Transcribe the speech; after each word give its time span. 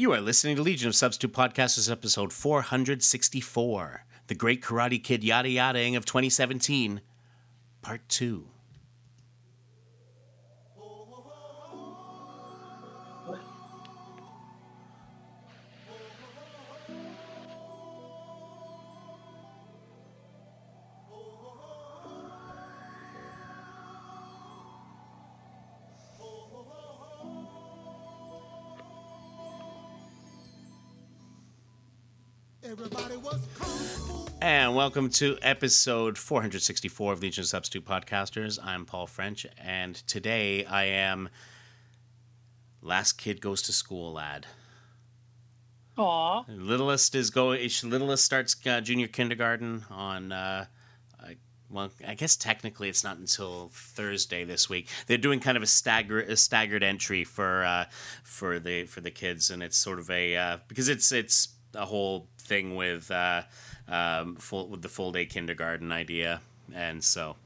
You 0.00 0.12
are 0.12 0.20
listening 0.20 0.54
to 0.54 0.62
Legion 0.62 0.86
of 0.86 0.94
Substitute 0.94 1.32
Podcasters, 1.32 1.90
episode 1.90 2.32
464 2.32 4.04
The 4.28 4.34
Great 4.36 4.62
Karate 4.62 5.02
Kid 5.02 5.24
Yada 5.24 5.48
Yadaing 5.48 5.96
of 5.96 6.04
2017, 6.04 7.00
Part 7.82 8.08
2. 8.08 8.46
Welcome 34.78 35.10
to 35.10 35.36
episode 35.42 36.16
464 36.16 37.12
of 37.12 37.20
Legion 37.20 37.42
of 37.42 37.48
Substitute 37.48 37.84
Podcasters. 37.84 38.60
I'm 38.64 38.84
Paul 38.84 39.08
French, 39.08 39.44
and 39.60 39.96
today 40.06 40.64
I 40.66 40.84
am 40.84 41.30
Last 42.80 43.14
Kid 43.14 43.40
Goes 43.40 43.60
to 43.62 43.72
School 43.72 44.12
Lad. 44.12 44.46
Aw, 45.96 46.44
Littlest 46.46 47.16
is 47.16 47.30
going. 47.30 47.60
Littlest 47.82 48.24
starts 48.24 48.54
uh, 48.64 48.80
junior 48.80 49.08
kindergarten 49.08 49.84
on. 49.90 50.30
Uh, 50.30 50.66
I, 51.20 51.38
well, 51.68 51.90
I 52.06 52.14
guess 52.14 52.36
technically 52.36 52.88
it's 52.88 53.02
not 53.02 53.16
until 53.18 53.72
Thursday 53.72 54.44
this 54.44 54.70
week. 54.70 54.86
They're 55.08 55.18
doing 55.18 55.40
kind 55.40 55.56
of 55.56 55.64
a 55.64 55.66
stagger 55.66 56.20
a 56.20 56.36
staggered 56.36 56.84
entry 56.84 57.24
for 57.24 57.64
uh, 57.64 57.86
for 58.22 58.60
the 58.60 58.84
for 58.84 59.00
the 59.00 59.10
kids, 59.10 59.50
and 59.50 59.60
it's 59.60 59.76
sort 59.76 59.98
of 59.98 60.08
a 60.08 60.36
uh, 60.36 60.58
because 60.68 60.88
it's 60.88 61.10
it's 61.10 61.48
a 61.74 61.84
whole 61.84 62.28
thing 62.38 62.76
with 62.76 63.10
uh, 63.10 63.42
um, 63.88 64.36
full 64.36 64.68
with 64.68 64.82
the 64.82 64.88
full 64.88 65.12
day 65.12 65.26
kindergarten 65.26 65.92
idea, 65.92 66.40
and 66.74 67.02
so 67.02 67.36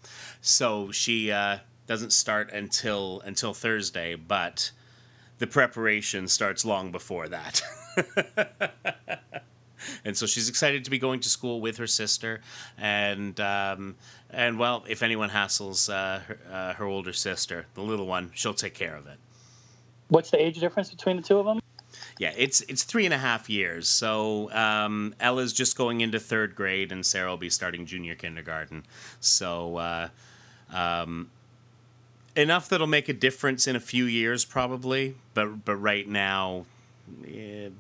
so 0.40 0.90
she 0.90 1.30
uh, 1.30 1.58
doesn't 1.86 2.12
start 2.12 2.50
until 2.52 3.20
until 3.24 3.54
Thursday, 3.54 4.14
but 4.14 4.70
the 5.38 5.46
preparation 5.46 6.28
starts 6.28 6.64
long 6.64 6.92
before 6.92 7.28
that. 7.28 7.62
and 10.04 10.16
so 10.16 10.26
she's 10.26 10.48
excited 10.48 10.84
to 10.84 10.90
be 10.90 10.98
going 10.98 11.20
to 11.20 11.28
school 11.28 11.60
with 11.60 11.76
her 11.78 11.86
sister, 11.86 12.40
and 12.78 13.38
um, 13.40 13.96
and 14.30 14.58
well, 14.58 14.84
if 14.88 15.02
anyone 15.02 15.30
hassles 15.30 15.92
uh, 15.92 16.20
her, 16.20 16.38
uh, 16.50 16.72
her 16.74 16.84
older 16.84 17.12
sister, 17.12 17.66
the 17.74 17.82
little 17.82 18.06
one, 18.06 18.30
she'll 18.34 18.54
take 18.54 18.74
care 18.74 18.96
of 18.96 19.06
it. 19.06 19.18
what's 20.08 20.30
the 20.30 20.40
age 20.40 20.58
difference 20.58 20.90
between 20.90 21.16
the 21.16 21.22
two 21.22 21.38
of 21.38 21.46
them? 21.46 21.60
Yeah, 22.22 22.32
it's 22.36 22.60
it's 22.68 22.84
three 22.84 23.04
and 23.04 23.12
a 23.12 23.18
half 23.18 23.50
years. 23.50 23.88
So 23.88 24.48
um, 24.52 25.12
Ella's 25.18 25.52
just 25.52 25.76
going 25.76 26.02
into 26.02 26.20
third 26.20 26.54
grade, 26.54 26.92
and 26.92 27.04
Sarah 27.04 27.30
will 27.30 27.36
be 27.36 27.50
starting 27.50 27.84
junior 27.84 28.14
kindergarten. 28.14 28.84
So 29.18 29.78
uh, 29.78 30.08
um, 30.72 31.30
enough 32.36 32.68
that'll 32.68 32.86
make 32.86 33.08
a 33.08 33.12
difference 33.12 33.66
in 33.66 33.74
a 33.74 33.80
few 33.80 34.04
years, 34.04 34.44
probably. 34.44 35.16
But 35.34 35.64
but 35.64 35.74
right 35.74 36.06
now, 36.06 36.66
eh, 37.26 37.70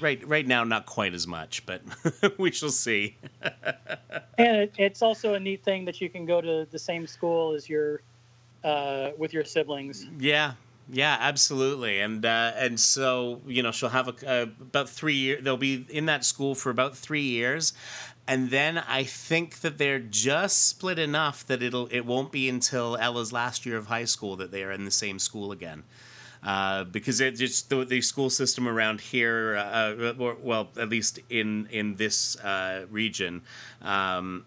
right 0.00 0.24
right 0.28 0.46
now, 0.46 0.62
not 0.62 0.86
quite 0.86 1.12
as 1.12 1.26
much. 1.26 1.66
But 1.66 1.82
we 2.38 2.52
shall 2.52 2.70
see. 2.70 3.16
And 4.38 4.56
it, 4.56 4.74
it's 4.78 5.02
also 5.02 5.34
a 5.34 5.40
neat 5.40 5.62
thing 5.64 5.84
that 5.84 6.00
you 6.00 6.08
can 6.08 6.24
go 6.24 6.40
to 6.40 6.66
the 6.70 6.78
same 6.78 7.06
school 7.06 7.52
as 7.52 7.68
your 7.68 8.00
uh, 8.62 9.10
with 9.18 9.34
your 9.34 9.44
siblings. 9.44 10.06
Yeah, 10.18 10.52
yeah, 10.88 11.16
absolutely, 11.20 12.00
and 12.00 12.24
uh, 12.24 12.52
and 12.56 12.78
so 12.78 13.40
you 13.46 13.62
know 13.62 13.70
she'll 13.70 13.90
have 13.90 14.08
a, 14.08 14.28
uh, 14.28 14.46
about 14.60 14.88
three 14.88 15.14
years. 15.14 15.44
They'll 15.44 15.56
be 15.56 15.86
in 15.88 16.06
that 16.06 16.24
school 16.24 16.54
for 16.54 16.70
about 16.70 16.96
three 16.96 17.22
years, 17.22 17.72
and 18.26 18.50
then 18.50 18.78
I 18.78 19.04
think 19.04 19.60
that 19.60 19.78
they're 19.78 19.98
just 20.00 20.68
split 20.68 20.98
enough 20.98 21.46
that 21.46 21.62
it'll 21.62 21.88
it 21.88 22.06
won't 22.06 22.32
be 22.32 22.48
until 22.48 22.96
Ella's 22.96 23.32
last 23.32 23.66
year 23.66 23.76
of 23.76 23.86
high 23.86 24.04
school 24.04 24.36
that 24.36 24.50
they 24.50 24.62
are 24.62 24.72
in 24.72 24.84
the 24.84 24.90
same 24.90 25.18
school 25.18 25.52
again. 25.52 25.84
Uh, 26.42 26.84
because 26.84 27.20
it 27.20 27.32
just 27.32 27.68
the, 27.68 27.84
the 27.84 28.00
school 28.00 28.30
system 28.30 28.66
around 28.66 29.00
here, 29.00 29.56
uh, 29.56 30.14
or, 30.18 30.36
well, 30.42 30.70
at 30.78 30.88
least 30.88 31.18
in 31.28 31.66
in 31.70 31.96
this 31.96 32.36
uh, 32.40 32.86
region, 32.90 33.42
um, 33.82 34.46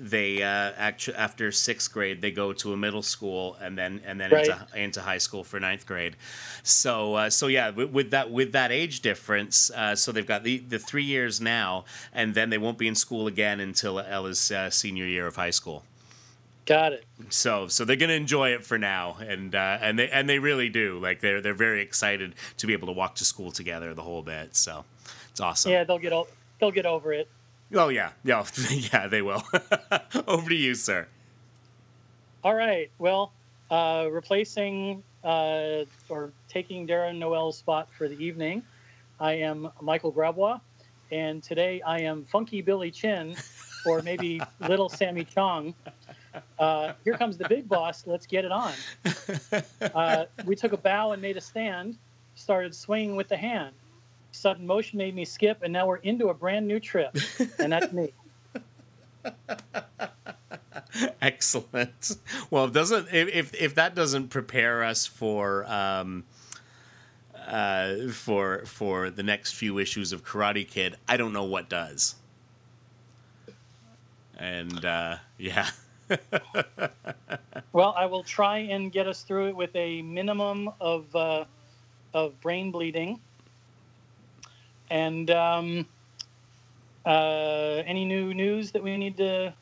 they 0.00 0.42
uh, 0.42 0.72
actually 0.76 1.16
after 1.16 1.52
sixth 1.52 1.92
grade 1.92 2.20
they 2.22 2.30
go 2.30 2.52
to 2.52 2.72
a 2.72 2.76
middle 2.76 3.02
school 3.02 3.56
and 3.60 3.76
then 3.76 4.00
and 4.06 4.20
then 4.20 4.30
Right. 4.30 4.46
into, 4.48 4.66
into 4.74 5.00
high 5.02 5.18
school 5.18 5.44
for 5.44 5.60
ninth 5.60 5.86
grade. 5.86 6.16
So 6.62 7.14
uh, 7.14 7.30
so 7.30 7.46
yeah, 7.46 7.70
with, 7.70 7.90
with 7.90 8.10
that 8.10 8.30
with 8.30 8.52
that 8.52 8.72
age 8.72 9.00
difference, 9.00 9.70
uh, 9.70 9.94
so 9.96 10.12
they've 10.12 10.26
got 10.26 10.44
the 10.44 10.58
the 10.58 10.78
three 10.78 11.04
years 11.04 11.40
now, 11.40 11.84
and 12.12 12.34
then 12.34 12.50
they 12.50 12.58
won't 12.58 12.78
be 12.78 12.88
in 12.88 12.94
school 12.94 13.26
again 13.26 13.60
until 13.60 13.98
Ella's 14.00 14.50
uh, 14.50 14.70
senior 14.70 15.06
year 15.06 15.26
of 15.26 15.36
high 15.36 15.50
school. 15.50 15.84
Got 16.66 16.92
it. 16.92 17.04
So 17.30 17.66
so 17.68 17.84
they're 17.84 17.96
gonna 17.96 18.12
enjoy 18.12 18.50
it 18.50 18.64
for 18.64 18.78
now, 18.78 19.16
and 19.20 19.54
uh, 19.54 19.78
and 19.80 19.98
they 19.98 20.08
and 20.10 20.28
they 20.28 20.38
really 20.38 20.68
do. 20.68 20.98
Like 21.00 21.20
they're 21.20 21.40
they're 21.40 21.54
very 21.54 21.82
excited 21.82 22.34
to 22.58 22.66
be 22.66 22.72
able 22.74 22.86
to 22.86 22.92
walk 22.92 23.16
to 23.16 23.24
school 23.24 23.50
together 23.50 23.92
the 23.94 24.02
whole 24.02 24.22
bit. 24.22 24.54
So 24.54 24.84
it's 25.30 25.40
awesome. 25.40 25.72
Yeah, 25.72 25.84
they'll 25.84 25.98
get 25.98 26.12
o- 26.12 26.28
they'll 26.60 26.70
get 26.70 26.86
over 26.86 27.12
it. 27.12 27.28
Oh 27.74 27.88
yeah, 27.88 28.10
yeah, 28.24 28.44
yeah. 28.70 29.06
They 29.06 29.22
will. 29.22 29.42
Over 30.26 30.48
to 30.48 30.54
you, 30.54 30.74
sir. 30.74 31.06
All 32.42 32.54
right. 32.54 32.90
Well, 32.98 33.32
uh, 33.70 34.08
replacing 34.10 35.02
uh, 35.22 35.84
or 36.08 36.32
taking 36.48 36.86
Darren 36.86 37.18
Noel's 37.18 37.58
spot 37.58 37.88
for 37.96 38.08
the 38.08 38.22
evening, 38.22 38.62
I 39.20 39.34
am 39.34 39.70
Michael 39.80 40.12
Grabois, 40.12 40.60
and 41.12 41.42
today 41.42 41.80
I 41.82 42.00
am 42.00 42.24
Funky 42.24 42.60
Billy 42.62 42.90
Chin, 42.90 43.36
or 43.86 44.02
maybe 44.02 44.40
Little 44.68 44.88
Sammy 44.88 45.24
Chong. 45.24 45.74
Uh, 46.58 46.94
here 47.04 47.16
comes 47.16 47.36
the 47.36 47.48
big 47.48 47.68
boss. 47.68 48.06
Let's 48.06 48.26
get 48.26 48.44
it 48.44 48.52
on. 48.52 48.72
Uh, 49.94 50.24
we 50.44 50.56
took 50.56 50.72
a 50.72 50.76
bow 50.76 51.12
and 51.12 51.22
made 51.22 51.36
a 51.36 51.40
stand. 51.40 51.98
Started 52.34 52.74
swinging 52.74 53.16
with 53.16 53.28
the 53.28 53.36
hand. 53.36 53.74
Sudden 54.32 54.66
motion 54.66 54.98
made 54.98 55.14
me 55.14 55.24
skip, 55.24 55.62
and 55.62 55.72
now 55.72 55.86
we're 55.86 55.96
into 55.96 56.28
a 56.28 56.34
brand 56.34 56.66
new 56.66 56.80
trip, 56.80 57.16
and 57.58 57.72
that's 57.72 57.92
me. 57.92 58.12
Excellent. 61.20 62.16
Well, 62.50 62.66
it 62.66 62.72
doesn't 62.72 63.08
if, 63.12 63.28
if 63.28 63.54
if 63.60 63.74
that 63.74 63.94
doesn't 63.94 64.28
prepare 64.28 64.82
us 64.84 65.06
for 65.06 65.64
um, 65.70 66.24
uh, 67.46 68.08
for 68.12 68.64
for 68.66 69.10
the 69.10 69.22
next 69.22 69.52
few 69.52 69.78
issues 69.78 70.12
of 70.12 70.24
Karate 70.24 70.66
Kid, 70.66 70.96
I 71.08 71.16
don't 71.16 71.32
know 71.32 71.44
what 71.44 71.68
does. 71.68 72.14
And 74.38 74.84
uh, 74.84 75.16
yeah, 75.38 75.68
Well, 77.72 77.94
I 77.96 78.06
will 78.06 78.22
try 78.22 78.58
and 78.58 78.90
get 78.90 79.06
us 79.06 79.22
through 79.22 79.48
it 79.48 79.56
with 79.56 79.74
a 79.76 80.02
minimum 80.02 80.70
of 80.80 81.14
uh, 81.14 81.44
of 82.12 82.40
brain 82.40 82.70
bleeding. 82.70 83.20
And 84.90 85.30
um, 85.30 85.86
uh, 87.06 87.82
any 87.86 88.04
new 88.04 88.34
news 88.34 88.72
that 88.72 88.82
we 88.82 88.96
need 88.96 89.16
to 89.18 89.54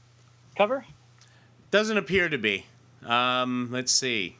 cover? 0.56 0.84
doesn't 1.70 1.98
appear 1.98 2.28
to 2.28 2.38
be. 2.38 2.64
Um, 3.04 3.68
let's 3.70 3.92
see. 3.92 4.36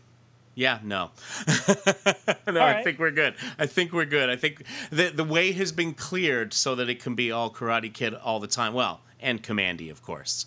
Yeah, 0.54 0.80
no. 0.82 1.10
no, 2.48 2.60
I 2.60 2.82
think 2.82 2.98
we're 2.98 3.12
good. 3.12 3.34
I 3.58 3.66
think 3.66 3.92
we're 3.92 4.06
good. 4.06 4.28
I 4.28 4.34
think 4.34 4.64
the 4.90 5.10
the 5.10 5.22
way 5.22 5.52
has 5.52 5.70
been 5.70 5.94
cleared 5.94 6.52
so 6.52 6.74
that 6.74 6.88
it 6.88 7.00
can 7.00 7.14
be 7.14 7.30
all 7.30 7.48
Karate 7.48 7.92
Kid 7.92 8.14
all 8.14 8.40
the 8.40 8.48
time. 8.48 8.74
Well, 8.74 9.00
and 9.20 9.40
Kamandi, 9.40 9.88
of 9.88 10.02
course. 10.02 10.46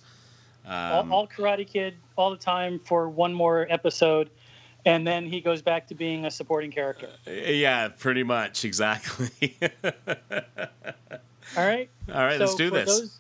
all, 0.68 1.00
Um, 1.02 1.14
all 1.14 1.28
Karate 1.28 1.66
Kid 1.66 1.96
all 2.18 2.30
the 2.30 2.38
time 2.38 2.80
for 2.80 3.08
one 3.08 3.34
more 3.34 3.66
episode, 3.70 4.30
and 4.86 5.06
then 5.06 5.26
he 5.26 5.42
goes 5.42 5.62
back 5.62 5.88
to 5.88 5.96
being 5.96 6.26
a 6.26 6.32
supporting 6.32 6.72
character. 6.72 7.10
Yeah, 7.28 7.90
pretty 7.90 8.24
much, 8.24 8.66
exactly. 8.66 9.58
All 11.58 11.66
right. 11.66 11.90
All 12.14 12.24
right, 12.26 12.40
let's 12.40 12.56
do 12.56 12.70
for 12.70 12.76
this. 12.76 12.86
Those, 12.88 13.20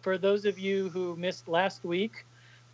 for 0.00 0.18
those 0.18 0.44
of 0.44 0.58
you 0.58 0.88
who 0.90 1.16
missed 1.16 1.48
last 1.48 1.84
week, 1.84 2.24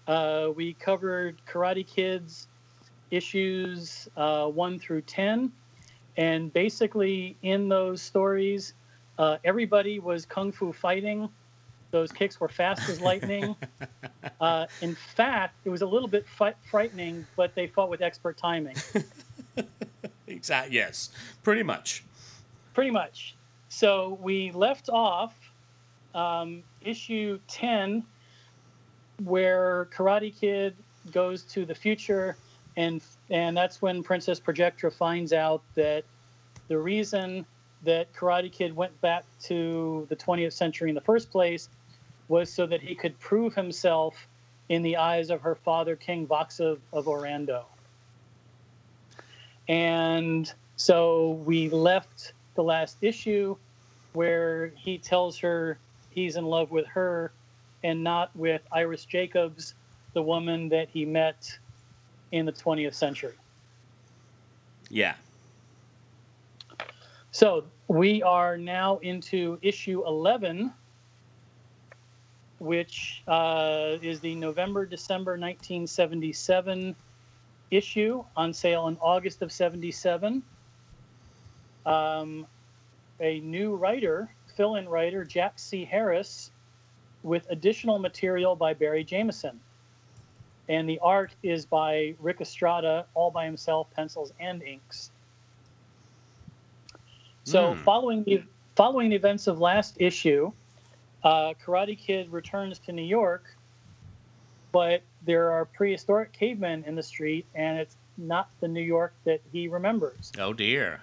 uh, 0.06 0.48
we 0.54 0.74
covered 0.74 1.40
Karate 1.46 1.86
Kids 1.86 2.48
issues 3.10 4.08
uh, 4.16 4.46
1 4.46 4.78
through 4.78 5.02
10. 5.02 5.52
And 6.16 6.52
basically, 6.52 7.36
in 7.42 7.68
those 7.68 8.02
stories, 8.02 8.74
uh, 9.18 9.38
everybody 9.44 9.98
was 9.98 10.26
kung 10.26 10.52
fu 10.52 10.72
fighting. 10.72 11.28
Those 11.92 12.10
kicks 12.10 12.40
were 12.40 12.48
fast 12.48 12.88
as 12.88 13.00
lightning. 13.00 13.54
uh, 14.40 14.66
in 14.80 14.96
fact, 14.96 15.54
it 15.64 15.70
was 15.70 15.82
a 15.82 15.86
little 15.86 16.08
bit 16.08 16.26
fi- 16.26 16.54
frightening, 16.68 17.24
but 17.36 17.54
they 17.54 17.68
fought 17.68 17.88
with 17.90 18.02
expert 18.02 18.36
timing. 18.36 18.76
Exactly. 20.42 20.74
Yes, 20.74 21.10
pretty 21.42 21.62
much. 21.62 22.04
Pretty 22.74 22.90
much. 22.90 23.36
So 23.68 24.18
we 24.20 24.50
left 24.50 24.88
off 24.88 25.34
um, 26.14 26.62
issue 26.80 27.38
10, 27.48 28.02
where 29.24 29.88
Karate 29.94 30.34
Kid 30.38 30.74
goes 31.12 31.42
to 31.44 31.64
the 31.64 31.74
future, 31.74 32.36
and 32.76 33.02
and 33.30 33.56
that's 33.56 33.80
when 33.82 34.02
Princess 34.02 34.40
Projectra 34.40 34.92
finds 34.92 35.32
out 35.32 35.62
that 35.74 36.04
the 36.68 36.78
reason 36.78 37.46
that 37.84 38.12
Karate 38.12 38.50
Kid 38.50 38.74
went 38.74 38.98
back 39.00 39.24
to 39.42 40.06
the 40.08 40.16
20th 40.16 40.52
century 40.52 40.88
in 40.88 40.94
the 40.94 41.00
first 41.00 41.30
place 41.30 41.68
was 42.28 42.52
so 42.52 42.66
that 42.66 42.80
he 42.80 42.94
could 42.94 43.18
prove 43.18 43.54
himself 43.54 44.26
in 44.68 44.82
the 44.82 44.96
eyes 44.96 45.30
of 45.30 45.40
her 45.42 45.54
father, 45.54 45.96
King 45.96 46.26
Voxa 46.26 46.78
of 46.92 47.04
Orando. 47.06 47.64
And 49.68 50.52
so 50.76 51.42
we 51.44 51.68
left 51.68 52.32
the 52.54 52.62
last 52.62 52.98
issue 53.02 53.56
where 54.12 54.68
he 54.76 54.98
tells 54.98 55.38
her 55.38 55.78
he's 56.10 56.36
in 56.36 56.44
love 56.44 56.70
with 56.70 56.86
her 56.86 57.32
and 57.82 58.02
not 58.02 58.34
with 58.36 58.62
Iris 58.70 59.04
Jacobs, 59.04 59.74
the 60.12 60.22
woman 60.22 60.68
that 60.68 60.88
he 60.88 61.04
met 61.04 61.58
in 62.30 62.46
the 62.46 62.52
20th 62.52 62.94
century. 62.94 63.34
Yeah. 64.88 65.14
So 67.30 67.64
we 67.88 68.22
are 68.22 68.58
now 68.58 68.98
into 68.98 69.58
issue 69.62 70.04
11, 70.06 70.72
which 72.62 73.24
uh, 73.26 73.96
is 74.02 74.20
the 74.20 74.36
November 74.36 74.86
December 74.86 75.32
1977 75.32 76.94
issue 77.72 78.22
on 78.36 78.52
sale 78.52 78.86
in 78.86 78.96
August 78.98 79.42
of 79.42 79.50
77. 79.50 80.44
Um, 81.84 82.46
a 83.18 83.40
new 83.40 83.74
writer, 83.74 84.30
fill 84.56 84.76
in 84.76 84.88
writer, 84.88 85.24
Jack 85.24 85.58
C. 85.58 85.84
Harris, 85.84 86.52
with 87.24 87.44
additional 87.50 87.98
material 87.98 88.54
by 88.54 88.74
Barry 88.74 89.02
Jameson. 89.02 89.60
And 90.68 90.88
the 90.88 91.00
art 91.00 91.34
is 91.42 91.66
by 91.66 92.14
Rick 92.20 92.40
Estrada, 92.40 93.06
all 93.14 93.32
by 93.32 93.44
himself, 93.44 93.90
pencils 93.90 94.32
and 94.38 94.62
inks. 94.62 95.10
So, 97.42 97.74
Hmm. 97.74 97.82
following 97.82 98.22
the 98.22 98.44
following 98.76 99.10
the 99.10 99.16
events 99.16 99.48
of 99.48 99.58
last 99.58 99.96
issue, 100.00 100.52
uh, 101.24 101.54
Karate 101.64 101.96
Kid 101.98 102.30
returns 102.32 102.78
to 102.80 102.92
New 102.92 103.02
York, 103.04 103.44
but 104.72 105.02
there 105.24 105.50
are 105.52 105.64
prehistoric 105.64 106.32
cavemen 106.32 106.84
in 106.86 106.94
the 106.94 107.02
street, 107.02 107.46
and 107.54 107.78
it's 107.78 107.96
not 108.18 108.48
the 108.60 108.68
New 108.68 108.82
York 108.82 109.12
that 109.24 109.40
he 109.52 109.68
remembers. 109.68 110.32
Oh 110.38 110.52
dear. 110.52 111.00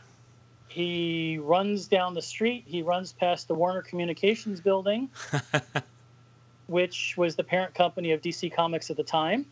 He 0.67 1.39
runs 1.41 1.87
down 1.87 2.13
the 2.13 2.21
street. 2.21 2.63
He 2.67 2.83
runs 2.83 3.11
past 3.13 3.47
the 3.47 3.55
Warner 3.55 3.81
Communications 3.81 4.61
building, 4.61 5.09
which 6.67 7.15
was 7.17 7.35
the 7.35 7.43
parent 7.43 7.73
company 7.73 8.11
of 8.11 8.21
DC 8.21 8.53
Comics 8.53 8.91
at 8.91 8.97
the 8.97 9.03
time. 9.03 9.45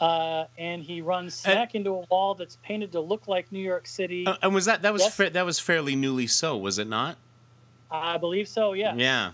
Uh, 0.00 0.46
and 0.58 0.82
he 0.82 1.00
runs 1.02 1.34
smack 1.34 1.76
into 1.76 1.90
a 1.90 2.04
wall 2.10 2.34
that's 2.34 2.56
painted 2.64 2.90
to 2.92 3.00
look 3.00 3.28
like 3.28 3.52
New 3.52 3.60
York 3.60 3.86
City. 3.86 4.26
Uh, 4.26 4.34
and 4.42 4.52
was 4.52 4.64
that 4.64 4.82
that 4.82 4.92
was 4.92 5.02
Yes. 5.02 5.14
fa- 5.16 5.30
that 5.30 5.46
was 5.46 5.60
fairly 5.60 5.94
newly 5.94 6.26
so, 6.26 6.56
was 6.56 6.80
it 6.80 6.88
not? 6.88 7.16
I 7.90 8.16
believe 8.18 8.48
so, 8.48 8.72
yeah. 8.72 8.94
Yeah. 8.96 9.32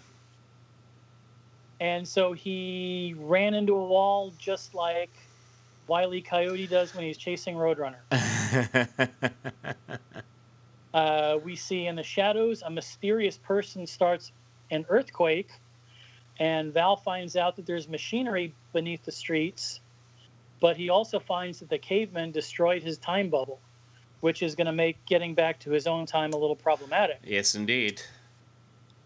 And 1.80 2.06
so 2.06 2.32
he 2.32 3.14
ran 3.18 3.54
into 3.54 3.74
a 3.74 3.86
wall 3.86 4.32
just 4.38 4.74
like 4.74 5.10
Wile 5.86 6.14
E. 6.14 6.20
Coyote 6.20 6.66
does 6.66 6.94
when 6.94 7.04
he's 7.04 7.16
chasing 7.16 7.56
Roadrunner. 7.56 8.00
Uh, 10.92 11.38
we 11.44 11.54
see 11.54 11.86
in 11.86 11.94
the 11.94 12.02
shadows 12.02 12.62
a 12.62 12.70
mysterious 12.70 13.38
person 13.38 13.86
starts 13.86 14.32
an 14.70 14.84
earthquake, 14.88 15.50
and 16.38 16.72
Val 16.72 16.96
finds 16.96 17.36
out 17.36 17.56
that 17.56 17.66
there's 17.66 17.88
machinery 17.88 18.52
beneath 18.72 19.04
the 19.04 19.12
streets, 19.12 19.80
but 20.60 20.76
he 20.76 20.88
also 20.88 21.20
finds 21.20 21.60
that 21.60 21.68
the 21.68 21.78
caveman 21.78 22.32
destroyed 22.32 22.82
his 22.82 22.98
time 22.98 23.28
bubble, 23.28 23.60
which 24.20 24.42
is 24.42 24.54
going 24.54 24.66
to 24.66 24.72
make 24.72 25.04
getting 25.06 25.34
back 25.34 25.60
to 25.60 25.70
his 25.70 25.86
own 25.86 26.06
time 26.06 26.32
a 26.32 26.36
little 26.36 26.56
problematic. 26.56 27.20
yes, 27.24 27.54
indeed. 27.54 28.02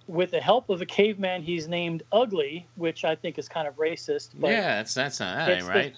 With 0.07 0.33
the 0.33 0.41
help 0.41 0.69
of 0.69 0.83
a 0.83 0.87
caveman 0.87 1.43
he's 1.43 1.67
named 1.67 2.03
Ugly, 2.13 2.67
which 2.77 3.05
I 3.05 3.15
think 3.15 3.39
is 3.39 3.49
kind 3.49 3.67
of 3.67 3.77
racist, 3.77 4.31
but 4.39 4.51
yeah, 4.51 4.77
that's 4.77 4.95
that's 4.95 5.21
not 5.21 5.37
that 5.37 5.49
it's 5.49 5.65
ain't 5.65 5.73
the- 5.73 5.79
right. 5.79 5.95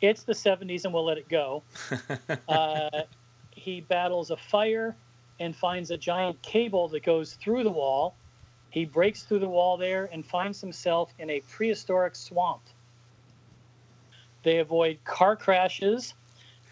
it's 0.00 0.22
the 0.24 0.34
70s 0.34 0.84
and 0.84 0.92
we'll 0.92 1.04
let 1.06 1.16
it 1.18 1.28
go. 1.28 1.62
uh, 2.48 3.02
he 3.52 3.80
battles 3.80 4.30
a 4.30 4.36
fire 4.36 4.94
and 5.38 5.56
finds 5.56 5.90
a 5.90 5.96
giant 5.96 6.40
cable 6.42 6.88
that 6.88 7.02
goes 7.02 7.32
through 7.34 7.64
the 7.64 7.70
wall. 7.70 8.14
He 8.70 8.84
breaks 8.84 9.22
through 9.22 9.40
the 9.40 9.48
wall 9.48 9.76
there 9.76 10.08
and 10.12 10.24
finds 10.24 10.60
himself 10.60 11.12
in 11.18 11.30
a 11.30 11.40
prehistoric 11.40 12.14
swamp. 12.14 12.62
They 14.42 14.58
avoid 14.58 14.98
car 15.04 15.36
crashes, 15.36 16.14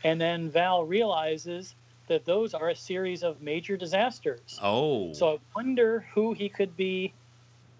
and 0.05 0.21
then 0.21 0.51
Val 0.51 0.85
realizes 0.85 1.75
that 2.09 2.25
those 2.25 2.55
are 2.55 2.69
a 2.71 2.75
series 2.77 3.23
of 3.23 3.41
major 3.41 3.77
disasters. 3.77 4.59
oh, 4.63 5.13
So 5.13 5.35
I 5.35 5.39
wonder 5.55 6.07
who 6.15 6.33
he 6.33 6.49
could 6.49 6.77
be 6.77 7.13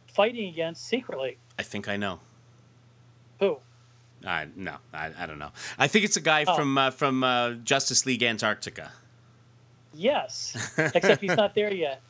fighting 0.07 0.49
against 0.49 0.87
secretly. 0.87 1.39
I 1.59 1.63
think 1.63 1.89
I 1.89 1.97
know. 1.97 2.21
Who? 3.41 3.59
I 4.27 4.47
no, 4.57 4.77
I, 4.93 5.11
I 5.19 5.27
don't 5.27 5.39
know. 5.39 5.51
I 5.79 5.87
think 5.87 6.05
it's 6.05 6.17
a 6.17 6.21
guy 6.21 6.45
Oh. 6.47 6.55
from 6.57 6.77
uh, 6.79 6.91
from 6.91 7.23
uh, 7.23 7.51
Justice 7.65 8.05
League 8.07 8.23
Antarctica. 8.23 8.91
Yes, 9.95 10.73
except 10.95 11.21
he's 11.21 11.37
not 11.37 11.55
there 11.55 11.73
yet. 11.73 12.01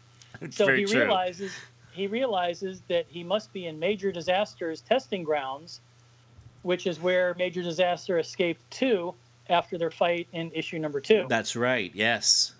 So 0.50 0.66
very 0.66 0.80
he 0.80 0.84
true. 0.86 1.00
realizes 1.02 1.52
he 1.92 2.06
realizes 2.06 2.80
that 2.88 3.06
he 3.08 3.24
must 3.24 3.52
be 3.52 3.66
in 3.66 3.78
major 3.78 4.12
disasters 4.12 4.80
testing 4.80 5.22
grounds 5.24 5.80
which 6.62 6.86
is 6.88 7.00
where 7.00 7.34
major 7.38 7.62
disaster 7.62 8.18
escaped 8.18 8.68
to 8.70 9.14
after 9.48 9.78
their 9.78 9.90
fight 9.90 10.26
in 10.32 10.50
issue 10.52 10.78
number 10.78 11.00
two 11.00 11.26
That's 11.28 11.56
right. 11.56 11.90
Yes. 11.94 12.54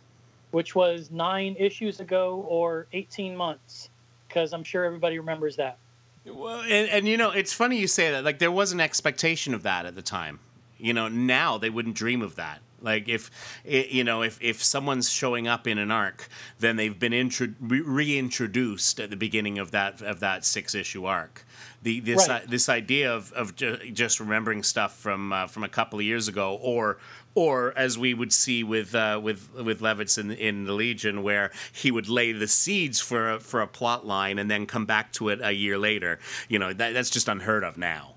which 0.50 0.74
was 0.74 1.10
nine 1.10 1.56
issues 1.58 2.00
ago 2.00 2.46
or 2.48 2.86
18 2.92 3.36
months 3.36 3.90
because 4.26 4.52
i'm 4.52 4.64
sure 4.64 4.84
everybody 4.84 5.18
remembers 5.18 5.56
that 5.56 5.78
Well, 6.26 6.60
and, 6.60 6.88
and 6.90 7.08
you 7.08 7.16
know, 7.16 7.30
it's 7.30 7.52
funny 7.52 7.78
you 7.78 7.86
say 7.86 8.10
that. 8.10 8.22
Like 8.24 8.38
there 8.38 8.50
was 8.52 8.72
an 8.72 8.80
expectation 8.80 9.54
of 9.54 9.62
that 9.62 9.86
at 9.86 9.94
the 9.94 10.02
time. 10.02 10.40
You 10.78 10.92
know, 10.92 11.08
now 11.08 11.56
they 11.58 11.70
wouldn't 11.70 11.96
dream 11.96 12.20
of 12.22 12.36
that. 12.36 12.60
Like 12.82 13.08
if 13.08 13.30
you 13.64 14.04
know, 14.04 14.22
if 14.22 14.38
if 14.40 14.62
someone's 14.62 15.08
showing 15.10 15.48
up 15.48 15.66
in 15.66 15.78
an 15.78 15.90
arc, 15.90 16.28
then 16.60 16.76
they've 16.76 16.96
been 16.98 17.12
intro- 17.12 17.54
reintroduced 17.60 19.00
at 19.00 19.10
the 19.10 19.16
beginning 19.16 19.58
of 19.58 19.70
that 19.72 20.00
of 20.02 20.20
that 20.20 20.44
six 20.44 20.74
issue 20.74 21.04
arc. 21.04 21.44
The 21.82 22.00
this 22.00 22.28
Right. 22.28 22.42
uh, 22.42 22.46
this 22.48 22.68
idea 22.68 23.14
of 23.14 23.32
of 23.34 23.54
ju- 23.54 23.90
just 23.92 24.18
remembering 24.20 24.62
stuff 24.64 24.96
from 24.98 25.32
uh, 25.32 25.46
from 25.46 25.62
a 25.62 25.68
couple 25.68 25.98
of 26.00 26.04
years 26.04 26.26
ago, 26.26 26.58
or 26.60 26.98
or 27.36 27.72
as 27.78 27.96
we 27.96 28.14
would 28.14 28.32
see 28.32 28.64
with 28.64 28.94
uh, 28.96 29.20
with 29.22 29.54
with 29.54 29.80
Levitz 29.80 30.18
in, 30.18 30.32
in 30.32 30.64
the 30.64 30.72
Legion, 30.72 31.22
where 31.22 31.52
he 31.72 31.92
would 31.92 32.08
lay 32.08 32.32
the 32.32 32.48
seeds 32.48 32.98
for 33.00 33.30
a, 33.34 33.38
for 33.40 33.60
a 33.60 33.68
plot 33.68 34.04
line 34.04 34.40
and 34.40 34.50
then 34.50 34.66
come 34.66 34.86
back 34.86 35.12
to 35.12 35.28
it 35.28 35.38
a 35.40 35.52
year 35.52 35.78
later. 35.78 36.18
You 36.48 36.58
know 36.58 36.72
that 36.72 36.94
that's 36.94 37.10
just 37.10 37.28
unheard 37.28 37.62
of 37.62 37.78
now. 37.78 38.14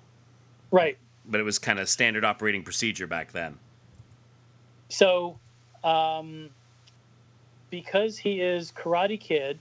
right 0.72 0.98
But 1.27 1.39
it 1.39 1.44
was 1.44 1.60
kind 1.60 1.77
of 1.80 1.88
standard 1.88 2.25
operating 2.25 2.63
procedure 2.63 3.06
back 3.06 3.32
then. 3.32 3.60
so 4.89 5.38
um, 5.84 6.50
because 7.70 8.18
he 8.18 8.41
is 8.41 8.72
karate 8.72 9.20
kid 9.20 9.60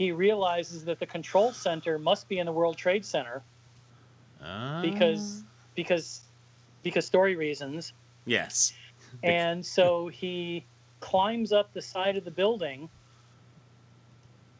he 0.00 0.12
realizes 0.12 0.82
that 0.86 0.98
the 0.98 1.04
control 1.04 1.52
center 1.52 1.98
must 1.98 2.26
be 2.26 2.38
in 2.38 2.46
the 2.46 2.52
world 2.52 2.78
trade 2.78 3.04
center 3.04 3.42
Uh, 4.42 4.80
because 4.80 5.42
because 5.74 6.22
because 6.82 7.04
story 7.04 7.36
reasons 7.36 7.92
yes, 8.24 8.72
and 9.22 9.64
so 9.64 10.08
he 10.08 10.64
climbs 11.00 11.52
up 11.52 11.70
the 11.74 11.82
side 11.82 12.16
of 12.16 12.24
the 12.24 12.30
building 12.30 12.88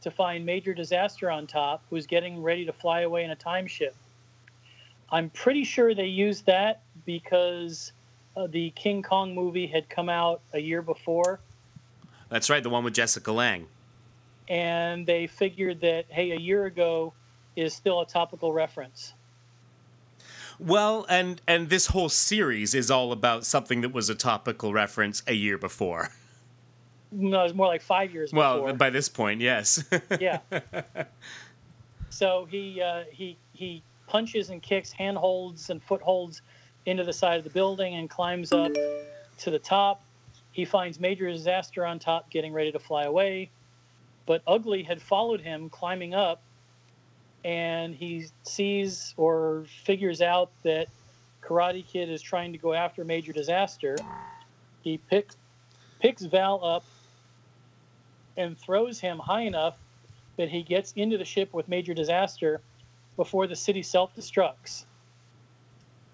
to 0.03 0.11
find 0.11 0.45
major 0.45 0.75
disaster 0.75 1.31
on 1.31 1.47
top 1.47 1.83
who's 1.89 2.07
getting 2.07 2.43
ready 2.43 2.67
to 2.67 2.73
fly 2.75 3.01
away 3.01 3.25
in 3.25 3.31
a 3.31 3.37
time 3.37 3.67
ship 3.67 3.95
i'm 5.11 5.31
pretty 5.31 5.65
sure 5.65 5.95
they 5.95 6.05
used 6.27 6.45
that 6.45 6.83
because 7.07 7.93
uh, 8.37 8.47
the 8.49 8.69
king 8.77 9.03
kong 9.03 9.35
movie 9.35 9.67
had 9.67 9.89
come 9.89 10.11
out 10.11 10.43
a 10.53 10.59
year 10.59 10.83
before 10.83 11.41
that's 12.29 12.49
right. 12.49 12.63
The 12.63 12.71
one 12.71 12.85
with 12.85 12.95
Jessica 12.95 13.33
Lange. 13.33 13.67
And 14.51 15.07
they 15.07 15.27
figured 15.27 15.81
that 15.81 16.05
hey 16.11 16.33
a 16.33 16.39
year 16.39 16.67
ago 16.67 17.15
is 17.57 17.73
still 17.73 18.01
a 18.03 18.07
topical 18.07 18.53
reference 18.53 19.15
Well, 20.59 21.07
and 21.09 21.41
and 21.49 21.71
this 21.71 21.87
whole 21.87 22.11
series 22.11 22.75
is 22.75 22.91
all 22.91 23.13
about 23.13 23.47
something 23.47 23.81
that 23.81 23.93
was 23.95 24.11
a 24.11 24.15
topical 24.15 24.75
reference 24.75 25.23
a 25.27 25.33
year 25.33 25.57
before. 25.57 26.11
no 27.11 27.45
it's 27.45 27.55
more 27.55 27.67
like 27.67 27.81
five 27.83 28.13
years 28.13 28.31
Well, 28.33 28.57
before 28.57 28.75
by 28.75 28.91
this 28.91 29.09
point, 29.09 29.41
yes. 29.41 29.83
yeah. 30.21 30.41
So 32.11 32.47
he 32.51 32.83
uh, 32.83 33.05
he 33.11 33.39
he 33.55 33.83
punches 34.07 34.51
and 34.51 34.61
kicks, 34.61 34.93
handholds 34.93 35.71
and 35.71 35.83
footholds 35.83 36.43
into 36.85 37.05
the 37.05 37.13
side 37.13 37.39
of 37.39 37.45
the 37.45 37.51
building 37.51 37.95
and 37.95 38.11
climbs 38.11 38.53
up 38.53 38.73
to 39.39 39.51
the 39.51 39.59
top. 39.59 40.03
He 40.53 40.65
finds 40.65 40.99
major 41.01 41.31
disaster 41.31 41.87
on 41.87 41.99
top, 42.01 42.29
getting 42.31 42.53
ready 42.53 42.73
to 42.73 42.79
fly 42.79 43.05
away. 43.05 43.51
But 44.27 44.43
Ugly 44.47 44.83
had 44.85 45.01
followed 45.03 45.41
him, 45.41 45.69
climbing 45.71 46.15
up, 46.15 46.41
and 47.45 47.95
he 47.95 48.27
sees 48.43 49.15
or 49.17 49.65
figures 49.85 50.21
out 50.21 50.51
that 50.63 50.89
Karate 51.43 51.87
Kid 51.87 52.11
is 52.11 52.23
trying 52.23 52.53
to 52.53 52.59
go 52.59 52.73
after 52.75 53.05
Major 53.05 53.33
Disaster. 53.33 53.97
He 54.83 54.99
picks 54.99 55.37
picks 56.01 56.23
Val 56.23 56.65
up 56.65 56.85
and 58.37 58.59
throws 58.59 58.99
him 58.99 59.19
high 59.19 59.43
enough 59.43 59.77
that 60.37 60.49
he 60.49 60.63
gets 60.63 60.93
into 60.97 61.19
the 61.19 61.25
ship 61.25 61.53
with 61.53 61.69
major 61.69 61.93
disaster 61.93 62.61
before 63.17 63.47
the 63.47 63.57
city 63.57 63.83
self 63.83 64.15
destructs. 64.17 64.85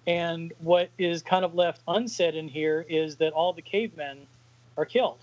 And 0.05 0.53
what 0.59 0.89
is 0.97 1.21
kind 1.21 1.45
of 1.45 1.55
left 1.55 1.81
unsaid 1.87 2.35
in 2.35 2.47
here 2.47 2.85
is 2.89 3.17
that 3.17 3.33
all 3.33 3.53
the 3.53 3.61
cavemen 3.61 4.27
are 4.77 4.85
killed, 4.85 5.19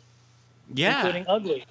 Yeah. 0.75 0.97
including 0.97 1.27
Ugly. 1.29 1.65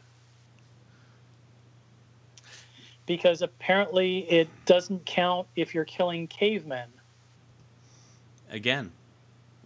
Because 3.05 3.41
apparently 3.41 4.19
it 4.31 4.47
doesn't 4.65 5.05
count 5.05 5.47
if 5.55 5.75
you're 5.75 5.85
killing 5.85 6.27
cavemen. 6.27 6.87
Again, 8.49 8.91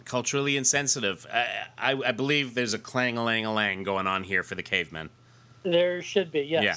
culturally 0.06 0.58
insensitive. 0.58 1.28
I, 1.32 1.68
I, 1.78 1.92
I 2.08 2.12
believe 2.12 2.56
there's 2.56 2.74
a 2.74 2.80
clang 2.80 3.18
a 3.18 3.24
lang 3.24 3.46
a 3.46 3.54
lang 3.54 3.84
going 3.84 4.08
on 4.08 4.24
here 4.24 4.44
for 4.44 4.56
the 4.56 4.64
cavemen. 4.64 5.10
There 5.64 6.02
should 6.02 6.32
be, 6.32 6.42
yes. 6.42 6.64
Yeah. 6.64 6.76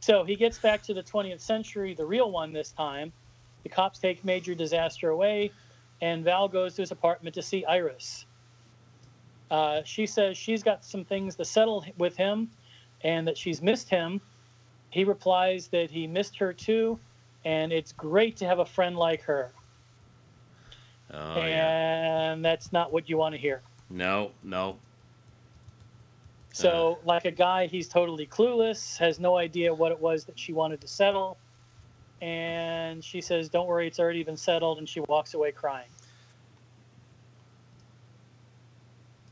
So 0.00 0.24
he 0.24 0.36
gets 0.36 0.58
back 0.58 0.82
to 0.84 0.94
the 0.94 1.02
20th 1.02 1.40
century, 1.40 1.94
the 1.94 2.04
real 2.04 2.30
one 2.30 2.52
this 2.52 2.70
time. 2.72 3.12
The 3.62 3.68
cops 3.68 3.98
take 3.98 4.24
Major 4.24 4.54
Disaster 4.54 5.10
away, 5.10 5.52
and 6.00 6.24
Val 6.24 6.48
goes 6.48 6.74
to 6.74 6.82
his 6.82 6.90
apartment 6.90 7.34
to 7.34 7.42
see 7.42 7.64
Iris. 7.64 8.26
Uh, 9.50 9.82
she 9.84 10.06
says 10.06 10.36
she's 10.36 10.62
got 10.62 10.84
some 10.84 11.04
things 11.04 11.36
to 11.36 11.44
settle 11.44 11.84
with 11.98 12.16
him 12.16 12.50
and 13.02 13.28
that 13.28 13.36
she's 13.36 13.60
missed 13.60 13.88
him. 13.88 14.20
He 14.92 15.04
replies 15.04 15.68
that 15.68 15.90
he 15.90 16.06
missed 16.06 16.36
her 16.36 16.52
too, 16.52 16.98
and 17.46 17.72
it's 17.72 17.92
great 17.92 18.36
to 18.36 18.46
have 18.46 18.58
a 18.58 18.66
friend 18.66 18.94
like 18.96 19.22
her. 19.22 19.50
Oh, 21.10 21.36
yeah. 21.38 22.32
and 22.32 22.44
that's 22.44 22.72
not 22.72 22.92
what 22.92 23.08
you 23.08 23.16
want 23.16 23.34
to 23.34 23.40
hear. 23.40 23.62
No, 23.88 24.32
no. 24.44 24.78
So, 26.52 26.98
like 27.06 27.24
a 27.24 27.30
guy, 27.30 27.66
he's 27.66 27.88
totally 27.88 28.26
clueless, 28.26 28.98
has 28.98 29.18
no 29.18 29.38
idea 29.38 29.72
what 29.72 29.92
it 29.92 29.98
was 29.98 30.26
that 30.26 30.38
she 30.38 30.52
wanted 30.52 30.82
to 30.82 30.88
settle. 30.88 31.38
And 32.20 33.02
she 33.02 33.22
says, 33.22 33.48
Don't 33.48 33.66
worry, 33.66 33.86
it's 33.86 33.98
already 33.98 34.22
been 34.22 34.36
settled. 34.36 34.76
And 34.76 34.86
she 34.86 35.00
walks 35.00 35.32
away 35.32 35.52
crying. 35.52 35.88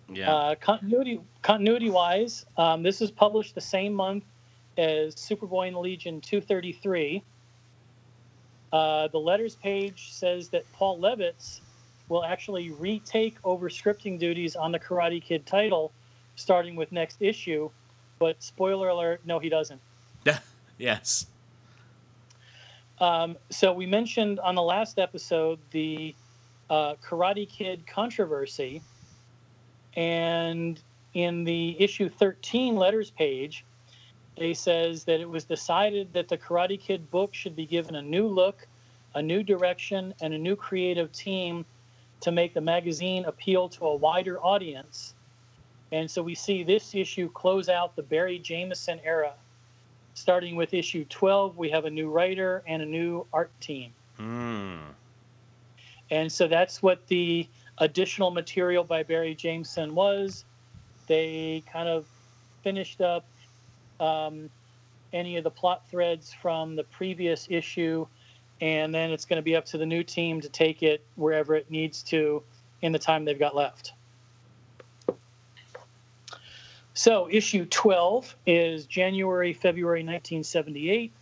Yeah. 0.08 0.32
Uh, 0.32 0.54
continuity 0.54 1.20
continuity 1.42 1.90
wise, 1.90 2.46
um, 2.56 2.82
this 2.82 3.00
was 3.00 3.10
published 3.10 3.54
the 3.54 3.60
same 3.60 3.92
month 3.92 4.24
as 4.76 5.14
Superboy 5.14 5.68
and 5.68 5.76
Legion 5.76 6.20
233. 6.20 7.22
Uh, 8.72 9.08
the 9.08 9.18
letters 9.18 9.56
page 9.56 10.12
says 10.12 10.48
that 10.50 10.70
Paul 10.72 10.98
Levitz 10.98 11.60
will 12.08 12.24
actually 12.24 12.70
retake 12.70 13.36
over 13.44 13.68
scripting 13.68 14.18
duties 14.18 14.56
on 14.56 14.72
the 14.72 14.78
Karate 14.78 15.22
Kid 15.22 15.46
title 15.46 15.92
starting 16.36 16.76
with 16.76 16.92
next 16.92 17.20
issue. 17.20 17.70
But 18.18 18.42
spoiler 18.42 18.88
alert, 18.88 19.22
no, 19.24 19.38
he 19.38 19.48
doesn't. 19.48 19.80
yes. 20.78 21.26
Um, 22.98 23.36
so 23.48 23.72
we 23.72 23.86
mentioned 23.86 24.40
on 24.40 24.54
the 24.54 24.62
last 24.62 24.98
episode 24.98 25.58
the 25.70 26.14
uh, 26.68 26.94
Karate 27.02 27.48
Kid 27.48 27.86
controversy, 27.86 28.82
and 29.96 30.80
in 31.14 31.44
the 31.44 31.76
issue 31.82 32.08
13 32.08 32.76
letters 32.76 33.10
page, 33.10 33.64
they 34.36 34.54
says 34.54 35.04
that 35.04 35.20
it 35.20 35.28
was 35.28 35.44
decided 35.44 36.12
that 36.12 36.28
the 36.28 36.38
Karate 36.38 36.80
Kid 36.80 37.10
book 37.10 37.34
should 37.34 37.56
be 37.56 37.66
given 37.66 37.94
a 37.94 38.02
new 38.02 38.26
look, 38.26 38.66
a 39.14 39.22
new 39.22 39.42
direction, 39.42 40.14
and 40.20 40.32
a 40.32 40.38
new 40.38 40.56
creative 40.56 41.12
team 41.12 41.64
to 42.20 42.30
make 42.30 42.54
the 42.54 42.60
magazine 42.60 43.24
appeal 43.24 43.68
to 43.68 43.86
a 43.86 43.96
wider 43.96 44.38
audience. 44.40 45.14
And 45.92 46.10
so 46.10 46.22
we 46.22 46.34
see 46.34 46.62
this 46.62 46.94
issue 46.94 47.30
close 47.30 47.68
out 47.68 47.96
the 47.96 48.02
Barry 48.02 48.38
Jameson 48.38 49.00
era. 49.04 49.32
Starting 50.14 50.56
with 50.56 50.74
issue 50.74 51.04
12, 51.06 51.56
we 51.56 51.70
have 51.70 51.84
a 51.84 51.90
new 51.90 52.10
writer 52.10 52.62
and 52.66 52.82
a 52.82 52.86
new 52.86 53.26
art 53.32 53.50
team. 53.60 53.92
Hmm. 54.16 54.76
And 56.10 56.30
so 56.30 56.46
that's 56.46 56.82
what 56.82 57.06
the 57.06 57.48
additional 57.78 58.30
material 58.30 58.84
by 58.84 59.02
Barry 59.02 59.34
Jameson 59.34 59.94
was. 59.94 60.44
They 61.06 61.62
kind 61.72 61.88
of 61.88 62.06
finished 62.62 63.00
up 63.00 63.24
um, 64.00 64.50
any 65.12 65.36
of 65.36 65.44
the 65.44 65.50
plot 65.50 65.88
threads 65.90 66.32
from 66.32 66.76
the 66.76 66.84
previous 66.84 67.46
issue, 67.50 68.06
and 68.60 68.94
then 68.94 69.10
it's 69.10 69.24
going 69.24 69.38
to 69.38 69.42
be 69.42 69.56
up 69.56 69.64
to 69.66 69.78
the 69.78 69.86
new 69.86 70.02
team 70.02 70.40
to 70.40 70.48
take 70.48 70.82
it 70.82 71.04
wherever 71.16 71.54
it 71.54 71.70
needs 71.70 72.02
to 72.04 72.42
in 72.82 72.92
the 72.92 72.98
time 72.98 73.24
they've 73.24 73.38
got 73.38 73.54
left. 73.54 73.92
So, 76.94 77.28
issue 77.30 77.64
12 77.64 78.36
is 78.46 78.86
January, 78.86 79.52
February 79.52 80.00
1978, 80.00 81.12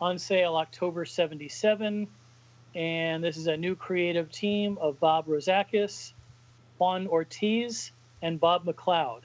on 0.00 0.18
sale 0.18 0.56
October 0.56 1.04
77 1.04 2.08
and 2.74 3.22
this 3.22 3.36
is 3.36 3.46
a 3.46 3.56
new 3.56 3.74
creative 3.74 4.30
team 4.30 4.78
of 4.80 5.00
Bob 5.00 5.26
Rozakis, 5.26 6.12
Juan 6.78 7.08
Ortiz, 7.08 7.90
and 8.22 8.38
Bob 8.38 8.64
McLeod. 8.64 9.22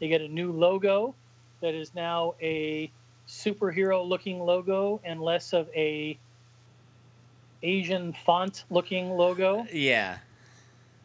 They 0.00 0.08
get 0.08 0.22
a 0.22 0.28
new 0.28 0.52
logo 0.52 1.14
that 1.60 1.74
is 1.74 1.94
now 1.94 2.34
a 2.40 2.90
superhero-looking 3.26 4.40
logo 4.40 5.00
and 5.04 5.20
less 5.20 5.52
of 5.52 5.68
a 5.74 6.18
Asian 7.62 8.12
font-looking 8.12 9.10
logo, 9.10 9.66
Yeah. 9.72 10.18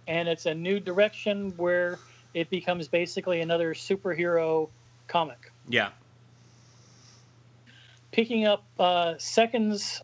and 0.07 0.27
it's 0.29 0.45
a 0.45 0.53
new 0.53 0.79
direction 0.79 1.51
where 1.57 1.99
it 2.33 2.49
becomes 2.49 2.87
basically 2.87 3.41
another 3.41 3.73
superhero 3.73 4.69
comic. 5.07 5.51
Yeah. 5.67 5.89
Picking 8.11 8.45
up 8.45 8.63
uh, 8.79 9.15
seconds 9.17 10.01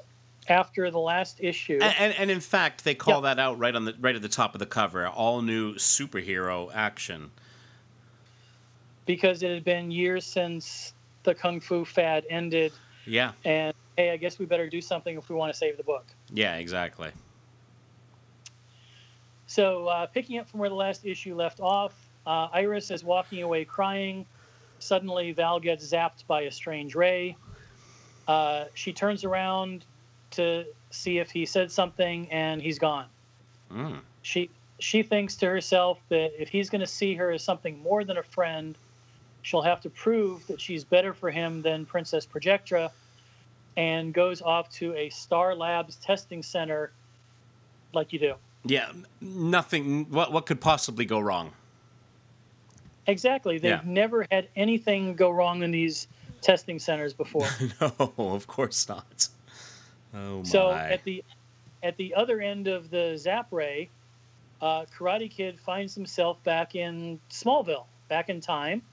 after 0.48 0.90
the 0.90 1.00
last 1.00 1.38
issue. 1.40 1.80
And, 1.82 1.96
and, 2.00 2.14
and 2.18 2.32
in 2.32 2.40
fact, 2.40 2.84
they 2.84 2.96
call 2.96 3.16
Yeah. 3.22 3.36
that 3.36 3.40
out 3.40 3.60
right 3.60 3.76
on 3.76 3.86
the 3.86 3.96
right 4.00 4.16
at 4.16 4.24
the 4.24 4.30
top 4.30 4.56
of 4.56 4.60
the 4.60 4.66
cover. 4.66 5.08
All 5.08 5.44
new 5.44 5.76
superhero 5.76 6.72
action. 6.74 7.30
Because 9.10 9.42
it 9.42 9.50
had 9.50 9.64
been 9.64 9.90
years 9.90 10.24
since 10.24 10.94
the 11.24 11.34
kung 11.34 11.60
fu 11.60 11.84
fad 11.84 12.24
ended 12.30 12.72
Yeah. 13.08 13.32
and 13.44 13.74
hey 13.98 14.12
i 14.12 14.18
guess 14.18 14.38
we 14.38 14.46
better 14.46 14.70
do 14.70 14.82
something 14.82 15.18
if 15.18 15.30
we 15.30 15.36
want 15.36 15.52
to 15.52 15.58
save 15.58 15.78
the 15.78 15.84
book 15.84 16.06
Yeah. 16.32 16.58
Exactly. 16.58 17.10
so 19.48 19.88
uh, 19.88 20.06
picking 20.06 20.38
up 20.38 20.48
from 20.48 20.60
where 20.60 20.70
the 20.70 20.76
last 20.76 21.08
issue 21.08 21.34
left 21.36 21.60
off 21.60 21.96
uh, 22.28 22.50
iris 22.54 22.92
is 22.92 23.04
walking 23.04 23.42
away 23.42 23.66
crying 23.66 24.28
suddenly 24.78 25.32
val 25.32 25.60
gets 25.60 25.92
zapped 25.92 26.28
by 26.28 26.42
a 26.42 26.52
strange 26.52 26.94
ray 26.94 27.36
uh, 28.28 28.66
she 28.76 28.94
turns 28.94 29.24
around 29.24 29.88
to 30.30 30.66
see 30.92 31.18
if 31.18 31.32
he 31.32 31.48
said 31.48 31.72
something 31.72 32.32
and 32.32 32.62
he's 32.62 32.78
gone 32.78 33.08
Mm. 33.72 34.02
she 34.22 34.52
she 34.80 35.04
thinks 35.04 35.36
to 35.38 35.46
herself 35.48 36.00
that 36.10 36.30
if 36.40 36.50
he's 36.50 36.70
going 36.70 36.82
to 36.82 36.88
see 36.88 37.14
her 37.16 37.32
as 37.32 37.44
something 37.44 37.78
more 37.78 38.04
than 38.04 38.18
a 38.18 38.24
friend, 38.24 38.78
she'll 39.50 39.64
have 39.64 39.82
to 39.82 39.90
prove 39.90 40.46
that 40.46 40.62
she's 40.62 40.84
better 40.84 41.12
for 41.12 41.32
him 41.32 41.64
than 41.64 41.84
Princess 41.84 42.24
Projectra, 42.24 42.92
and 43.78 44.14
goes 44.14 44.44
off 44.44 44.70
to 44.74 44.94
a 44.96 45.10
Star 45.10 45.56
Labs 45.56 45.96
testing 45.96 46.44
center, 46.44 46.92
like 47.92 48.14
you 48.14 48.20
do. 48.20 48.36
Yeah. 48.64 48.92
Nothing. 49.22 50.06
What 50.12 50.32
what 50.32 50.46
could 50.46 50.62
possibly 50.62 51.06
go 51.06 51.20
wrong? 51.20 51.52
Exactly. 53.08 53.58
They've 53.58 53.72
Yeah. 53.72 53.82
never 53.84 54.28
had 54.30 54.50
anything 54.56 55.16
go 55.16 55.32
wrong 55.32 55.64
in 55.64 55.72
these 55.72 56.08
testing 56.42 56.78
centers 56.78 57.14
before. 57.14 57.48
no, 57.82 58.14
of 58.18 58.46
course 58.46 58.88
not. 58.88 59.30
Oh 60.14 60.38
my. 60.40 60.44
So 60.44 60.72
at 60.72 61.04
the 61.04 61.24
at 61.82 61.98
the 61.98 62.14
other 62.14 62.40
end 62.40 62.68
of 62.68 62.92
the 62.92 63.18
zap 63.18 63.48
ray, 63.52 63.90
uh, 64.62 64.86
Karate 64.96 65.32
Kid 65.32 65.60
finds 65.60 65.96
himself 65.96 66.44
back 66.44 66.76
in 66.76 67.20
Smallville, 67.32 67.86
back 68.10 68.30
in 68.30 68.42
time, 68.42 68.84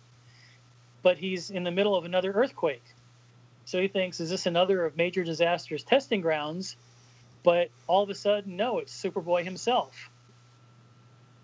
but 1.07 1.19
he's 1.19 1.51
in 1.51 1.63
the 1.63 1.71
middle 1.71 1.95
of 1.95 2.05
another 2.05 2.33
earthquake. 2.33 2.83
So 3.65 3.81
he 3.81 3.87
thinks, 3.87 4.19
is 4.19 4.29
this 4.29 4.47
another 4.47 4.85
of 4.85 4.97
Major 4.97 5.23
Disaster's 5.23 5.85
testing 5.85 6.21
grounds? 6.21 6.75
But 7.45 7.69
all 7.87 8.03
of 8.03 8.11
a 8.11 8.15
sudden, 8.17 8.57
no, 8.57 8.81
it's 8.81 8.93
Superboy 8.93 9.45
himself. 9.45 10.11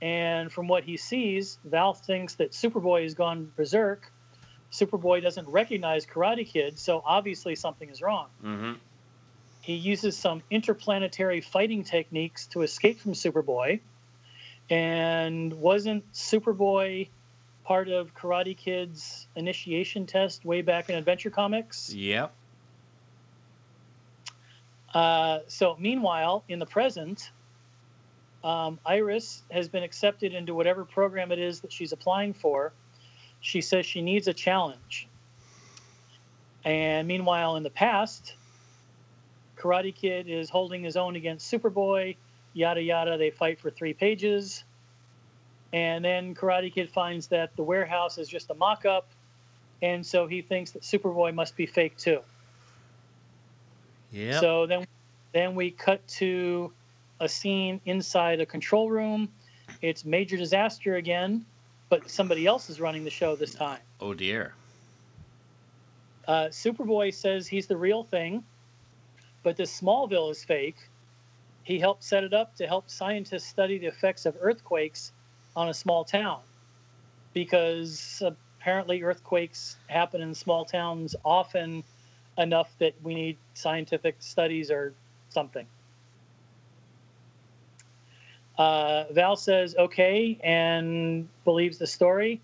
And 0.01 0.51
from 0.51 0.67
what 0.67 0.83
he 0.83 0.97
sees, 0.97 1.61
Val 1.65 1.95
thinks 1.95 2.35
that 2.35 2.51
Superboy 2.51 3.05
has 3.05 3.15
gone 3.15 3.53
berserk. 3.57 4.11
Superboy 4.73 5.23
doesn't 5.23 5.49
recognize 5.49 6.07
Karate 6.07 6.45
Kid, 6.45 6.77
so 6.77 7.01
obviously 7.07 7.55
something 7.55 7.89
is 7.89 8.03
wrong. 8.03 8.27
hmm 8.41 8.73
He 9.61 9.75
uses 9.75 10.17
some 10.17 10.43
interplanetary 10.51 11.41
fighting 11.41 11.85
techniques 11.85 12.49
to 12.49 12.63
escape 12.63 12.99
from 12.99 13.13
Superboy. 13.13 13.79
And 14.69 15.53
wasn't 15.53 16.13
Superboy 16.13 17.11
part 17.65 17.89
of 17.89 18.15
Karate 18.15 18.57
Kid's 18.57 19.27
initiation 19.37 20.07
test 20.07 20.45
way 20.45 20.63
back 20.63 20.91
in 20.91 20.97
Adventure 20.97 21.31
Comics? 21.31 21.93
Yep. 21.93 22.33
Uh, 24.93 25.39
so, 25.49 25.77
meanwhile, 25.79 26.45
in 26.49 26.59
the 26.59 26.67
present, 26.67 27.31
um, 28.45 28.79
Iris 28.85 29.43
has 29.51 29.69
been 29.69 29.83
accepted 29.83 30.35
into 30.35 30.55
whatever 30.55 30.85
program 30.85 31.33
it 31.33 31.39
is 31.39 31.61
that 31.61 31.73
she's 31.73 31.93
applying 31.93 32.35
for. 32.35 32.73
she 33.41 33.61
says 33.61 33.85
she 33.85 34.03
needs 34.03 34.29
a 34.29 34.33
challenge. 34.33 35.09
And 36.65 37.09
meanwhile, 37.09 37.57
in 37.57 37.65
the 37.65 37.71
past, 37.71 38.37
Karate 39.57 39.95
Kid 39.95 40.29
is 40.29 40.49
holding 40.49 40.83
his 40.85 40.97
own 40.97 41.17
against 41.17 41.53
Superboy. 41.53 42.17
Yada 42.55 42.83
yada. 42.83 43.19
They 43.19 43.31
fight 43.31 43.61
for 43.61 43.71
three 43.71 43.95
pages. 43.95 44.65
And 45.73 46.05
then 46.05 46.35
Karate 46.35 46.73
Kid 46.73 46.91
finds 46.91 47.29
that 47.29 47.57
the 47.57 47.63
warehouse 47.63 48.19
is 48.19 48.29
just 48.29 48.51
a 48.51 48.55
mock 48.55 48.85
up. 48.85 49.09
And 49.81 50.05
so 50.05 50.27
he 50.27 50.43
thinks 50.43 50.73
that 50.73 50.83
Superboy 50.83 51.35
must 51.35 51.57
be 51.57 51.67
fake 51.67 51.97
too. 51.97 52.21
Yeah. 54.13 54.41
So 54.41 54.67
then, 54.67 54.87
then 55.33 55.55
we 55.55 55.71
cut 55.71 56.07
to 56.09 56.73
a 57.21 57.29
scene 57.29 57.81
inside 57.87 58.41
a 58.41 58.47
control 58.47 58.91
room. 58.91 59.29
It's 59.81 60.05
major 60.05 60.37
disaster 60.37 60.97
again, 60.97 61.47
but 61.89 62.11
somebody 62.11 62.47
else 62.47 62.69
is 62.69 62.81
running 62.81 63.05
the 63.05 63.11
show 63.11 63.35
this 63.37 63.55
time. 63.55 63.81
oh 64.01 64.13
dear. 64.13 64.55
Uh, 66.29 66.47
Superboy 66.51 67.13
says 67.13 67.49
he's 67.49 67.67
the 67.67 67.77
real 67.77 68.05
thing, 68.05 68.45
but 69.43 69.57
this 69.57 69.81
Smallville 69.81 70.31
is 70.31 70.45
fake. 70.45 70.77
He 71.65 71.79
helped 71.79 72.05
set 72.05 72.23
it 72.23 72.33
up 72.33 72.55
to 72.57 72.67
help 72.67 72.89
scientists 72.89 73.47
study 73.47 73.79
the 73.79 73.87
effects 73.87 74.27
of 74.27 74.37
earthquakes 74.41 75.13
on 75.55 75.69
a 75.69 75.75
small 75.75 76.05
town, 76.05 76.41
because 77.35 78.23
apparently 78.61 79.03
earthquakes 79.03 79.77
happen 79.89 80.21
in 80.21 80.35
small 80.35 80.65
towns 80.65 81.17
often 81.25 81.85
enough 82.39 82.71
that 82.79 82.95
we 83.03 83.15
need 83.15 83.39
scientific 83.55 84.17
studies 84.21 84.71
or 84.71 84.95
something. 85.29 85.67
Uh, 88.57 89.05
Val 89.11 89.37
says 89.37 89.75
okay 89.77 90.39
and 90.43 91.29
believes 91.45 91.79
the 91.79 91.87
story, 91.87 92.41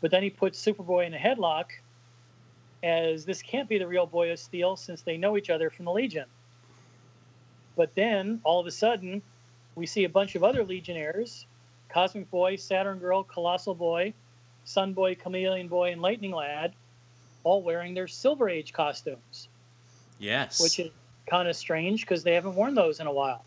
but 0.00 0.10
then 0.10 0.22
he 0.22 0.30
puts 0.30 0.62
Superboy 0.64 1.06
in 1.06 1.14
a 1.14 1.18
headlock 1.18 1.66
as 2.82 3.24
this 3.26 3.42
can't 3.42 3.68
be 3.68 3.78
the 3.78 3.86
real 3.86 4.06
Boy 4.06 4.32
of 4.32 4.38
Steel 4.38 4.76
since 4.76 5.02
they 5.02 5.18
know 5.18 5.36
each 5.36 5.50
other 5.50 5.68
from 5.68 5.84
the 5.84 5.92
Legion. 5.92 6.24
But 7.76 7.94
then 7.94 8.40
all 8.42 8.60
of 8.60 8.66
a 8.66 8.70
sudden, 8.70 9.22
we 9.74 9.86
see 9.86 10.04
a 10.04 10.08
bunch 10.08 10.34
of 10.34 10.42
other 10.42 10.64
Legionnaires 10.64 11.46
Cosmic 11.92 12.30
Boy, 12.30 12.56
Saturn 12.56 12.98
Girl, 12.98 13.22
Colossal 13.22 13.74
Boy, 13.74 14.12
Sun 14.64 14.92
Boy, 14.92 15.14
Chameleon 15.14 15.68
Boy, 15.68 15.92
and 15.92 16.00
Lightning 16.02 16.32
Lad 16.32 16.72
all 17.44 17.62
wearing 17.62 17.94
their 17.94 18.06
Silver 18.08 18.48
Age 18.48 18.72
costumes, 18.72 19.48
Yes. 20.18 20.60
which 20.60 20.78
is 20.78 20.90
kind 21.26 21.48
of 21.48 21.56
strange 21.56 22.02
because 22.02 22.22
they 22.22 22.34
haven't 22.34 22.54
worn 22.54 22.74
those 22.74 23.00
in 23.00 23.06
a 23.06 23.12
while. 23.12 23.44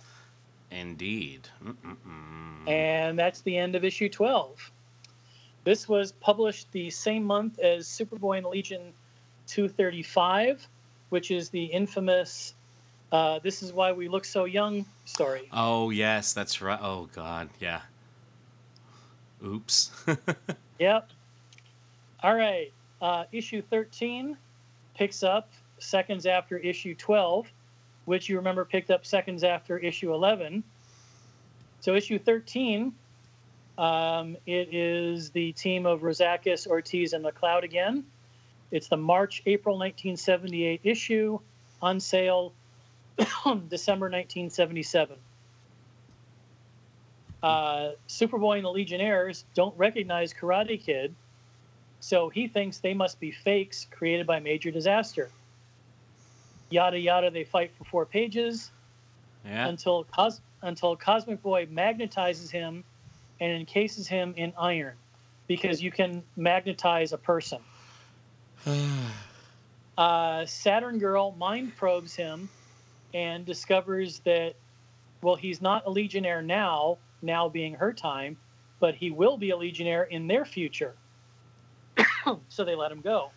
Indeed. 0.71 1.47
Mm-mm-mm. 1.63 2.67
And 2.67 3.19
that's 3.19 3.41
the 3.41 3.57
end 3.57 3.75
of 3.75 3.83
issue 3.83 4.09
12. 4.09 4.71
This 5.63 5.87
was 5.87 6.11
published 6.11 6.71
the 6.71 6.89
same 6.89 7.23
month 7.23 7.59
as 7.59 7.87
Superboy 7.87 8.37
and 8.39 8.47
Legion 8.47 8.81
235, 9.47 10.67
which 11.09 11.29
is 11.31 11.49
the 11.49 11.65
infamous 11.65 12.53
uh, 13.11 13.39
This 13.39 13.61
Is 13.61 13.71
Why 13.71 13.91
We 13.91 14.07
Look 14.07 14.25
So 14.25 14.45
Young 14.45 14.85
story. 15.05 15.47
Oh 15.53 15.91
yes, 15.91 16.33
that's 16.33 16.61
right. 16.61 16.79
Oh 16.81 17.09
god, 17.13 17.49
yeah. 17.59 17.81
Oops. 19.43 19.91
Yep. 20.79 21.11
All 22.21 22.35
right. 22.35 22.73
Uh, 23.01 23.23
issue 23.31 23.61
13 23.61 24.37
picks 24.95 25.23
up 25.23 25.49
seconds 25.77 26.25
after 26.25 26.57
issue 26.57 26.95
12, 26.95 27.49
which 28.05 28.27
you 28.27 28.37
remember 28.37 28.65
picked 28.65 28.91
up 28.91 29.05
seconds 29.05 29.43
after 29.43 29.77
issue 29.77 30.13
11. 30.13 30.63
So, 31.79 31.95
issue 31.95 32.19
13, 32.19 32.93
um, 33.77 34.35
it 34.45 34.73
is 34.73 35.29
the 35.29 35.51
team 35.53 35.85
of 35.85 36.01
Rozakis, 36.01 36.67
Ortiz, 36.67 37.13
and 37.13 37.23
McLeod 37.23 37.63
again. 37.63 38.03
It's 38.71 38.87
the 38.87 38.97
March 38.97 39.41
April 39.45 39.77
1978 39.77 40.81
issue 40.83 41.39
on 41.81 41.99
sale 41.99 42.53
December 43.17 44.07
1977. 44.09 45.15
Uh, 47.43 47.91
Superboy 48.07 48.55
and 48.55 48.65
the 48.65 48.71
Legionnaires 48.71 49.43
don't 49.53 49.77
recognize 49.77 50.33
Karate 50.33 50.81
Kid, 50.81 51.13
so 51.99 52.29
he 52.29 52.47
thinks 52.47 52.79
they 52.79 52.93
must 52.93 53.19
be 53.19 53.31
fakes 53.31 53.85
created 53.91 54.25
by 54.25 54.39
Major 54.39 54.71
Disaster. 54.71 55.29
Yada 56.69 56.97
yada, 56.97 57.29
they 57.29 57.43
fight 57.43 57.71
for 57.77 57.83
four 57.83 58.05
pages 58.05 58.71
yeah. 59.45 59.67
until 59.67 60.05
Cos- 60.05 60.41
until 60.61 60.95
Cosmic 60.95 61.41
Boy 61.41 61.65
magnetizes 61.65 62.49
him 62.49 62.85
and 63.41 63.51
encases 63.51 64.07
him 64.07 64.33
in 64.37 64.53
iron, 64.57 64.95
because 65.47 65.83
you 65.83 65.91
can 65.91 66.23
magnetize 66.37 67.11
a 67.11 67.17
person. 67.17 67.59
uh, 69.97 70.45
Saturn 70.45 70.97
Girl 70.97 71.35
mind 71.37 71.75
probes 71.75 72.15
him 72.15 72.47
and 73.13 73.45
discovers 73.45 74.19
that, 74.19 74.53
well, 75.21 75.35
he's 75.35 75.61
not 75.61 75.85
a 75.85 75.89
Legionnaire 75.89 76.41
now, 76.41 76.97
now 77.23 77.49
being 77.49 77.73
her 77.75 77.93
time, 77.93 78.37
but 78.79 78.95
he 78.95 79.09
will 79.11 79.37
be 79.37 79.49
a 79.51 79.57
Legionnaire 79.57 80.03
in 80.03 80.27
their 80.27 80.45
future. 80.45 80.95
so 82.49 82.63
they 82.63 82.75
let 82.75 82.91
him 82.91 83.01
go. 83.01 83.31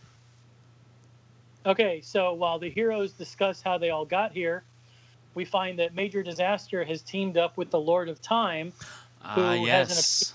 Okay, 1.64 2.01
so 2.01 2.33
while 2.33 2.59
the 2.59 2.70
heroes 2.70 3.12
discuss 3.12 3.61
how 3.62 3.77
they 3.79 3.90
all 3.90 4.05
got 4.05 4.33
here, 4.33 4.62
we 5.35 5.44
find 5.44 5.79
that 5.79 5.94
Major 5.94 6.22
Disaster 6.22 6.85
has 6.85 7.03
teamed 7.03 7.37
up 7.37 7.57
with 7.57 7.70
the 7.70 7.81
Lord 7.81 8.09
of 8.09 8.20
Time. 8.22 8.72
who 9.35 9.40
Ah, 9.42 9.51
hasn't 9.51 9.66
yes. 9.66 10.33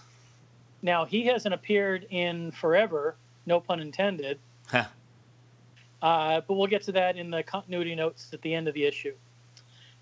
Now, 0.81 1.05
he 1.05 1.25
hasn't 1.25 1.53
appeared 1.53 2.07
in 2.09 2.51
forever, 2.51 3.15
no 3.45 3.59
pun 3.59 3.79
intended. 3.79 4.39
Huh. 4.67 4.85
Uh, 6.01 6.41
but 6.47 6.55
we'll 6.55 6.67
get 6.67 6.81
to 6.83 6.91
that 6.93 7.15
in 7.15 7.29
the 7.29 7.43
continuity 7.43 7.95
notes 7.95 8.31
at 8.33 8.41
the 8.41 8.53
end 8.53 8.67
of 8.67 8.73
the 8.73 8.83
issue. 8.85 9.13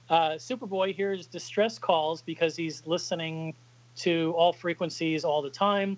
Uh, 0.09 0.31
Superboy 0.31 0.95
hears 0.95 1.27
distress 1.27 1.77
calls 1.77 2.21
because 2.21 2.55
he's 2.55 2.85
listening 2.87 3.53
to 3.97 4.33
all 4.35 4.51
frequencies 4.51 5.23
all 5.23 5.41
the 5.41 5.49
time 5.49 5.97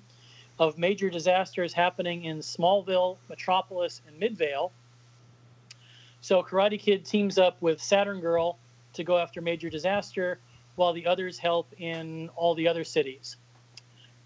of 0.59 0.77
major 0.77 1.09
disasters 1.09 1.73
happening 1.73 2.25
in 2.25 2.39
Smallville, 2.39 3.17
Metropolis, 3.29 4.01
and 4.07 4.19
Midvale. 4.19 4.71
So 6.19 6.43
Karate 6.43 6.79
Kid 6.79 7.05
teams 7.05 7.37
up 7.37 7.61
with 7.61 7.81
Saturn 7.81 8.19
Girl 8.19 8.59
to 8.93 9.03
go 9.03 9.17
after 9.17 9.41
major 9.41 9.69
disaster, 9.69 10.39
while 10.75 10.93
the 10.93 11.07
others 11.07 11.37
help 11.37 11.73
in 11.77 12.29
all 12.35 12.53
the 12.53 12.67
other 12.67 12.83
cities. 12.83 13.37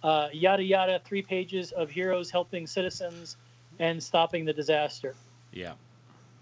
Uh, 0.03 0.29
yada 0.33 0.63
yada, 0.63 1.01
three 1.05 1.21
pages 1.21 1.71
of 1.71 1.89
heroes 1.89 2.29
helping 2.29 2.67
citizens 2.67 3.37
and 3.79 4.01
stopping 4.01 4.45
the 4.45 4.53
disaster. 4.53 5.15
Yeah. 5.51 5.73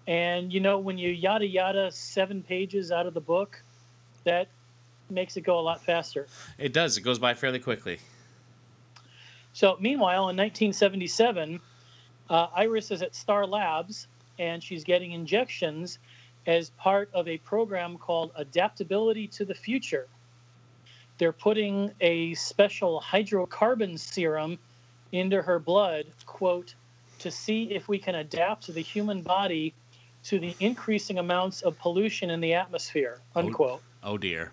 And 0.08 0.52
you 0.52 0.60
know, 0.60 0.80
when 0.80 0.98
you 0.98 1.10
yada 1.10 1.48
yada 1.48 1.92
seven 1.92 2.44
pages 2.44 2.92
out 2.92 3.06
of 3.06 3.14
the 3.14 3.22
book, 3.22 3.62
that 4.24 4.48
makes 5.10 5.38
it 5.38 5.42
go 5.42 5.60
a 5.60 5.62
lot 5.62 5.84
faster. 5.84 6.28
It 6.58 6.74
does. 6.74 6.98
It 6.98 7.02
goes 7.02 7.20
by 7.20 7.34
fairly 7.34 7.60
quickly. 7.60 8.00
So, 9.54 9.78
meanwhile, 9.80 10.30
in 10.30 10.38
1977, 10.38 11.60
uh, 12.30 12.48
Iris 12.56 12.90
is 12.92 13.02
at 13.02 13.14
Star 13.14 13.46
Labs 13.46 14.08
and 14.40 14.64
she's 14.64 14.84
getting 14.84 15.12
injections 15.12 16.00
as 16.48 16.72
part 16.72 17.10
of 17.14 17.28
a 17.28 17.38
program 17.40 17.98
called 17.98 18.32
Adaptability 18.36 19.28
to 19.28 19.46
the 19.46 19.54
Future. 19.54 20.08
They're 21.18 21.32
putting 21.32 21.92
a 22.02 22.34
special 22.34 23.02
hydrocarbon 23.02 24.00
serum 24.00 24.58
into 25.12 25.42
her 25.42 25.60
blood, 25.60 26.06
quote, 26.26 26.74
to 27.20 27.30
see 27.30 27.72
if 27.72 27.88
we 27.88 28.00
can 28.00 28.16
adapt 28.16 28.74
the 28.74 28.82
human 28.82 29.22
body 29.22 29.74
to 30.24 30.40
the 30.40 30.56
increasing 30.60 31.20
amounts 31.20 31.62
of 31.62 31.78
pollution 31.80 32.30
in 32.30 32.40
the 32.40 32.54
atmosphere, 32.54 33.20
oh, 33.36 33.40
unquote. 33.40 33.82
Oh 34.04 34.18
dear. 34.18 34.52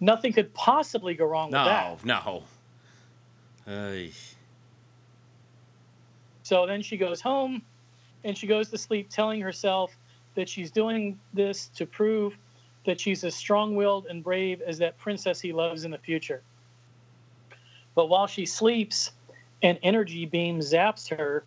Nothing 0.00 0.32
could 0.32 0.52
possibly 0.54 1.14
go 1.14 1.26
wrong 1.26 1.48
with 1.48 1.54
that. 1.54 2.04
No, 2.04 2.42
no. 3.66 3.72
Ay. 3.72 4.10
So 6.42 6.66
then 6.66 6.82
she 6.82 6.96
goes 6.96 7.20
home 7.20 7.62
and 8.24 8.36
she 8.36 8.46
goes 8.46 8.70
to 8.70 8.78
sleep 8.78 9.08
telling 9.10 9.40
herself 9.40 9.94
that 10.34 10.48
she's 10.48 10.70
doing 10.70 11.18
this 11.34 11.68
to 11.68 11.86
prove 11.86 12.36
that 12.86 12.98
she's 12.98 13.24
as 13.24 13.34
strong 13.34 13.76
willed 13.76 14.06
and 14.06 14.24
brave 14.24 14.62
as 14.62 14.78
that 14.78 14.96
princess 14.98 15.40
he 15.40 15.52
loves 15.52 15.84
in 15.84 15.90
the 15.90 15.98
future. 15.98 16.42
But 17.94 18.08
while 18.08 18.26
she 18.26 18.46
sleeps, 18.46 19.12
an 19.62 19.78
energy 19.82 20.24
beam 20.24 20.60
zaps 20.60 21.14
her, 21.14 21.44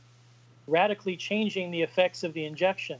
radically 0.67 1.15
changing 1.15 1.71
the 1.71 1.81
effects 1.81 2.23
of 2.23 2.33
the 2.33 2.45
injection. 2.45 2.99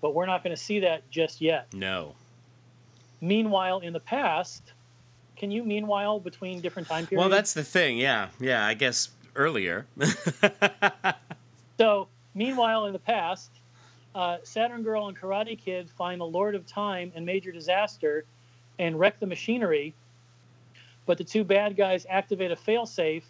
But 0.00 0.14
we're 0.14 0.26
not 0.26 0.44
going 0.44 0.54
to 0.54 0.62
see 0.62 0.80
that 0.80 1.08
just 1.10 1.40
yet. 1.40 1.72
no. 1.72 2.14
Meanwhile, 3.20 3.80
in 3.80 3.92
the 3.92 3.98
past, 3.98 4.62
can 5.36 5.50
you 5.50 5.64
meanwhile 5.64 6.20
between 6.20 6.60
different 6.60 6.86
time 6.86 7.04
periods? 7.04 7.18
Well, 7.18 7.28
that's 7.28 7.52
the 7.52 7.64
thing. 7.64 7.98
Yeah. 7.98 8.28
Yeah. 8.38 8.64
I 8.64 8.74
guess 8.74 9.08
earlier. 9.34 9.86
So, 11.78 12.06
meanwhile, 12.34 12.86
in 12.86 12.92
the 12.92 13.00
past, 13.00 13.50
uh, 14.14 14.38
Saturn 14.44 14.84
Girl 14.84 15.08
and 15.08 15.18
Karate 15.18 15.58
Kid 15.58 15.90
find 15.90 16.20
the 16.20 16.26
Lord 16.26 16.54
of 16.54 16.64
Time 16.66 17.10
and 17.16 17.26
Major 17.26 17.50
Disaster 17.50 18.24
and 18.78 18.98
wreck 18.98 19.18
the 19.18 19.26
machinery. 19.26 19.94
But 21.06 21.18
the 21.18 21.24
two 21.24 21.42
bad 21.42 21.76
guys 21.76 22.06
activate 22.08 22.52
a 22.52 22.56
failsafe 22.56 23.24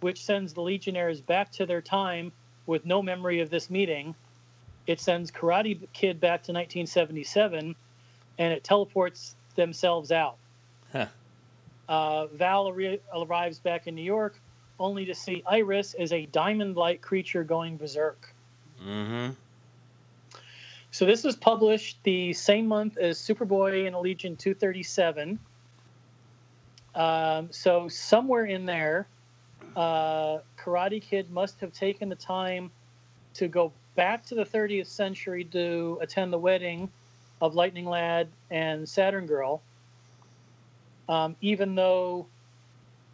which 0.00 0.24
sends 0.24 0.54
the 0.54 0.62
Legionnaires 0.62 1.20
back 1.20 1.52
to 1.52 1.66
their 1.66 1.82
time 1.82 2.32
with 2.70 2.86
no 2.86 3.02
memory 3.02 3.40
of 3.40 3.50
this 3.50 3.68
meeting. 3.68 4.14
It 4.86 5.00
sends 5.00 5.32
Karate 5.32 5.88
Kid 5.92 6.20
back 6.20 6.44
to 6.44 6.52
1977, 6.52 7.74
and 8.38 8.52
it 8.52 8.62
teleports 8.62 9.34
themselves 9.56 10.12
out. 10.12 10.36
Huh. 10.92 11.06
Uh, 11.88 12.26
Val 12.28 12.66
arri- 12.66 13.00
arrives 13.12 13.58
back 13.58 13.88
in 13.88 13.96
New 13.96 14.04
York, 14.04 14.40
only 14.78 15.04
to 15.06 15.14
see 15.16 15.42
Iris 15.46 15.94
as 15.94 16.12
a 16.12 16.26
diamond-like 16.26 17.00
creature 17.00 17.42
going 17.42 17.76
berserk. 17.76 18.32
Mm-hmm. 18.80 19.30
So 20.92 21.04
this 21.04 21.24
was 21.24 21.34
published 21.34 21.98
the 22.04 22.32
same 22.32 22.68
month 22.68 22.98
as 22.98 23.18
Superboy 23.18 23.88
and 23.88 23.96
Legion 23.96 24.36
237. 24.36 25.40
Um, 26.94 27.48
so 27.50 27.88
somewhere 27.88 28.44
in 28.44 28.64
there, 28.64 29.08
uh, 29.76 30.38
Karate 30.58 31.02
Kid 31.02 31.30
must 31.30 31.60
have 31.60 31.72
taken 31.72 32.08
the 32.08 32.16
time 32.16 32.70
to 33.34 33.48
go 33.48 33.72
back 33.96 34.24
to 34.26 34.34
the 34.34 34.44
30th 34.44 34.86
century 34.86 35.44
to 35.44 35.98
attend 36.00 36.32
the 36.32 36.38
wedding 36.38 36.88
of 37.40 37.54
Lightning 37.54 37.86
Lad 37.86 38.28
and 38.50 38.88
Saturn 38.88 39.26
Girl. 39.26 39.62
Um, 41.08 41.36
even 41.40 41.74
though 41.74 42.26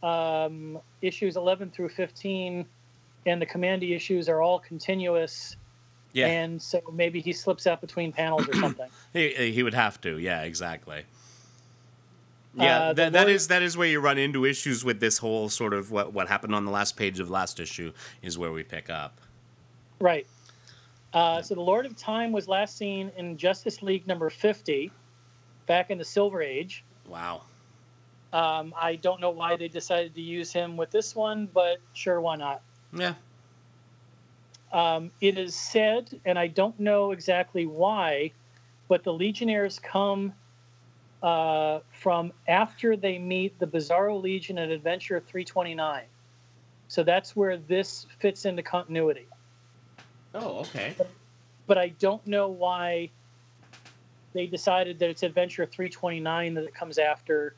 um, 0.02 0.78
issues 1.00 1.36
11 1.36 1.70
through 1.70 1.88
15 1.90 2.66
and 3.26 3.42
the 3.42 3.46
Kamandi 3.46 3.94
issues 3.94 4.28
are 4.28 4.42
all 4.42 4.58
continuous 4.58 5.56
Yeah. 6.12 6.28
and 6.28 6.60
so 6.60 6.80
maybe 6.92 7.20
he 7.20 7.32
slips 7.32 7.66
out 7.66 7.80
between 7.80 8.12
panels 8.12 8.48
or 8.48 8.54
something. 8.60 8.88
He, 9.12 9.52
he 9.52 9.62
would 9.62 9.74
have 9.74 10.00
to. 10.02 10.18
Yeah, 10.18 10.42
exactly. 10.42 11.04
Yeah, 12.56 12.88
Uh, 12.88 12.92
that, 12.94 13.28
is 13.28 13.48
that 13.48 13.62
is 13.62 13.76
where 13.76 13.86
you 13.86 14.00
run 14.00 14.16
into 14.18 14.46
issues 14.46 14.84
with 14.84 14.98
this 14.98 15.18
whole 15.18 15.48
sort 15.48 15.74
of 15.74 15.90
what 15.90 16.12
what 16.12 16.28
happened 16.28 16.54
on 16.54 16.64
the 16.64 16.70
last 16.70 16.96
page 16.96 17.20
of 17.20 17.28
last 17.28 17.60
issue 17.60 17.92
is 18.22 18.38
where 18.38 18.50
we 18.52 18.62
pick 18.62 18.88
up. 18.90 19.20
right. 20.00 20.26
Uh, 21.12 21.40
so 21.40 21.54
the 21.54 21.60
Lord 21.62 21.86
of 21.86 21.96
Time 21.96 22.30
was 22.30 22.46
last 22.46 22.76
seen 22.76 23.10
in 23.16 23.38
Justice 23.38 23.80
League 23.80 24.06
number 24.06 24.28
50, 24.28 24.90
back 25.66 25.90
in 25.90 25.96
the 25.96 26.04
Silver 26.04 26.42
Age. 26.42 26.84
Wow. 27.08 27.42
Um, 28.34 28.74
I 28.78 28.96
don't 28.96 29.18
know 29.20 29.30
why 29.30 29.56
they 29.56 29.68
decided 29.68 30.14
to 30.14 30.20
use 30.20 30.52
him 30.52 30.76
with 30.76 30.90
this 30.90 31.16
one, 31.16 31.48
but 31.54 31.78
sure, 31.94 32.20
why 32.20 32.36
not? 32.36 32.60
Yeah. 32.92 33.14
Um, 34.72 35.10
it 35.22 35.38
is 35.38 35.54
said, 35.54 36.20
and 36.26 36.38
I 36.38 36.48
don't 36.48 36.78
know 36.78 37.12
exactly 37.12 37.64
why, 37.64 38.32
but 38.88 39.02
the 39.02 39.12
Legionnaires 39.12 39.78
come 39.78 40.34
uh, 41.26 41.80
from 41.90 42.32
after 42.46 42.96
they 42.96 43.18
meet 43.18 43.58
the 43.58 43.66
Bizarro 43.66 44.22
Legion 44.22 44.58
at 44.58 44.70
Adventure 44.70 45.18
329. 45.18 46.04
So 46.86 47.02
that's 47.02 47.34
where 47.34 47.56
this 47.56 48.06
fits 48.20 48.44
into 48.44 48.62
continuity. 48.62 49.26
Oh, 50.36 50.60
okay. 50.60 50.94
But 51.66 51.78
I 51.78 51.88
don't 51.88 52.24
know 52.28 52.46
why 52.46 53.10
they 54.34 54.46
decided 54.46 55.00
that 55.00 55.10
it's 55.10 55.24
Adventure 55.24 55.66
329 55.66 56.54
that 56.54 56.62
it 56.62 56.74
comes 56.76 56.96
after. 56.96 57.56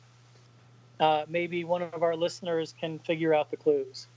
Uh, 0.99 1.25
maybe 1.27 1.63
one 1.63 1.83
of 1.83 2.01
our 2.01 2.15
listeners 2.15 2.73
can 2.79 2.97
figure 2.97 3.35
out 3.35 3.51
the 3.51 3.57
clues. 3.57 4.07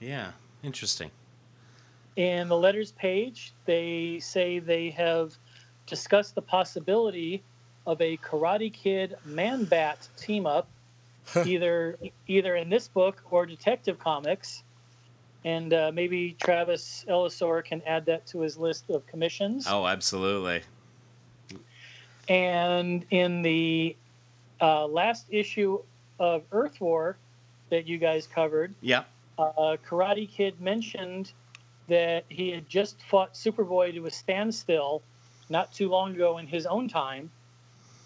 Yeah. 0.00 0.32
Interesting. 0.62 1.10
In 2.16 2.48
the 2.48 2.56
letters 2.56 2.92
page, 2.92 3.52
they 3.66 4.20
say 4.20 4.58
they 4.58 4.88
have 4.88 5.36
discussed 5.86 6.34
the 6.34 6.42
possibility 6.42 7.42
of 7.86 8.00
a 8.00 8.16
Karate 8.18 8.72
Kid 8.72 9.16
Man 9.24 9.64
Bat 9.64 10.08
team 10.16 10.46
up, 10.46 10.68
either 11.44 11.98
either 12.26 12.56
in 12.56 12.68
this 12.68 12.88
book 12.88 13.22
or 13.30 13.46
Detective 13.46 13.98
Comics, 13.98 14.62
and 15.44 15.72
uh, 15.72 15.90
maybe 15.92 16.36
Travis 16.40 17.04
Ellisor 17.08 17.64
can 17.64 17.82
add 17.86 18.06
that 18.06 18.26
to 18.28 18.40
his 18.40 18.56
list 18.58 18.90
of 18.90 19.06
commissions. 19.06 19.66
Oh, 19.68 19.86
absolutely. 19.86 20.62
And 22.28 23.04
in 23.10 23.42
the 23.42 23.96
uh, 24.60 24.86
last 24.86 25.26
issue 25.30 25.80
of 26.18 26.42
Earth 26.52 26.80
War 26.80 27.16
that 27.70 27.88
you 27.88 27.98
guys 27.98 28.26
covered, 28.26 28.74
yeah, 28.80 29.04
uh, 29.38 29.76
Karate 29.84 30.28
Kid 30.28 30.60
mentioned 30.60 31.32
that 31.88 32.24
he 32.28 32.50
had 32.50 32.68
just 32.68 33.02
fought 33.02 33.34
Superboy 33.34 33.94
to 33.94 34.06
a 34.06 34.10
standstill 34.10 35.02
not 35.48 35.72
too 35.72 35.88
long 35.88 36.14
ago 36.14 36.38
in 36.38 36.46
his 36.46 36.66
own 36.66 36.88
time. 36.88 37.30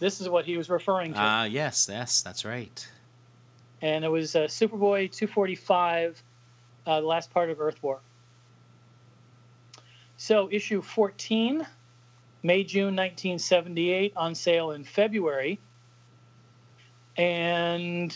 This 0.05 0.21
is 0.21 0.29
what 0.29 0.45
he 0.45 0.59
was 0.59 0.69
referring 0.69 1.15
to. 1.15 1.19
Ah, 1.19 1.45
yes, 1.45 1.89
yes, 1.91 2.21
that's 2.21 2.45
right. 2.45 2.87
and 3.81 4.05
it 4.05 4.09
was 4.09 4.37
uh, 4.37 4.41
Superboy 4.41 5.11
245, 5.11 6.23
uh, 6.85 7.01
the 7.01 7.07
last 7.07 7.31
part 7.31 7.49
of 7.49 7.59
Earth 7.59 7.83
War. 7.83 8.01
So, 10.19 10.51
issue 10.53 10.83
14, 10.83 11.67
May, 12.43 12.65
June 12.65 12.95
1978, 12.95 14.13
on 14.15 14.35
sale 14.35 14.73
in 14.73 14.85
February. 14.85 15.59
And 17.17 18.15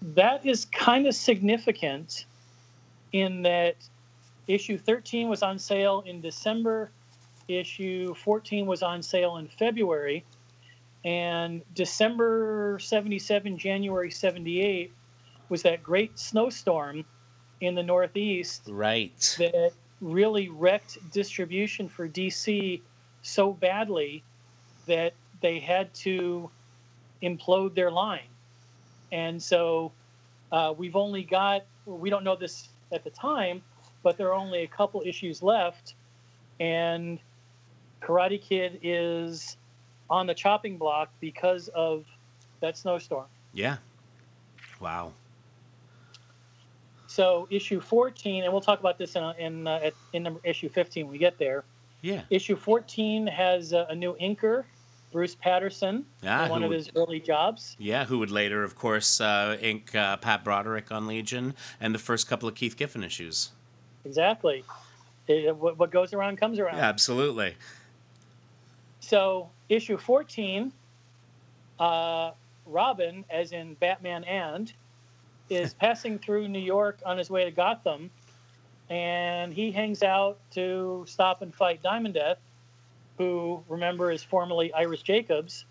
that 0.00 0.46
is 0.46 0.64
kind 0.64 1.06
of 1.06 1.14
significant 1.14 2.24
in 3.12 3.42
that 3.42 3.76
issue 4.48 4.78
13 4.78 5.28
was 5.28 5.42
on 5.42 5.58
sale 5.58 6.02
in 6.06 6.22
December, 6.22 6.90
issue 7.46 8.14
14 8.14 8.64
was 8.64 8.82
on 8.82 9.02
sale 9.02 9.36
in 9.36 9.48
February 9.48 10.24
and 11.04 11.62
December 11.74 12.78
77, 12.80 13.58
January 13.58 14.10
78 14.10 14.92
was 15.48 15.62
that 15.62 15.82
great 15.82 16.18
snowstorm 16.18 17.04
in 17.60 17.74
the 17.74 17.82
Northeast 17.82 18.62
Right. 18.68 19.36
that 19.38 19.72
really 20.00 20.48
wrecked 20.48 20.98
distribution 21.12 21.88
for 21.88 22.08
DC 22.08 22.80
so 23.22 23.52
badly 23.52 24.22
that 24.86 25.14
they 25.40 25.58
had 25.58 25.92
to 25.94 26.50
implode 27.22 27.74
their 27.74 27.90
line. 27.90 28.28
And 29.12 29.40
so 29.42 29.92
uh, 30.50 30.74
we've 30.76 30.96
only 30.96 31.22
got, 31.22 31.64
we 31.86 32.10
don't 32.10 32.24
know 32.24 32.36
this 32.36 32.68
at 32.92 33.04
the 33.04 33.10
time, 33.10 33.62
but 34.02 34.16
there 34.16 34.28
are 34.28 34.34
only 34.34 34.62
a 34.62 34.66
couple 34.66 35.02
issues 35.04 35.42
left. 35.42 35.94
And 36.58 37.18
Karate 38.00 38.40
Kid 38.40 38.80
is 38.82 39.56
on 40.10 40.26
the 40.26 40.34
chopping 40.34 40.76
block 40.76 41.10
because 41.20 41.68
of 41.68 42.04
that 42.60 42.76
snowstorm. 42.76 43.26
Yeah. 43.52 43.76
Wow. 44.80 45.12
So 47.06 47.46
issue 47.50 47.80
14, 47.80 48.44
and 48.44 48.52
we'll 48.52 48.62
talk 48.62 48.80
about 48.80 48.98
this 48.98 49.16
in 49.16 49.22
in, 49.38 49.66
uh, 49.66 49.80
at, 49.84 49.94
in 50.12 50.22
number, 50.22 50.40
issue 50.44 50.68
15 50.68 51.04
when 51.06 51.12
we 51.12 51.18
get 51.18 51.38
there. 51.38 51.64
Yeah. 52.00 52.22
Issue 52.30 52.56
14 52.56 53.26
has 53.26 53.72
a, 53.72 53.86
a 53.90 53.94
new 53.94 54.16
inker, 54.20 54.64
Bruce 55.12 55.34
Patterson, 55.34 56.06
Ah, 56.26 56.48
one 56.48 56.62
of 56.62 56.70
would- 56.70 56.76
his 56.78 56.90
early 56.96 57.20
jobs. 57.20 57.76
Yeah, 57.78 58.06
who 58.06 58.18
would 58.18 58.30
later, 58.30 58.64
of 58.64 58.74
course, 58.74 59.20
uh, 59.20 59.56
ink 59.60 59.94
uh, 59.94 60.16
Pat 60.16 60.42
Broderick 60.42 60.90
on 60.90 61.06
Legion 61.06 61.54
and 61.80 61.94
the 61.94 61.98
first 61.98 62.26
couple 62.28 62.48
of 62.48 62.54
Keith 62.54 62.76
Giffen 62.76 63.04
issues. 63.04 63.50
Exactly. 64.04 64.64
It- 65.28 65.54
what, 65.54 65.78
what 65.78 65.90
goes 65.90 66.12
around 66.14 66.38
comes 66.38 66.58
around. 66.58 66.78
Yeah, 66.78 66.88
absolutely. 66.88 67.56
So 69.02 69.50
issue 69.68 69.98
14, 69.98 70.72
uh, 71.78 72.30
Robin, 72.64 73.24
as 73.28 73.52
in 73.52 73.74
Batman 73.74 74.24
and, 74.24 74.72
is 75.50 75.74
passing 75.80 76.18
through 76.18 76.48
New 76.48 76.60
York 76.60 77.00
on 77.04 77.18
his 77.18 77.28
way 77.28 77.44
to 77.44 77.50
Gotham, 77.50 78.10
and 78.88 79.52
he 79.52 79.72
hangs 79.72 80.02
out 80.02 80.38
to 80.52 81.04
stop 81.06 81.42
and 81.42 81.54
fight 81.54 81.82
Diamond 81.82 82.14
Death, 82.14 82.38
who 83.18 83.62
remember 83.68 84.10
is 84.10 84.22
formerly 84.22 84.72
Iris 84.72 85.02
Jacobs. 85.02 85.64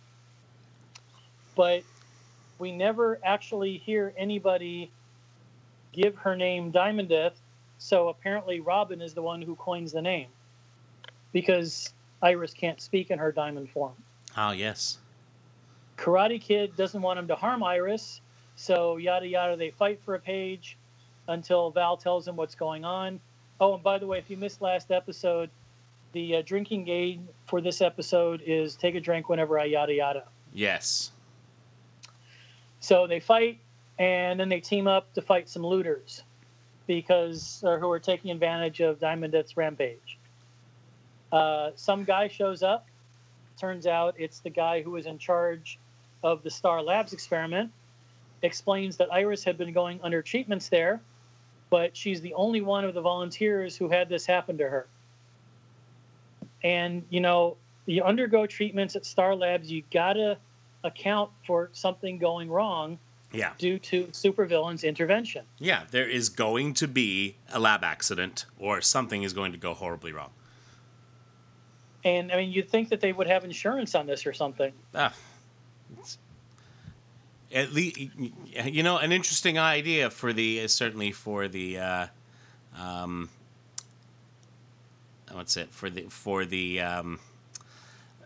But 1.56 1.84
we 2.60 2.72
never 2.72 3.20
actually 3.24 3.78
hear 3.78 4.14
anybody 4.18 4.92
give 5.94 6.16
her 6.18 6.36
name 6.36 6.72
Diamond 6.72 7.10
Death, 7.10 7.40
so 7.78 8.10
apparently 8.10 8.60
Robin 8.60 9.02
is 9.02 9.14
the 9.14 9.22
one 9.22 9.42
who 9.42 9.56
coins 9.56 9.94
the 9.94 10.02
name 10.02 10.28
because 11.32 11.94
Iris 12.22 12.54
can't 12.54 12.80
speak 12.80 13.12
in 13.12 13.20
her 13.20 13.32
diamond 13.32 13.70
form. 13.70 13.96
Oh, 14.38 14.52
yes. 14.52 14.98
Karate 15.98 16.42
Kid 16.42 16.76
doesn't 16.76 17.02
want 17.02 17.20
him 17.20 17.28
to 17.28 17.36
harm 17.36 17.64
Iris, 17.64 18.22
so 18.56 18.98
yada 18.98 19.28
yada. 19.28 19.56
They 19.56 19.72
fight 19.72 20.02
for 20.04 20.16
a 20.16 20.20
page 20.20 20.78
until 21.28 21.70
Val 21.70 21.98
tells 21.98 22.28
him 22.28 22.36
what's 22.36 22.56
going 22.56 22.86
on. 22.86 23.20
Oh, 23.60 23.76
and 23.76 23.84
by 23.84 24.00
the 24.00 24.08
way, 24.08 24.18
if 24.18 24.30
you 24.30 24.38
missed 24.38 24.62
last 24.62 24.92
episode, 24.92 25.50
the 26.14 26.38
uh, 26.38 26.42
drinking 26.42 26.86
game 26.86 27.28
for 27.46 27.62
this 27.62 27.82
episode 27.82 28.42
is 28.46 28.76
take 28.76 28.96
a 28.96 29.00
drink 29.00 29.30
whenever 29.30 29.60
I 29.60 29.66
yada 29.66 29.94
yada. 29.94 30.24
Yes. 30.54 31.12
So 32.80 33.06
they 33.06 33.20
fight, 33.20 33.60
and 34.00 34.40
then 34.40 34.50
they 34.50 34.60
team 34.60 34.88
up 34.88 35.14
to 35.14 35.22
fight 35.22 35.48
some 35.48 35.64
looters 35.64 36.24
because 36.88 37.60
who 37.62 37.92
are 37.92 38.00
taking 38.00 38.32
advantage 38.32 38.82
of 38.82 39.00
Diamond 39.00 39.34
Death's 39.34 39.56
rampage. 39.56 40.18
Uh, 41.32 41.72
some 41.76 42.04
guy 42.04 42.28
shows 42.28 42.64
up. 42.64 42.88
Turns 43.58 43.88
out 43.88 44.16
it's 44.18 44.40
the 44.40 44.50
guy 44.50 44.82
who 44.82 44.92
was 44.92 45.06
in 45.06 45.18
charge 45.18 45.78
of 46.24 46.44
the 46.44 46.50
Star 46.50 46.82
Labs 46.82 47.14
experiment, 47.14 47.72
explains 48.42 48.98
that 48.98 49.12
Iris 49.14 49.44
had 49.44 49.58
been 49.58 49.72
going 49.74 50.00
under 50.04 50.22
treatments 50.22 50.70
there, 50.70 51.00
but 51.70 51.96
she's 51.96 52.22
the 52.22 52.34
only 52.34 52.62
one 52.62 52.84
of 52.86 52.94
the 52.94 53.02
volunteers 53.02 53.76
who 53.78 53.90
had 53.90 54.10
this 54.10 54.26
happen 54.26 54.58
to 54.58 54.68
her. 54.70 54.88
And, 56.64 57.04
you 57.10 57.20
know, 57.22 57.58
you 57.86 58.04
undergo 58.04 58.46
treatments 58.46 58.96
at 58.96 59.06
Star 59.06 59.36
Labs, 59.36 59.72
you 59.72 59.84
gotta 59.92 60.38
account 60.84 61.32
for 61.46 61.70
something 61.74 62.18
going 62.18 62.50
wrong 62.50 62.98
Yeah. 63.32 63.54
due 63.58 63.80
to 63.80 64.06
supervillain's 64.08 64.84
intervention. 64.84 65.46
Yeah, 65.60 65.86
there 65.92 66.08
is 66.10 66.30
going 66.30 66.74
to 66.76 66.88
be 66.88 67.36
a 67.52 67.60
lab 67.60 67.84
accident 67.84 68.46
or 68.60 68.82
something 68.82 69.24
is 69.24 69.34
going 69.34 69.52
to 69.52 69.58
go 69.58 69.74
horribly 69.74 70.12
wrong. 70.12 70.32
And 72.04 72.32
I 72.32 72.38
mean, 72.38 72.52
you'd 72.52 72.70
think 72.70 72.90
that 72.90 73.02
they 73.02 73.14
would 73.14 73.28
have 73.28 73.44
insurance 73.44 73.96
on 73.96 74.08
this 74.08 74.26
or 74.26 74.34
something. 74.34 74.74
Ah. 74.96 75.14
At 77.54 77.74
least, 77.74 78.00
you 78.66 78.82
know, 78.82 78.98
an 78.98 79.12
interesting 79.12 79.60
idea 79.60 80.10
for 80.10 80.32
the 80.32 80.68
certainly 80.68 81.12
for 81.12 81.48
the, 81.48 81.80
uh, 81.80 82.08
um, 82.80 83.30
what's 85.32 85.58
it 85.58 85.70
for 85.72 85.90
the 85.90 86.04
for 86.04 86.46
the 86.46 86.80
um, 86.80 87.20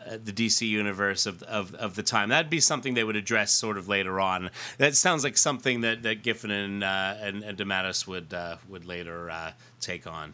uh, 0.05 0.17
the 0.23 0.31
DC 0.31 0.67
universe 0.67 1.25
of, 1.25 1.41
of 1.43 1.73
of 1.75 1.95
the 1.95 2.03
time. 2.03 2.29
That'd 2.29 2.49
be 2.49 2.59
something 2.59 2.93
they 2.93 3.03
would 3.03 3.15
address 3.15 3.51
sort 3.51 3.77
of 3.77 3.87
later 3.87 4.19
on. 4.19 4.51
That 4.77 4.95
sounds 4.95 5.23
like 5.23 5.37
something 5.37 5.81
that 5.81 6.03
that 6.03 6.21
Giffen 6.21 6.51
and 6.51 6.83
uh, 6.83 7.15
and, 7.19 7.43
and 7.43 7.57
DeMatteis 7.57 8.05
would 8.07 8.33
uh, 8.33 8.57
would 8.69 8.85
later 8.85 9.29
uh, 9.29 9.51
take 9.79 10.05
on. 10.05 10.33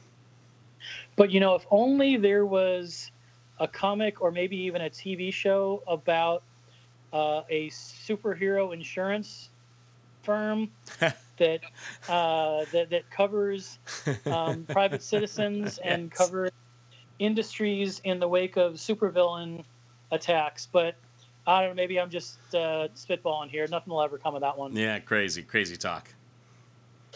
But 1.15 1.31
you 1.31 1.39
know, 1.39 1.55
if 1.55 1.65
only 1.71 2.17
there 2.17 2.45
was 2.45 3.11
a 3.61 3.67
comic 3.67 4.21
or 4.21 4.31
maybe 4.31 4.57
even 4.57 4.81
a 4.81 4.89
TV 4.89 5.31
show 5.31 5.83
about 5.87 6.43
uh, 7.13 7.41
a 7.49 7.69
superhero 7.69 8.73
insurance 8.73 9.49
firm 10.23 10.71
that 11.37 11.61
uh, 12.09 12.65
that 12.73 12.89
that 12.89 13.09
covers 13.11 13.79
um, 14.31 14.67
private 14.71 15.03
citizens 15.03 15.79
and 15.85 16.09
Yes. 16.11 16.17
covers 16.17 16.51
industries 17.19 17.99
in 18.03 18.19
the 18.19 18.27
wake 18.27 18.57
of 18.57 18.73
supervillain 18.73 19.63
attacks. 20.11 20.67
But 20.71 20.95
I 21.45 21.61
don't 21.61 21.71
know. 21.71 21.75
Maybe 21.75 21.99
I'm 21.99 22.09
just 22.09 22.39
uh, 22.53 22.87
spitballing 22.95 23.49
here. 23.49 23.67
Nothing 23.67 23.93
will 23.93 24.01
ever 24.01 24.17
come 24.17 24.35
of 24.35 24.41
that 24.41 24.57
one. 24.57 24.75
Yeah, 24.75 24.99
crazy, 24.99 25.43
crazy 25.43 25.77
talk. 25.77 26.09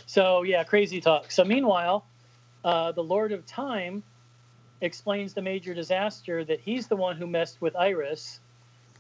So 0.06 0.44
yeah, 0.44 0.64
crazy 0.64 1.02
talk. 1.02 1.32
So 1.32 1.44
meanwhile, 1.44 2.06
uh, 2.64 2.92
the 2.92 3.04
Lord 3.04 3.32
of 3.32 3.46
Time 3.48 4.04
explains 4.82 5.34
the 5.34 5.42
major 5.42 5.74
disaster 5.74 6.44
that 6.44 6.60
he's 6.60 6.88
the 6.88 6.96
one 6.96 7.18
who 7.18 7.28
messed 7.28 7.62
with 7.62 7.76
Iris 7.76 8.40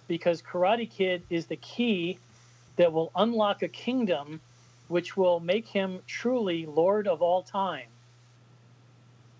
because 0.08 0.42
Karate 0.42 0.90
Kid 0.90 1.24
is 1.30 1.48
the 1.48 1.56
key 1.58 2.20
that 2.76 2.92
will 2.92 3.12
unlock 3.16 3.64
a 3.64 3.68
kingdom 3.68 4.40
which 4.88 5.18
will 5.18 5.40
make 5.40 5.68
him 5.68 6.00
truly 6.08 6.66
Lord 6.66 7.08
of 7.08 7.22
all 7.22 7.42
time. 7.42 7.88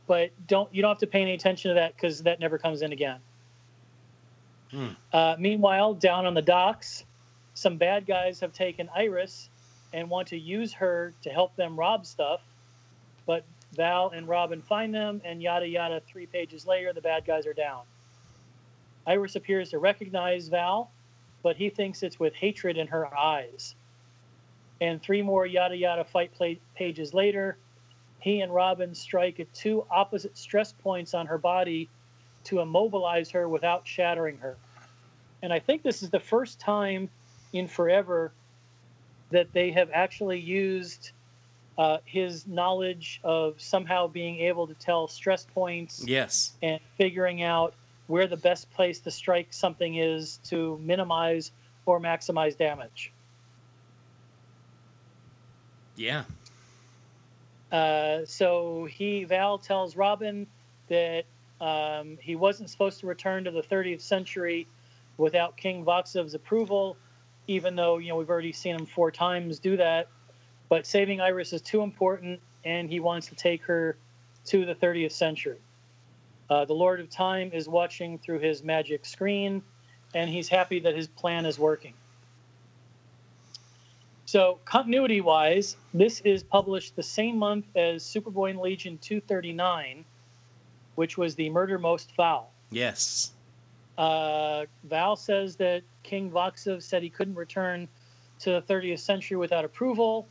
But 0.08 0.32
don't 0.48 0.74
you 0.74 0.82
don't 0.82 0.92
have 0.92 1.00
to 1.00 1.08
pay 1.08 1.22
any 1.22 1.34
attention 1.34 1.70
to 1.70 1.76
that 1.76 1.96
because 1.96 2.24
that 2.24 2.40
never 2.40 2.58
comes 2.58 2.82
in 2.82 2.92
again. 2.92 3.20
Hmm. 4.72 4.88
Uh, 5.12 5.36
meanwhile, 5.40 5.94
down 5.94 6.26
on 6.26 6.34
the 6.34 6.42
docks, 6.42 7.06
some 7.54 7.78
bad 7.78 8.06
guys 8.06 8.40
have 8.40 8.54
taken 8.54 8.90
Iris 8.96 9.50
and 9.94 10.10
want 10.10 10.28
to 10.30 10.38
use 10.38 10.74
her 10.74 11.14
to 11.22 11.30
help 11.30 11.56
them 11.56 11.78
rob 11.78 12.06
stuff. 12.06 12.42
Val 13.76 14.10
and 14.10 14.28
Robin 14.28 14.62
find 14.62 14.94
them, 14.94 15.22
and 15.24 15.42
yada 15.42 15.68
yada. 15.68 16.02
Three 16.08 16.26
pages 16.26 16.66
later, 16.66 16.94
the 16.94 17.02
bad 17.02 17.26
guys 17.26 17.46
are 17.46 17.54
down. 17.54 17.82
Iris 19.08 19.36
appears 19.36 19.70
to 19.70 19.80
recognize 19.80 20.48
Val, 20.48 20.92
but 21.44 21.56
he 21.56 21.70
thinks 21.70 22.02
it's 22.02 22.20
with 22.20 22.34
hatred 22.34 22.78
in 22.78 22.88
her 22.88 23.16
eyes. 23.16 23.76
And 24.82 25.02
three 25.02 25.22
more 25.22 25.46
yada 25.46 25.76
yada 25.76 26.04
fight 26.04 26.32
pages 26.76 27.14
later, 27.14 27.58
he 28.20 28.42
and 28.42 28.54
Robin 28.54 28.96
strike 28.96 29.40
at 29.40 29.54
two 29.54 29.86
opposite 29.92 30.38
stress 30.38 30.74
points 30.74 31.14
on 31.14 31.28
her 31.28 31.38
body 31.38 31.90
to 32.46 32.60
immobilize 32.60 33.30
her 33.32 33.48
without 33.48 33.88
shattering 33.88 34.38
her. 34.38 34.58
And 35.44 35.54
I 35.54 35.60
think 35.60 35.84
this 35.84 36.02
is 36.02 36.10
the 36.10 36.20
first 36.20 36.60
time 36.60 37.10
in 37.54 37.68
forever 37.68 38.32
that 39.30 39.54
they 39.54 39.72
have 39.72 39.90
actually 39.94 40.40
used 40.40 41.12
uh, 41.78 41.98
his 42.06 42.48
knowledge 42.48 43.20
of 43.24 43.60
somehow 43.60 44.08
being 44.08 44.40
able 44.40 44.68
to 44.68 44.74
tell 44.76 45.08
stress 45.08 45.46
points 45.54 46.04
Yes. 46.06 46.54
and 46.62 46.80
figuring 46.98 47.44
out 47.44 47.74
where 48.08 48.28
the 48.28 48.38
best 48.38 48.72
place 48.72 49.00
to 49.02 49.12
strike 49.12 49.52
something 49.52 49.96
is 49.96 50.40
to 50.46 50.78
minimize 50.82 51.52
or 51.86 52.00
maximize 52.00 52.58
damage. 52.58 53.12
Yeah. 55.96 56.24
Uh, 57.72 58.20
so 58.26 58.86
he 58.86 59.24
Val 59.24 59.58
tells 59.58 59.96
Robin 59.96 60.48
that 60.88 61.24
um, 61.60 62.18
he 62.22 62.36
wasn't 62.36 62.70
supposed 62.70 63.00
to 63.00 63.08
return 63.08 63.44
to 63.46 63.52
the 63.52 63.62
30th 63.62 64.02
century 64.02 64.68
without 65.18 65.58
King 65.58 65.84
Voxov's 65.84 66.34
approval, 66.34 66.98
even 67.48 67.76
though 67.76 67.98
you 67.98 68.10
know 68.10 68.18
we've 68.18 68.30
already 68.30 68.52
seen 68.52 68.76
him 68.76 68.86
four 68.86 69.12
times 69.12 69.60
do 69.60 69.78
that. 69.78 70.08
But 70.70 70.86
saving 70.86 71.22
Iris 71.22 71.54
is 71.54 71.62
too 71.62 71.82
important, 71.82 72.40
and 72.64 72.90
he 72.90 73.00
wants 73.00 73.28
to 73.28 73.36
take 73.36 73.64
her 73.64 73.98
to 74.46 74.66
the 74.66 74.76
30th 74.76 75.12
century. 75.12 75.60
Uh, 76.50 76.66
the 76.66 76.74
Lord 76.74 77.00
of 77.00 77.10
Time 77.10 77.52
is 77.54 77.68
watching 77.68 78.20
through 78.20 78.40
his 78.40 78.64
magic 78.64 79.06
screen, 79.06 79.64
and 80.14 80.30
he's 80.30 80.48
happy 80.48 80.80
that 80.80 80.96
his 80.96 81.08
plan 81.08 81.46
is 81.46 81.58
working. 81.58 81.94
So, 84.26 84.60
continuity 84.66 85.22
wise, 85.22 85.78
this 85.94 86.20
is 86.22 86.42
published 86.42 86.96
the 86.96 87.04
same 87.04 87.38
month 87.38 87.66
as 87.76 88.04
Superboy 88.04 88.52
and 88.52 88.60
Legion 88.60 88.98
239, 88.98 90.04
which 90.96 91.18
was 91.18 91.36
the 91.36 91.50
Murder 91.50 91.78
Most 91.78 92.12
Foul. 92.14 92.52
Yes. 92.72 93.34
Uh, 93.98 94.66
Val 94.84 95.16
says 95.16 95.56
that 95.58 95.84
King 96.04 96.32
Voxov 96.32 96.82
said 96.82 97.04
he 97.04 97.10
couldn't 97.10 97.36
return 97.36 97.88
to 98.40 98.52
the 98.52 98.62
30th 98.62 99.00
century 99.00 99.38
without 99.38 99.64
approval, 99.64 100.28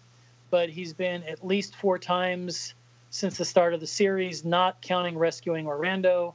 but 0.55 0.71
he's 0.71 0.93
been 0.93 1.25
at 1.25 1.45
least 1.45 1.75
four 1.75 1.99
times 1.99 2.75
since 3.11 3.39
the 3.39 3.45
start 3.45 3.75
of 3.75 3.81
the 3.81 3.89
series, 3.89 4.45
not 4.45 4.81
counting 4.83 5.19
rescuing 5.19 5.67
Orando. 5.67 6.33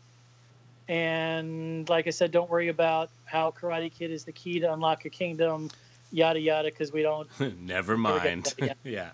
And 0.90 1.88
like 1.88 2.06
I 2.06 2.10
said, 2.10 2.30
don't 2.32 2.50
worry 2.50 2.68
about 2.68 3.12
how 3.24 3.52
Karate 3.52 3.90
Kid 3.90 4.12
is 4.12 4.26
the 4.26 4.34
key 4.34 4.60
to 4.60 4.74
unlock 4.74 5.06
a 5.06 5.10
kingdom, 5.10 5.72
yada 6.12 6.38
yada, 6.38 6.68
because 6.68 6.92
we 6.92 7.02
don't 7.02 7.30
Never 7.40 7.56
Never 7.62 7.98
mind. 7.98 8.54
yeah. 8.84 9.12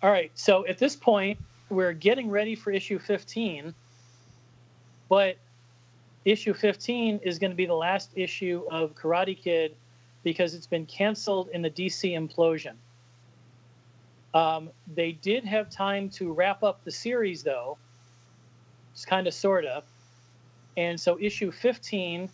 All 0.00 0.12
right. 0.12 0.30
So 0.36 0.64
at 0.68 0.78
this 0.78 0.94
point, 0.94 1.40
we're 1.70 1.92
getting 1.92 2.30
ready 2.30 2.54
for 2.54 2.70
issue 2.70 3.00
15, 3.00 3.74
but 5.08 5.38
issue 6.24 6.54
15 6.54 7.18
is 7.24 7.40
going 7.40 7.50
to 7.50 7.56
be 7.56 7.66
the 7.66 7.74
last 7.74 8.10
issue 8.14 8.62
of 8.70 8.94
Karate 8.94 9.36
Kid 9.36 9.74
because 10.22 10.54
it's 10.54 10.68
been 10.68 10.86
canceled 10.86 11.48
in 11.48 11.62
the 11.62 11.70
DC 11.70 12.12
implosion. 12.12 12.74
Um, 14.34 14.70
they 14.94 15.12
did 15.12 15.44
have 15.44 15.70
time 15.70 16.10
to 16.10 16.32
wrap 16.32 16.62
up 16.62 16.84
the 16.84 16.90
series, 16.90 17.42
though. 17.42 17.78
It's 18.92 19.04
kind 19.04 19.26
of, 19.26 19.34
sort 19.34 19.64
of. 19.64 19.84
And 20.76 21.00
so 21.00 21.16
issue 21.20 21.52
15 21.52 22.28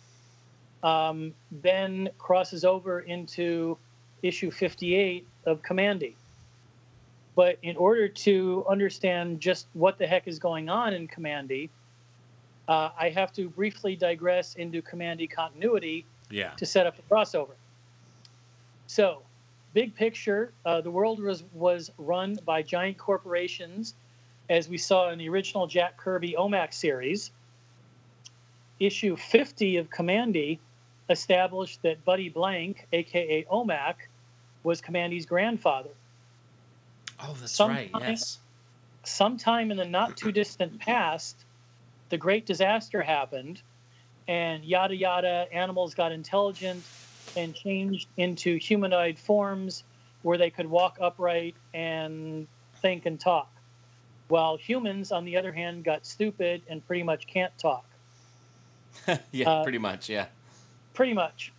um, 0.83 1.33
then 1.51 2.09
crosses 2.17 2.65
over 2.65 3.01
into 3.01 3.77
issue 4.23 4.49
58 4.49 5.27
of 5.45 5.61
Kamandi. 5.61 6.13
But 7.35 7.59
in 7.61 7.77
order 7.77 8.07
to 8.07 8.65
understand 8.67 9.39
just 9.39 9.67
what 9.73 9.97
the 9.99 10.07
heck 10.07 10.27
is 10.27 10.39
going 10.39 10.69
on 10.69 10.93
in 10.93 11.07
Kamandi, 11.07 11.69
uh, 12.67 12.89
I 12.99 13.09
have 13.09 13.31
to 13.33 13.49
briefly 13.49 13.95
digress 13.95 14.55
into 14.55 14.81
Kamandi 14.81 15.29
continuity 15.29 16.05
Yeah. 16.29 16.51
to 16.51 16.65
set 16.65 16.87
up 16.87 16.95
the 16.97 17.03
crossover. 17.03 17.55
So, 18.87 19.21
big 19.73 19.95
picture, 19.95 20.53
uh, 20.65 20.81
the 20.81 20.91
world 20.91 21.19
was, 21.19 21.43
was 21.53 21.91
run 21.97 22.37
by 22.45 22.61
giant 22.61 22.97
corporations, 22.97 23.95
as 24.49 24.67
we 24.67 24.77
saw 24.77 25.09
in 25.11 25.19
the 25.19 25.29
original 25.29 25.67
Jack 25.67 25.97
Kirby 25.97 26.35
OMAC 26.37 26.73
series. 26.73 27.31
Issue 28.79 29.15
50 29.15 29.77
of 29.77 29.89
Kamandi 29.89 30.59
established 31.09 31.81
that 31.83 32.03
Buddy 32.03 32.29
Blank, 32.29 32.87
aka 32.93 33.45
OMAC, 33.51 33.95
was 34.63 34.81
Kamandi's 34.81 35.25
grandfather. 35.25 35.89
Oh, 37.19 37.35
that's 37.39 37.51
Sometime- 37.51 37.89
right. 37.93 38.09
Yes. 38.09 38.39
sometime 39.03 39.71
in 39.71 39.77
the 39.77 39.85
not 39.85 40.17
too 40.17 40.31
distant 40.31 40.79
past, 40.79 41.35
the 42.09 42.17
great 42.17 42.45
disaster 42.45 43.01
happened, 43.01 43.61
and 44.27 44.63
yada 44.65 44.95
yada, 44.95 45.47
animals 45.51 45.93
got 45.95 46.11
intelligent 46.11 46.83
and 47.35 47.53
changed 47.55 48.07
into 48.17 48.57
humanoid 48.57 49.17
forms 49.17 49.83
where 50.21 50.37
they 50.37 50.49
could 50.49 50.67
walk 50.67 50.97
upright 51.01 51.55
and 51.73 52.47
think 52.81 53.05
and 53.05 53.19
talk. 53.19 53.51
While 54.27 54.57
humans, 54.57 55.11
on 55.11 55.25
the 55.25 55.37
other 55.37 55.51
hand, 55.51 55.83
got 55.83 56.05
stupid 56.05 56.61
and 56.69 56.85
pretty 56.85 57.03
much 57.03 57.27
can't 57.27 57.55
talk. 57.57 57.85
yeah, 59.31 59.49
Uh, 59.49 59.63
pretty 59.63 59.77
much. 59.77 60.09
Yeah. 60.09 60.27
Pretty 60.93 61.13
much. 61.13 61.51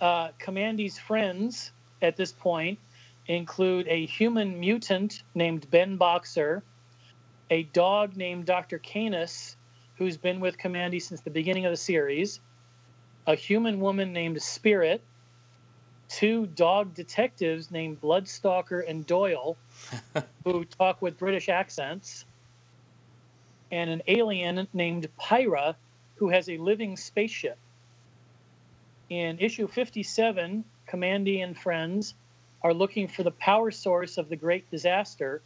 Uh, 0.00 0.28
Kamandi's 0.40 0.98
friends, 0.98 1.72
at 2.02 2.16
this 2.16 2.32
point 2.32 2.78
include 3.26 3.88
a 3.88 4.04
human 4.04 4.60
mutant 4.60 5.22
named 5.34 5.68
Ben 5.70 5.96
Boxer, 5.96 6.62
a 7.50 7.62
dog 7.62 8.16
named 8.16 8.44
Dr. 8.44 8.78
Canis, 8.78 9.56
who's 9.96 10.16
been 10.16 10.40
with 10.40 10.58
Kamandi 10.58 11.00
since 11.00 11.22
the 11.22 11.30
beginning 11.30 11.64
of 11.64 11.70
the 11.70 11.76
series, 11.76 12.40
a 13.26 13.34
human 13.34 13.80
woman 13.80 14.12
named 14.12 14.40
Spirit, 14.42 15.02
two 16.08 16.46
dog 16.46 16.94
detectives 16.94 17.70
named 17.70 18.00
Bloodstalker 18.00 18.82
and 18.86 19.06
Doyle, 19.06 19.56
who 20.44 20.64
talk 20.64 21.00
with 21.00 21.18
British 21.18 21.48
accents, 21.48 22.24
and 23.70 23.90
an 23.90 24.02
alien 24.06 24.68
named 24.72 25.08
Pyra, 25.20 25.74
who 26.16 26.28
has 26.28 26.48
a 26.48 26.58
living 26.58 26.96
spaceship. 26.96 27.58
In 29.08 29.38
issue 29.38 29.66
57, 29.66 30.64
Kamandi 30.88 31.42
and 31.42 31.56
friends 31.56 32.14
are 32.62 32.74
looking 32.74 33.08
for 33.08 33.22
the 33.22 33.30
power 33.32 33.70
source 33.70 34.16
of 34.16 34.28
the 34.28 34.36
great 34.36 34.70
disaster, 34.70 35.42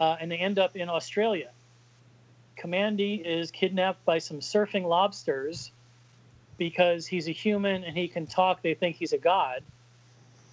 uh, 0.00 0.16
and 0.20 0.30
they 0.30 0.36
end 0.38 0.58
up 0.58 0.76
in 0.76 0.88
Australia. 0.88 1.50
Kamandi 2.56 3.24
is 3.24 3.50
kidnapped 3.50 4.04
by 4.04 4.18
some 4.18 4.40
surfing 4.40 4.84
lobsters 4.84 5.70
because 6.58 7.06
he's 7.06 7.28
a 7.28 7.32
human 7.32 7.84
and 7.84 7.96
he 7.96 8.08
can 8.08 8.26
talk. 8.26 8.62
They 8.62 8.74
think 8.74 8.96
he's 8.96 9.12
a 9.12 9.18
god. 9.18 9.62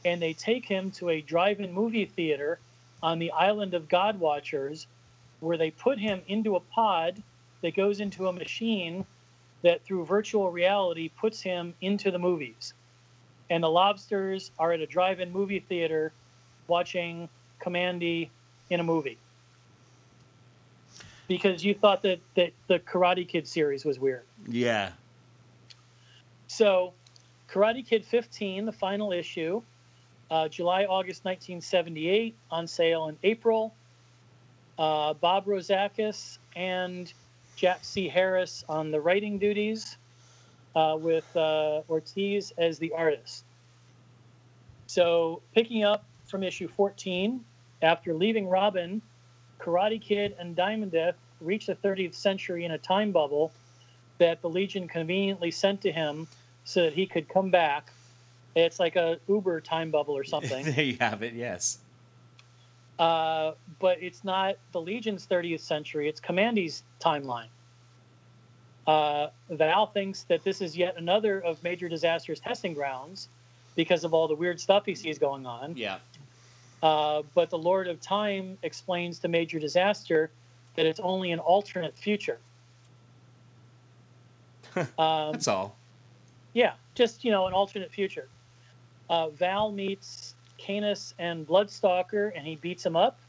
And 0.05 0.21
they 0.21 0.33
take 0.33 0.65
him 0.65 0.91
to 0.91 1.09
a 1.09 1.21
drive 1.21 1.59
in 1.59 1.73
movie 1.73 2.05
theater 2.05 2.59
on 3.01 3.19
the 3.19 3.31
island 3.31 3.73
of 3.73 3.89
God 3.89 4.19
Watchers, 4.19 4.87
where 5.39 5.57
they 5.57 5.71
put 5.71 5.99
him 5.99 6.21
into 6.27 6.55
a 6.55 6.59
pod 6.59 7.21
that 7.61 7.75
goes 7.75 7.99
into 7.99 8.27
a 8.27 8.33
machine 8.33 9.05
that, 9.63 9.83
through 9.83 10.05
virtual 10.05 10.51
reality, 10.51 11.09
puts 11.09 11.41
him 11.41 11.73
into 11.81 12.11
the 12.11 12.19
movies. 12.19 12.73
And 13.49 13.63
the 13.63 13.69
lobsters 13.69 14.51
are 14.59 14.71
at 14.71 14.79
a 14.79 14.87
drive 14.87 15.19
in 15.19 15.31
movie 15.31 15.59
theater 15.59 16.13
watching 16.67 17.27
Kamandi 17.59 18.29
in 18.69 18.79
a 18.79 18.83
movie 18.83 19.17
because 21.27 21.63
you 21.63 21.73
thought 21.73 22.03
that, 22.03 22.19
that 22.35 22.51
the 22.67 22.79
Karate 22.79 23.27
Kid 23.27 23.47
series 23.47 23.85
was 23.85 23.99
weird. 23.99 24.23
Yeah. 24.47 24.91
So, 26.55 26.93
Karate 27.49 27.85
Kid 27.85 28.05
15, 28.05 28.65
the 28.65 28.71
final 28.71 29.11
issue, 29.11 29.61
uh, 30.31 30.47
July, 30.47 30.85
August 30.85 31.25
1978, 31.25 32.33
on 32.49 32.65
sale 32.65 33.09
in 33.09 33.17
April. 33.23 33.73
Uh, 34.79 35.15
Bob 35.15 35.47
Rozakis 35.47 36.37
and 36.55 37.11
Jack 37.57 37.79
C. 37.81 38.07
Harris 38.07 38.63
on 38.69 38.89
the 38.89 39.01
writing 39.01 39.37
duties, 39.37 39.97
uh, 40.77 40.95
with 40.97 41.25
uh, 41.35 41.81
Ortiz 41.89 42.53
as 42.57 42.79
the 42.79 42.93
artist. 42.93 43.43
So, 44.87 45.41
picking 45.53 45.83
up 45.83 46.05
from 46.23 46.41
issue 46.41 46.69
14, 46.69 47.43
after 47.81 48.13
leaving 48.13 48.47
Robin, 48.47 49.01
Karate 49.59 50.01
Kid 50.01 50.37
and 50.39 50.55
Diamondeth 50.55 51.15
reach 51.41 51.65
the 51.65 51.75
30th 51.75 52.15
century 52.15 52.63
in 52.63 52.71
a 52.71 52.77
time 52.77 53.11
bubble 53.11 53.51
that 54.19 54.41
the 54.41 54.49
Legion 54.49 54.87
conveniently 54.87 55.51
sent 55.51 55.81
to 55.81 55.91
him 55.91 56.25
so 56.65 56.83
that 56.83 56.93
he 56.93 57.05
could 57.05 57.29
come 57.29 57.49
back. 57.49 57.91
It's 58.55 58.79
like 58.79 58.95
a 58.97 59.19
Uber 59.29 59.61
time 59.61 59.91
bubble 59.91 60.17
or 60.17 60.23
something. 60.25 60.65
there 60.73 60.83
you 60.83 60.97
have 60.99 61.23
it. 61.23 61.33
Yes. 61.33 61.77
uh, 62.99 63.53
but 63.79 64.01
it's 64.01 64.23
not 64.23 64.55
the 64.73 64.81
Legion's 64.81 65.25
30th 65.27 65.61
century, 65.61 66.09
it's 66.09 66.19
Kamandi's 66.19 66.83
timeline. 66.99 67.47
Uh, 68.87 69.29
Val 69.49 69.87
thinks 69.87 70.23
that 70.23 70.43
this 70.43 70.61
is 70.61 70.77
yet 70.77 70.95
another 70.97 71.39
of 71.39 71.61
Major 71.63 71.89
Disaster's 71.89 72.39
testing 72.39 72.73
grounds 72.73 73.29
because 73.75 74.03
of 74.03 74.13
all 74.13 74.27
the 74.27 74.35
weird 74.35 74.59
stuff 74.59 74.85
he 74.85 74.93
sees 74.95 75.17
going 75.17 75.45
on. 75.45 75.75
Yeah. 75.75 75.97
Uh, 76.83 77.23
but 77.33 77.49
the 77.49 77.57
Lord 77.57 77.87
of 77.87 77.99
Time 77.99 78.57
explains 78.61 79.19
to 79.19 79.27
Major 79.27 79.59
Disaster 79.59 80.29
that 80.75 80.85
it's 80.85 80.99
only 80.99 81.31
an 81.31 81.39
alternate 81.39 81.97
future. 81.97 82.37
um, 84.75 84.85
That's 85.31 85.47
all. 85.47 85.75
Yeah, 86.55 86.73
just 86.95 87.23
you 87.25 87.31
know, 87.31 87.45
an 87.47 87.53
alternate 87.53 87.91
future. 87.91 88.27
Uh, 89.09 89.29
Val 89.29 89.71
meets 89.71 90.33
Canus 90.57 91.13
and 91.19 91.45
Bloodstalker, 91.45 92.31
and 92.33 92.47
he 92.47 92.55
beats 92.55 92.83
him 92.83 92.95
up. 92.95 93.19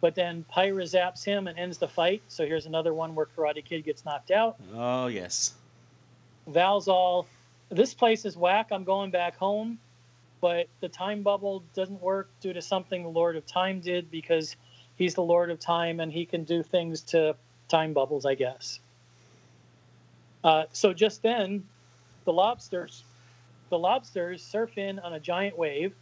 But 0.00 0.14
then 0.14 0.46
Pyra 0.50 0.82
zaps 0.84 1.22
him 1.22 1.46
and 1.46 1.58
ends 1.58 1.76
the 1.76 1.86
fight. 1.86 2.22
So 2.28 2.46
here's 2.46 2.64
another 2.64 2.94
one 2.94 3.14
where 3.14 3.26
Karate 3.26 3.62
Kid 3.62 3.84
gets 3.84 4.06
knocked 4.06 4.30
out. 4.30 4.56
Oh 4.74 5.08
yes. 5.08 5.52
Val's 6.46 6.88
all, 6.88 7.26
this 7.68 7.92
place 7.92 8.24
is 8.24 8.36
whack. 8.36 8.68
I'm 8.72 8.84
going 8.84 9.10
back 9.10 9.36
home. 9.36 9.78
But 10.40 10.68
the 10.80 10.88
time 10.88 11.22
bubble 11.22 11.62
doesn't 11.74 12.00
work 12.00 12.30
due 12.40 12.54
to 12.54 12.62
something 12.62 13.02
the 13.02 13.10
Lord 13.10 13.36
of 13.36 13.44
Time 13.44 13.80
did 13.80 14.10
because 14.10 14.56
he's 14.96 15.14
the 15.14 15.22
Lord 15.22 15.50
of 15.50 15.60
Time 15.60 16.00
and 16.00 16.10
he 16.10 16.24
can 16.24 16.44
do 16.44 16.62
things 16.62 17.02
to 17.02 17.36
time 17.68 17.92
bubbles, 17.92 18.24
I 18.24 18.34
guess. 18.34 18.80
Uh, 20.42 20.64
so 20.72 20.94
just 20.94 21.22
then, 21.22 21.64
the 22.24 22.32
lobsters, 22.32 23.04
the 23.70 23.78
lobsters 23.78 24.42
surf 24.42 24.78
in 24.78 24.98
on 24.98 25.14
a 25.14 25.20
giant 25.20 25.56
wave, 25.56 25.94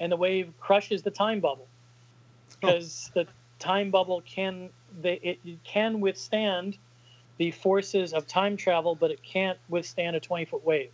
and 0.00 0.10
the 0.10 0.16
wave 0.16 0.52
crushes 0.60 1.02
the 1.02 1.10
time 1.10 1.40
bubble 1.40 1.66
oh. 1.68 2.56
because 2.60 3.10
the 3.14 3.26
time 3.58 3.90
bubble 3.90 4.22
can 4.22 4.70
they, 5.00 5.14
it, 5.22 5.38
it 5.44 5.62
can 5.64 6.00
withstand 6.00 6.76
the 7.38 7.50
forces 7.50 8.12
of 8.12 8.26
time 8.26 8.56
travel, 8.56 8.94
but 8.94 9.10
it 9.10 9.22
can't 9.22 9.58
withstand 9.68 10.16
a 10.16 10.20
20 10.20 10.44
foot 10.44 10.64
wave. 10.64 10.90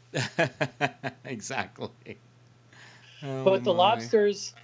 exactly. 1.25 1.91
Oh, 3.23 3.45
but 3.45 3.65
the 3.65 3.73
my. 3.73 3.79
lobsters, 3.79 4.55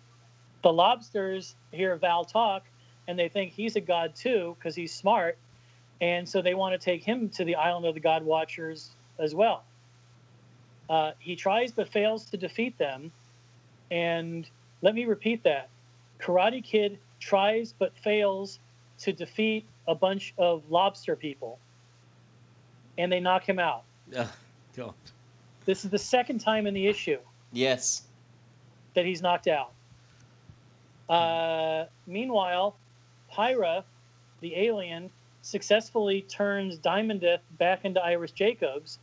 the 0.62 0.72
lobsters 0.72 1.56
hear 1.72 1.96
Val 1.96 2.24
talk, 2.24 2.64
and 3.08 3.18
they 3.18 3.28
think 3.28 3.52
he's 3.52 3.76
a 3.76 3.80
god 3.80 4.14
too 4.14 4.56
because 4.58 4.74
he's 4.74 4.94
smart, 4.94 5.36
and 6.00 6.28
so 6.28 6.40
they 6.40 6.54
want 6.54 6.78
to 6.78 6.82
take 6.82 7.02
him 7.02 7.28
to 7.30 7.44
the 7.44 7.56
island 7.56 7.86
of 7.86 7.94
the 7.94 8.00
God 8.00 8.24
Watchers 8.24 8.90
as 9.18 9.34
well. 9.34 9.64
Uh, 10.88 11.12
he 11.18 11.34
tries 11.36 11.72
but 11.72 11.88
fails 11.88 12.26
to 12.26 12.36
defeat 12.36 12.76
them, 12.78 13.10
and 13.90 14.48
let 14.82 14.94
me 14.94 15.04
repeat 15.06 15.42
that: 15.44 15.68
Karate 16.20 16.62
Kid 16.62 16.98
tries 17.20 17.72
but 17.72 17.96
fails 17.98 18.58
to 18.98 19.12
defeat 19.12 19.64
a 19.88 19.94
bunch 19.94 20.34
of 20.38 20.62
lobster 20.70 21.16
people, 21.16 21.58
and 22.98 23.10
they 23.10 23.20
knock 23.20 23.48
him 23.48 23.58
out. 23.58 23.84
Ugh, 24.16 24.26
God. 24.76 24.94
This 25.64 25.84
is 25.84 25.90
the 25.90 25.98
second 25.98 26.40
time 26.40 26.66
in 26.66 26.74
the 26.74 26.86
issue. 26.86 27.18
Yes. 27.52 28.02
that 28.94 29.06
he's 29.06 29.22
knocked 29.22 29.48
out. 29.48 29.72
Uh, 31.08 31.86
meanwhile, 32.06 32.76
Pyra, 33.32 33.84
the 34.40 34.54
alien, 34.56 35.10
successfully 35.42 36.22
turns 36.22 36.78
Diamondeth 36.78 37.40
back 37.58 37.84
into 37.84 38.00
Iris 38.02 38.30
Jacobs, 38.32 38.98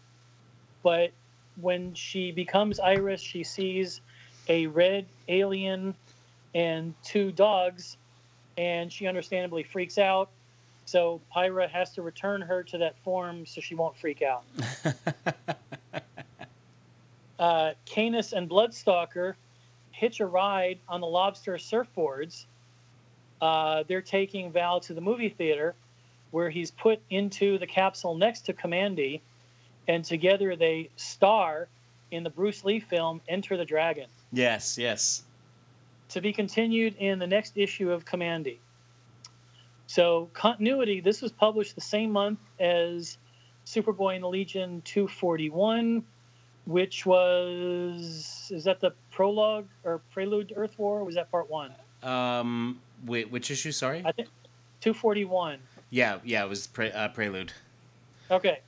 but 0.83 1.11
when 1.59 1.93
she 1.93 2.31
becomes 2.31 2.79
Iris, 2.79 3.21
she 3.21 3.43
sees 3.43 4.01
a 4.47 4.67
red 4.67 5.05
alien 5.27 5.95
and 6.53 6.93
two 7.03 7.31
dogs, 7.31 7.97
and 8.57 8.91
she 8.91 9.07
understandably 9.07 9.63
freaks 9.63 9.97
out. 9.97 10.29
So 10.85 11.21
Pyra 11.33 11.69
has 11.69 11.91
to 11.91 12.01
return 12.01 12.41
her 12.41 12.63
to 12.63 12.79
that 12.79 12.97
form 12.99 13.45
so 13.45 13.61
she 13.61 13.75
won't 13.75 13.97
freak 13.97 14.21
out. 14.21 14.43
uh, 17.39 17.71
Canus 17.85 18.33
and 18.33 18.49
Bloodstalker 18.49 19.35
hitch 19.91 20.19
a 20.19 20.25
ride 20.25 20.79
on 20.89 20.99
the 20.99 21.07
lobster 21.07 21.53
surfboards. 21.53 22.45
Uh, 23.39 23.83
they're 23.87 24.01
taking 24.01 24.51
Val 24.51 24.79
to 24.81 24.93
the 24.93 25.01
movie 25.01 25.29
theater 25.29 25.75
where 26.31 26.49
he's 26.49 26.71
put 26.71 26.99
into 27.09 27.57
the 27.57 27.67
capsule 27.67 28.15
next 28.15 28.41
to 28.41 28.53
Kamandi, 28.53 29.21
and 29.91 30.05
together 30.05 30.55
they 30.55 30.89
star 30.95 31.67
in 32.11 32.23
the 32.23 32.29
Bruce 32.29 32.63
Lee 32.63 32.79
film 32.79 33.19
Enter 33.27 33.57
the 33.57 33.65
Dragon. 33.65 34.07
yes. 34.31 34.77
Yes. 34.77 35.23
To 36.09 36.21
be 36.21 36.33
continued 36.33 36.95
in 36.97 37.19
the 37.19 37.27
next 37.27 37.53
issue 37.57 37.89
of 37.91 38.03
Kamandi. 38.05 38.57
So, 39.87 40.29
continuity 40.33 40.99
this 41.01 41.21
was 41.21 41.31
published 41.31 41.75
the 41.75 41.81
same 41.81 42.11
month 42.11 42.39
as 42.59 43.17
Superboy 43.65 44.15
and 44.15 44.23
the 44.23 44.27
Legion 44.27 44.81
241, 44.83 46.03
which 46.65 47.05
was, 47.05 48.49
is 48.53 48.63
that 48.65 48.79
the 48.81 48.91
prologue 49.09 49.67
or 49.83 50.01
prelude 50.11 50.49
to 50.49 50.55
Earth 50.55 50.77
War? 50.77 50.99
Or 50.99 51.03
was 51.03 51.15
that 51.15 51.29
part 51.31 51.49
one? 51.49 51.71
Um. 52.03 52.79
Wait. 53.05 53.31
Which 53.31 53.49
issue? 53.51 53.71
Sorry. 53.71 54.01
I 54.05 54.11
think 54.11 54.29
241. 54.81 55.59
Yeah. 55.91 56.19
Yeah. 56.23 56.43
It 56.43 56.49
was 56.49 56.67
pre- 56.67 56.91
uh, 56.91 57.09
prelude. 57.09 57.51
Okay. 58.29 58.59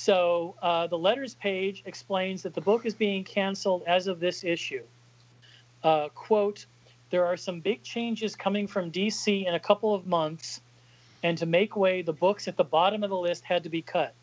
So 0.00 0.54
uh, 0.62 0.86
the 0.86 0.96
letters 0.96 1.34
page 1.34 1.82
explains 1.84 2.42
that 2.44 2.54
the 2.54 2.62
book 2.62 2.86
is 2.86 2.94
being 2.94 3.22
canceled 3.22 3.82
as 3.86 4.06
of 4.06 4.18
this 4.18 4.44
issue. 4.44 4.82
Uh, 5.84 6.08
quote, 6.14 6.64
there 7.10 7.26
are 7.26 7.36
some 7.36 7.60
big 7.60 7.82
changes 7.82 8.34
coming 8.34 8.66
from 8.66 8.90
DC 8.90 9.46
in 9.46 9.54
a 9.54 9.60
couple 9.60 9.94
of 9.94 10.06
months, 10.06 10.62
and 11.22 11.36
to 11.36 11.44
make 11.44 11.76
way, 11.76 12.00
the 12.00 12.14
books 12.14 12.48
at 12.48 12.56
the 12.56 12.64
bottom 12.64 13.04
of 13.04 13.10
the 13.10 13.16
list 13.16 13.44
had 13.44 13.64
to 13.64 13.68
be 13.68 13.82
cut. 13.82 14.14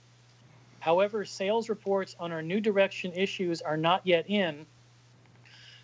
However, 0.80 1.23
sales 1.25 1.69
reports 1.69 2.15
on 2.19 2.32
our 2.32 2.41
new 2.41 2.59
direction 2.59 3.13
issues 3.13 3.61
are 3.61 3.78
not 3.78 4.01
yet 4.03 4.28
in, 4.28 4.65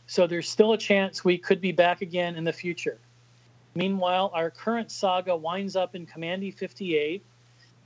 So 0.08 0.26
there's 0.26 0.50
still 0.50 0.74
a 0.74 0.78
chance 0.78 1.24
we 1.24 1.38
could 1.38 1.62
be 1.62 1.72
back 1.72 2.02
again 2.02 2.36
in 2.36 2.46
the 2.46 2.52
future. 2.52 2.98
Meanwhile, 3.76 4.32
our 4.34 4.50
current 4.50 4.92
saga 4.92 5.36
winds 5.36 5.76
up 5.76 5.94
in 5.94 6.08
Kamandi 6.08 6.52
58, 6.52 7.24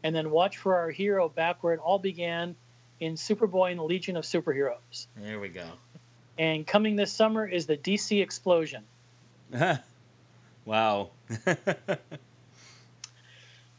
and 0.03 0.15
then 0.15 0.29
watch 0.31 0.57
for 0.57 0.75
our 0.75 0.89
hero 0.89 1.29
back 1.29 1.63
where 1.63 1.73
it 1.73 1.79
all 1.79 1.99
began 1.99 2.55
in 2.99 3.13
Superboy 3.13 3.71
and 3.71 3.79
the 3.79 3.83
Legion 3.83 4.17
of 4.17 4.23
Superheroes. 4.23 5.07
There 5.15 5.39
we 5.39 5.49
go. 5.49 5.67
And 6.37 6.65
coming 6.65 6.95
this 6.95 7.11
summer 7.11 7.47
is 7.47 7.65
the 7.65 7.77
DC 7.77 8.21
Explosion. 8.21 8.83
wow. 10.65 11.09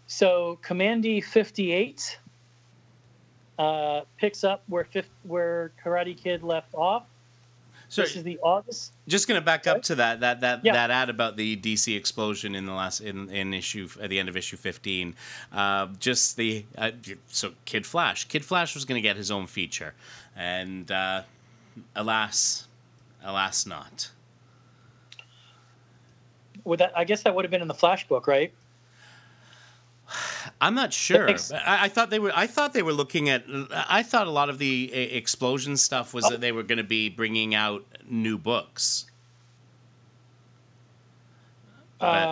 So 0.08 0.58
Kamandi 0.62 1.22
58 1.22 2.18
uh, 3.58 4.00
picks 4.16 4.42
up 4.42 4.62
where 4.66 4.84
fif- 4.84 5.10
where 5.22 5.70
Karate 5.84 6.16
Kid 6.16 6.42
left 6.42 6.74
off. 6.74 7.04
So 7.90 8.02
this 8.02 8.16
is 8.16 8.22
the 8.22 8.38
August. 8.42 8.92
just 9.08 9.26
going 9.26 9.40
to 9.40 9.44
back 9.44 9.66
up 9.66 9.82
to 9.84 9.94
that 9.94 10.20
that 10.20 10.40
that 10.42 10.60
Yeah. 10.62 10.72
that 10.74 10.90
ad 10.90 11.08
about 11.08 11.36
the 11.36 11.56
DC 11.56 11.96
explosion 11.96 12.54
in 12.54 12.66
the 12.66 12.72
last 12.72 13.00
in 13.00 13.30
in 13.30 13.54
issue 13.54 13.88
at 14.00 14.10
the 14.10 14.18
end 14.18 14.28
of 14.28 14.36
issue 14.36 14.56
15. 14.58 15.14
Uh, 15.52 15.86
just 15.98 16.36
the 16.36 16.64
uh, 16.76 16.90
so 17.28 17.52
Kid 17.64 17.86
Flash. 17.86 18.26
Kid 18.26 18.44
Flash 18.44 18.74
was 18.74 18.84
going 18.84 18.98
to 19.00 19.02
get 19.08 19.16
his 19.16 19.30
own 19.30 19.46
feature 19.46 19.94
and 20.36 20.90
uh, 20.92 21.22
alas 21.96 22.68
alas 23.24 23.64
not. 23.66 24.10
Would 26.64 26.80
that? 26.80 26.92
I 26.96 27.04
guess 27.04 27.22
that 27.22 27.34
would 27.34 27.44
have 27.44 27.50
been 27.50 27.62
in 27.62 27.68
the 27.68 27.74
Flash 27.74 28.06
book, 28.08 28.26
right? 28.26 28.52
I'm 30.60 30.74
not 30.74 30.92
sure. 30.92 31.26
makes- 31.26 31.52
I, 31.52 31.84
I 31.84 31.88
thought 31.88 32.10
they 32.10 32.18
were. 32.18 32.32
I 32.34 32.46
thought 32.46 32.72
they 32.72 32.82
were 32.82 32.92
looking 32.92 33.28
at. 33.28 33.44
I 33.72 34.02
thought 34.02 34.26
a 34.26 34.30
lot 34.30 34.48
of 34.48 34.58
the 34.58 34.90
uh, 34.92 34.96
explosion 34.96 35.76
stuff 35.76 36.14
was 36.14 36.24
Oh. 36.24 36.30
that 36.30 36.40
they 36.40 36.52
were 36.52 36.62
going 36.62 36.78
to 36.78 36.84
be 36.84 37.08
bringing 37.08 37.54
out 37.54 37.84
new 38.08 38.38
books. 38.38 39.06
But- 41.98 42.24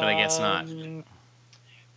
but 0.00 0.08
I 0.08 0.14
guess 0.14 0.38
not. 0.38 0.64
Um, 0.64 1.04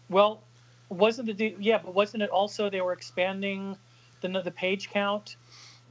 Well, 0.10 0.44
wasn't 0.90 1.36
the 1.38 1.56
yeah, 1.60 1.80
but 1.80 1.94
wasn't 1.94 2.24
it 2.24 2.30
also 2.30 2.70
they 2.70 2.82
were 2.82 2.94
expanding 2.94 3.78
the 4.22 4.28
the 4.42 4.52
page 4.52 4.90
count? 4.90 5.38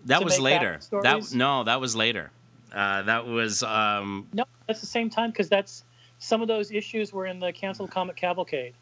That 0.04 0.22
was 0.22 0.38
later. 0.38 0.78
That 1.02 1.32
no, 1.34 1.64
that 1.64 1.80
was 1.80 1.96
later. 1.96 2.30
Uh, 2.72 3.02
that 3.02 3.26
was 3.26 3.62
um, 3.62 4.28
No, 4.32 4.44
that's 4.66 4.80
the 4.80 4.86
same 4.86 5.10
time 5.10 5.30
because 5.30 5.48
that's 5.48 5.84
some 6.18 6.40
of 6.42 6.48
those 6.48 6.70
issues 6.70 7.12
were 7.12 7.26
in 7.26 7.38
the 7.38 7.52
canceled 7.52 7.90
comic 7.90 8.16
cavalcade. 8.16 8.74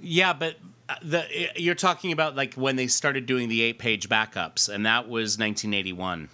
Yeah, 0.00 0.32
but 0.32 0.56
uh, 0.88 0.94
the 1.02 1.26
you're 1.56 1.74
talking 1.74 2.12
about 2.12 2.36
like 2.36 2.54
when 2.54 2.76
they 2.76 2.86
started 2.86 3.26
doing 3.26 3.48
the 3.48 3.62
eight 3.62 3.78
page 3.78 4.08
backups, 4.08 4.68
and 4.68 4.86
that 4.86 5.08
was 5.08 5.38
1981. 5.38 6.28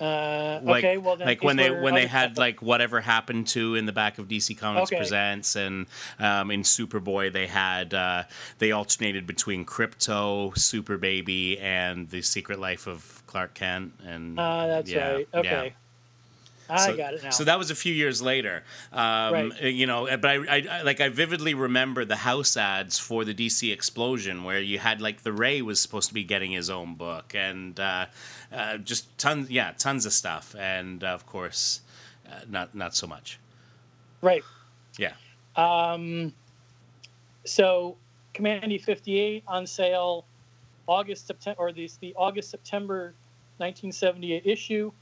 Uh, 0.00 0.58
like, 0.64 0.82
okay, 0.84 0.96
well 0.98 1.14
then 1.14 1.28
like 1.28 1.44
when 1.44 1.56
they 1.56 1.70
when 1.70 1.94
they 1.94 2.06
had 2.08 2.36
like 2.36 2.60
whatever 2.60 3.00
happened 3.00 3.46
to 3.46 3.76
in 3.76 3.86
the 3.86 3.92
back 3.92 4.18
of 4.18 4.26
DC 4.26 4.58
Comics 4.58 4.90
Okay. 4.90 4.96
Presents 4.96 5.54
and 5.54 5.86
um, 6.18 6.50
in 6.50 6.62
Superboy 6.62 7.32
they 7.32 7.46
had 7.46 7.94
uh, 7.94 8.24
they 8.58 8.72
alternated 8.72 9.28
between 9.28 9.64
Krypto, 9.64 10.58
Super 10.58 10.98
Baby, 10.98 11.56
and 11.60 12.10
the 12.10 12.20
Secret 12.20 12.58
Life 12.58 12.88
of 12.88 13.22
Clark 13.28 13.54
Kent. 13.54 13.92
And 14.04 14.40
Ah, 14.40 14.66
that's 14.66 14.90
yeah, 14.90 15.12
right. 15.12 15.28
yeah. 15.34 15.40
Okay. 15.40 15.74
I 16.68 16.86
so, 16.86 16.96
got 16.96 17.14
it 17.14 17.22
now. 17.22 17.30
So 17.30 17.44
that 17.44 17.58
was 17.58 17.70
a 17.70 17.74
few 17.74 17.92
years 17.92 18.22
later, 18.22 18.62
um, 18.92 19.32
Right. 19.32 19.62
you 19.62 19.86
know. 19.86 20.06
But 20.16 20.26
I, 20.26 20.34
I, 20.36 20.66
I, 20.70 20.82
like, 20.82 21.00
I 21.00 21.08
vividly 21.08 21.54
remember 21.54 22.04
the 22.04 22.16
house 22.16 22.56
ads 22.56 22.98
for 22.98 23.24
the 23.24 23.34
DC 23.34 23.72
Explosion, 23.72 24.44
where 24.44 24.60
you 24.60 24.78
had 24.78 25.00
like 25.00 25.22
the 25.22 25.32
Ray 25.32 25.60
was 25.60 25.80
supposed 25.80 26.08
to 26.08 26.14
be 26.14 26.24
getting 26.24 26.52
his 26.52 26.70
own 26.70 26.94
book, 26.94 27.34
and 27.34 27.78
uh, 27.78 28.06
uh, 28.52 28.78
just 28.78 29.16
tons, 29.18 29.50
yeah, 29.50 29.72
tons 29.76 30.06
of 30.06 30.12
stuff, 30.12 30.54
and 30.58 31.02
uh, 31.04 31.08
of 31.08 31.26
course, 31.26 31.80
uh, 32.30 32.40
not 32.48 32.74
not 32.74 32.94
so 32.94 33.06
much. 33.06 33.38
right. 34.22 34.42
Yeah, 34.98 35.14
Um, 35.56 36.34
so 37.44 37.96
Kamandi 38.34 38.78
58 38.82 39.42
on 39.48 39.66
sale 39.66 40.26
August 40.86 41.26
September 41.26 41.58
or 41.60 41.72
the, 41.72 41.88
the 42.00 42.14
August 42.16 42.50
September 42.50 43.14
1978 43.58 44.42
issue 44.46 44.92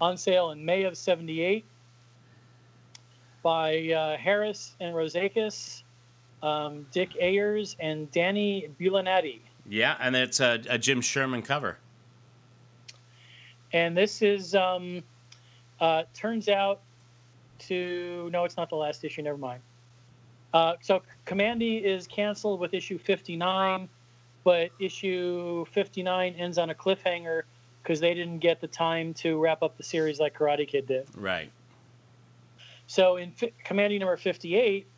on 0.00 0.16
sale 0.16 0.50
in 0.50 0.64
May 0.64 0.84
of 0.84 0.96
78 0.96 1.64
by 3.42 3.92
uh, 3.92 4.16
Harris 4.16 4.74
and 4.80 4.94
Rozakis, 4.94 5.82
um, 6.42 6.86
Dick 6.92 7.10
Ayers 7.20 7.76
and 7.80 8.10
Danny 8.10 8.68
Bulanadi. 8.80 9.40
yeah, 9.68 9.96
and 10.00 10.16
it's 10.16 10.40
a, 10.40 10.60
a 10.68 10.78
Jim 10.78 11.00
Sherman 11.00 11.42
cover. 11.42 11.78
And 13.72 13.96
this 13.96 14.22
is 14.22 14.54
um, 14.54 15.02
uh, 15.80 16.04
turns 16.14 16.48
out 16.48 16.80
to 17.58 18.28
no, 18.32 18.44
it's 18.44 18.56
not 18.56 18.68
the 18.68 18.76
last 18.76 19.04
issue. 19.04 19.22
Never 19.22 19.38
mind. 19.38 19.60
Uh, 20.52 20.74
so 20.80 21.02
Kamandi 21.26 21.82
is 21.82 22.06
canceled 22.06 22.60
with 22.60 22.72
issue 22.72 22.98
59, 22.98 23.88
but 24.44 24.70
issue 24.80 25.64
59 25.66 26.34
ends 26.34 26.58
on 26.58 26.70
a 26.70 26.74
cliffhanger 26.74 27.42
because 27.86 28.00
they 28.00 28.14
didn't 28.14 28.40
get 28.40 28.60
the 28.60 28.66
time 28.66 29.14
to 29.14 29.38
wrap 29.38 29.62
up 29.62 29.76
the 29.76 29.82
series 29.84 30.18
like 30.18 30.36
Karate 30.36 30.66
Kid 30.66 30.88
did. 30.88 31.06
Right. 31.16 31.52
So 32.88 33.16
in 33.16 33.30
Kamandi 33.64 34.00
number 34.00 34.16
58, 34.16 34.88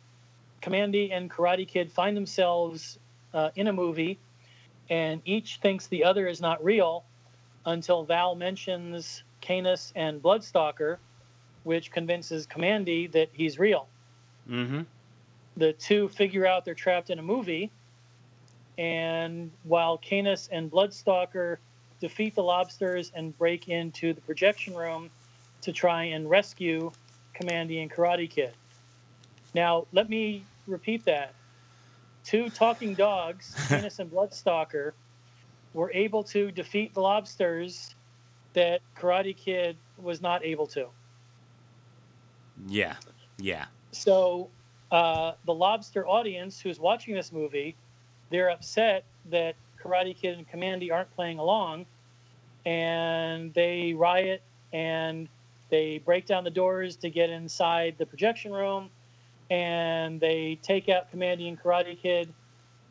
Kamandi 0.63 1.13
and 1.13 1.29
Karate 1.29 1.67
Kid 1.67 1.91
find 1.91 2.17
themselves 2.17 2.97
uh, 3.31 3.51
in 3.55 3.67
a 3.67 3.73
movie, 3.73 4.17
and 4.89 5.21
each 5.23 5.59
thinks 5.61 5.85
the 5.85 6.03
other 6.03 6.27
is 6.27 6.41
not 6.41 6.63
real 6.63 7.03
until 7.63 8.05
Val 8.05 8.33
mentions 8.33 9.21
Canus 9.39 9.93
and 9.95 10.19
Bloodstalker, 10.19 10.97
which 11.65 11.91
convinces 11.91 12.47
Kamandi 12.47 13.11
that 13.11 13.29
he's 13.33 13.59
real. 13.59 13.87
Mm-hmm. 14.49 14.81
The 15.57 15.73
two 15.73 16.09
figure 16.09 16.47
out 16.47 16.65
they're 16.65 16.73
trapped 16.73 17.11
in 17.11 17.19
a 17.19 17.23
movie, 17.23 17.69
and 18.79 19.51
while 19.63 19.99
Canus 19.99 20.49
and 20.51 20.71
Bloodstalker 20.71 21.57
defeat 21.99 22.35
the 22.35 22.43
lobsters 22.43 23.11
and 23.15 23.37
break 23.37 23.67
into 23.69 24.13
the 24.13 24.21
projection 24.21 24.75
room 24.75 25.09
to 25.61 25.71
try 25.71 26.05
and 26.05 26.29
rescue 26.29 26.91
Kamandi 27.35 27.81
and 27.81 27.91
Karate 27.91 28.29
Kid. 28.29 28.53
Now, 29.53 29.87
let 29.91 30.09
me 30.09 30.43
repeat 30.67 31.05
that. 31.05 31.33
Two 32.23 32.49
talking 32.49 32.93
dogs, 32.93 33.55
Canus 33.67 33.99
and 33.99 34.11
Bloodstalker, 34.11 34.91
were 35.73 35.91
able 35.93 36.23
to 36.23 36.51
defeat 36.51 36.93
the 36.93 37.01
lobsters 37.01 37.95
that 38.53 38.81
Karate 38.97 39.35
Kid 39.35 39.77
was 40.01 40.21
not 40.21 40.43
able 40.43 40.67
to. 40.67 40.87
Yeah. 42.67 42.95
Yeah. 43.37 43.65
So, 43.91 44.49
uh, 44.91 45.33
the 45.45 45.53
lobster 45.53 46.07
audience 46.07 46.59
who's 46.59 46.79
watching 46.79 47.13
this 47.13 47.31
movie, 47.31 47.75
they're 48.29 48.49
upset 48.49 49.05
that 49.29 49.55
Karate 49.83 50.15
Kid 50.15 50.37
and 50.37 50.49
Kamandi 50.49 50.91
aren't 50.91 51.13
playing 51.15 51.39
along, 51.39 51.85
and 52.65 53.53
they 53.53 53.93
riot 53.93 54.41
and 54.73 55.27
they 55.69 55.99
break 55.99 56.25
down 56.25 56.43
the 56.43 56.49
doors 56.49 56.95
to 56.97 57.09
get 57.09 57.29
inside 57.29 57.95
the 57.97 58.05
projection 58.05 58.51
room, 58.51 58.89
and 59.49 60.19
they 60.19 60.59
take 60.61 60.89
out 60.89 61.11
Kamandi 61.11 61.47
and 61.47 61.61
Karate 61.61 61.99
Kid, 61.99 62.33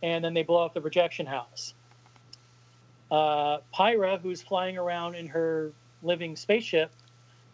and 0.03 0.25
then 0.25 0.35
they 0.35 0.43
blow 0.43 0.65
up 0.65 0.75
the 0.75 0.81
projection 0.81 1.27
house. 1.27 1.75
Uh, 3.11 3.59
Pyra, 3.75 4.21
who's 4.21 4.43
flying 4.43 4.77
around 4.77 5.15
in 5.15 5.27
her 5.27 5.73
living 6.03 6.37
spaceship, 6.37 6.93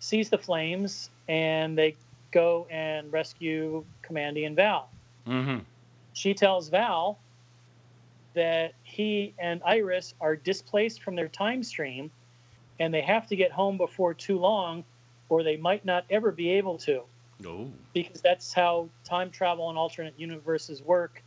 sees 0.00 0.28
the 0.28 0.38
flames, 0.38 1.10
and 1.28 1.78
they 1.78 1.96
go 2.32 2.66
and 2.70 3.12
rescue 3.12 3.84
Kamandi 4.02 4.46
and 4.46 4.56
Val. 4.56 4.90
Mm-hmm. 5.26 5.60
She 6.12 6.34
tells 6.34 6.68
Val 6.68 7.18
that 8.34 8.74
he 8.82 9.32
and 9.38 9.62
Iris 9.64 10.14
are 10.20 10.36
displaced 10.36 11.02
from 11.02 11.14
their 11.14 11.28
time 11.28 11.62
stream 11.62 12.10
and 12.80 12.92
they 12.92 13.00
have 13.02 13.26
to 13.28 13.36
get 13.36 13.52
home 13.52 13.76
before 13.76 14.12
too 14.14 14.38
long 14.38 14.84
or 15.28 15.42
they 15.42 15.56
might 15.56 15.84
not 15.84 16.04
ever 16.10 16.30
be 16.32 16.50
able 16.50 16.76
to 16.78 17.02
Oh. 17.46 17.70
because 17.92 18.20
that's 18.20 18.52
how 18.52 18.88
time 19.04 19.30
travel 19.30 19.68
and 19.68 19.78
alternate 19.78 20.14
universes 20.18 20.82
work 20.82 21.22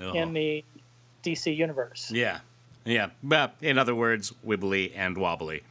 Oh. 0.00 0.12
in 0.12 0.32
the 0.32 0.64
DC 1.22 1.54
universe. 1.54 2.10
Yeah. 2.10 2.40
Yeah. 2.84 3.10
But 3.22 3.54
in 3.60 3.78
other 3.78 3.94
words, 3.94 4.32
wibbly 4.44 4.92
and 4.94 5.16
wobbly. 5.18 5.62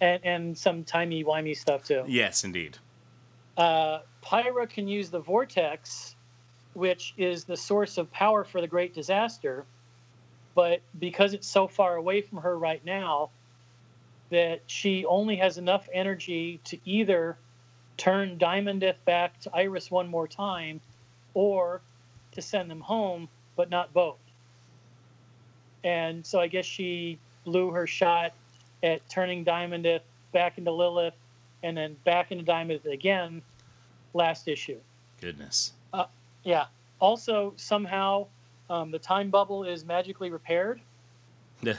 And, 0.00 0.20
and 0.24 0.58
some 0.58 0.84
timey-wimey 0.84 1.56
stuff 1.56 1.84
too. 1.84 2.04
Yes, 2.06 2.44
indeed. 2.44 2.78
uh, 3.56 4.00
Pyra 4.22 4.68
can 4.68 4.88
use 4.88 5.10
the 5.10 5.20
vortex, 5.20 6.16
which 6.72 7.14
is 7.16 7.44
the 7.44 7.56
source 7.56 7.98
of 7.98 8.10
power 8.10 8.42
for 8.42 8.60
the 8.60 8.66
great 8.66 8.94
disaster. 8.94 9.64
But 10.54 10.80
because 10.98 11.34
it's 11.34 11.48
so 11.48 11.66
far 11.66 11.96
away 11.96 12.20
from 12.20 12.38
her 12.38 12.56
right 12.56 12.84
now, 12.84 13.30
that 14.30 14.62
she 14.66 15.04
only 15.04 15.36
has 15.36 15.58
enough 15.58 15.88
energy 15.92 16.60
to 16.64 16.78
either 16.84 17.36
turn 17.96 18.38
Diamondeth 18.38 18.96
back 19.04 19.38
to 19.40 19.54
Iris 19.54 19.90
one 19.90 20.08
more 20.08 20.26
time 20.26 20.80
or 21.34 21.80
to 22.32 22.42
send 22.42 22.70
them 22.70 22.80
home, 22.80 23.28
but 23.56 23.70
not 23.70 23.92
both. 23.92 24.18
And 25.84 26.24
so 26.26 26.40
I 26.40 26.48
guess 26.48 26.64
she 26.64 27.18
blew 27.44 27.70
her 27.70 27.86
shot 27.86 28.32
at 28.82 29.08
turning 29.08 29.44
Diamondeth 29.44 30.00
back 30.32 30.58
into 30.58 30.72
Lilith 30.72 31.14
and 31.62 31.76
then 31.76 31.96
back 32.04 32.32
into 32.32 32.44
Diamondeth 32.44 32.86
again 32.86 33.42
last 34.14 34.48
issue. 34.48 34.78
Goodness. 35.20 35.72
Uh, 35.92 36.06
yeah. 36.42 36.66
Also, 37.00 37.52
somehow 37.56 38.26
um, 38.70 38.90
the 38.90 38.98
time 38.98 39.30
bubble 39.30 39.64
is 39.64 39.84
magically 39.84 40.30
repaired 40.30 40.80
Yeah. 41.62 41.74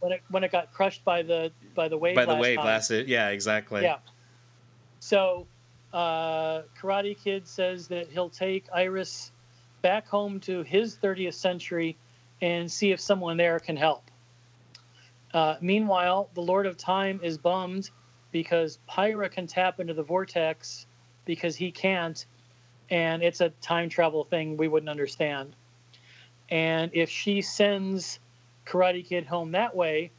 when 0.00 0.12
it 0.12 0.22
when 0.30 0.44
it 0.44 0.52
got 0.52 0.72
crushed 0.72 1.04
by 1.04 1.22
the 1.22 1.52
by 1.74 1.88
the 1.88 1.98
wave. 1.98 2.16
By 2.16 2.24
the 2.24 2.34
wave 2.34 2.56
time. 2.56 2.66
last 2.66 2.90
yeah, 2.90 3.28
exactly. 3.30 3.82
Yeah. 3.82 3.98
So, 5.00 5.46
uh, 5.92 6.62
Karate 6.80 7.16
Kid 7.16 7.46
says 7.46 7.88
that 7.88 8.08
he'll 8.08 8.30
take 8.30 8.66
Iris 8.72 9.32
back 9.82 10.08
home 10.08 10.40
to 10.40 10.62
his 10.62 10.96
30th 10.96 11.34
century 11.34 11.96
and 12.40 12.70
see 12.72 12.90
if 12.90 13.00
someone 13.00 13.36
there 13.36 13.58
can 13.58 13.76
help. 13.76 14.10
Uh, 15.34 15.56
meanwhile, 15.60 16.30
the 16.34 16.40
Lord 16.40 16.64
of 16.64 16.76
Time 16.76 17.20
is 17.22 17.36
bummed 17.36 17.90
because 18.32 18.78
Pyra 18.88 19.30
can 19.30 19.46
tap 19.46 19.80
into 19.80 19.92
the 19.92 20.02
vortex 20.02 20.86
because 21.24 21.54
he 21.56 21.70
can't, 21.70 22.24
and 22.90 23.22
it's 23.22 23.40
a 23.40 23.50
time 23.60 23.88
travel 23.88 24.24
thing 24.24 24.56
we 24.56 24.68
wouldn't 24.68 24.88
understand. 24.88 25.54
And 26.50 26.90
if 26.94 27.08
she 27.10 27.42
sends 27.42 28.18
Karate 28.66 29.04
Kid 29.04 29.26
home 29.26 29.52
that 29.52 29.74
way, 29.74 30.10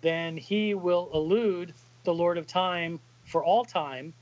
then 0.00 0.36
he 0.36 0.74
will 0.74 1.10
elude 1.12 1.74
the 2.04 2.14
Lord 2.14 2.38
of 2.38 2.46
Time 2.46 3.00
for 3.24 3.44
all 3.44 3.64
time, 3.64 4.14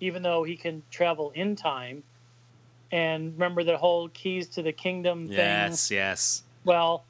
even 0.00 0.22
though 0.22 0.42
he 0.42 0.56
can 0.56 0.82
travel 0.90 1.30
in 1.34 1.56
time. 1.56 2.02
And 2.92 3.34
remember 3.34 3.62
the 3.62 3.76
whole 3.76 4.08
keys 4.08 4.48
to 4.48 4.62
the 4.62 4.72
kingdom 4.72 5.28
thing? 5.28 5.36
Yes, 5.36 5.90
yes. 5.90 6.42
Well, 6.64 7.04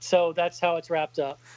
so 0.00 0.32
that's 0.32 0.60
how 0.60 0.76
it's 0.76 0.90
wrapped 0.90 1.18
up. 1.18 1.38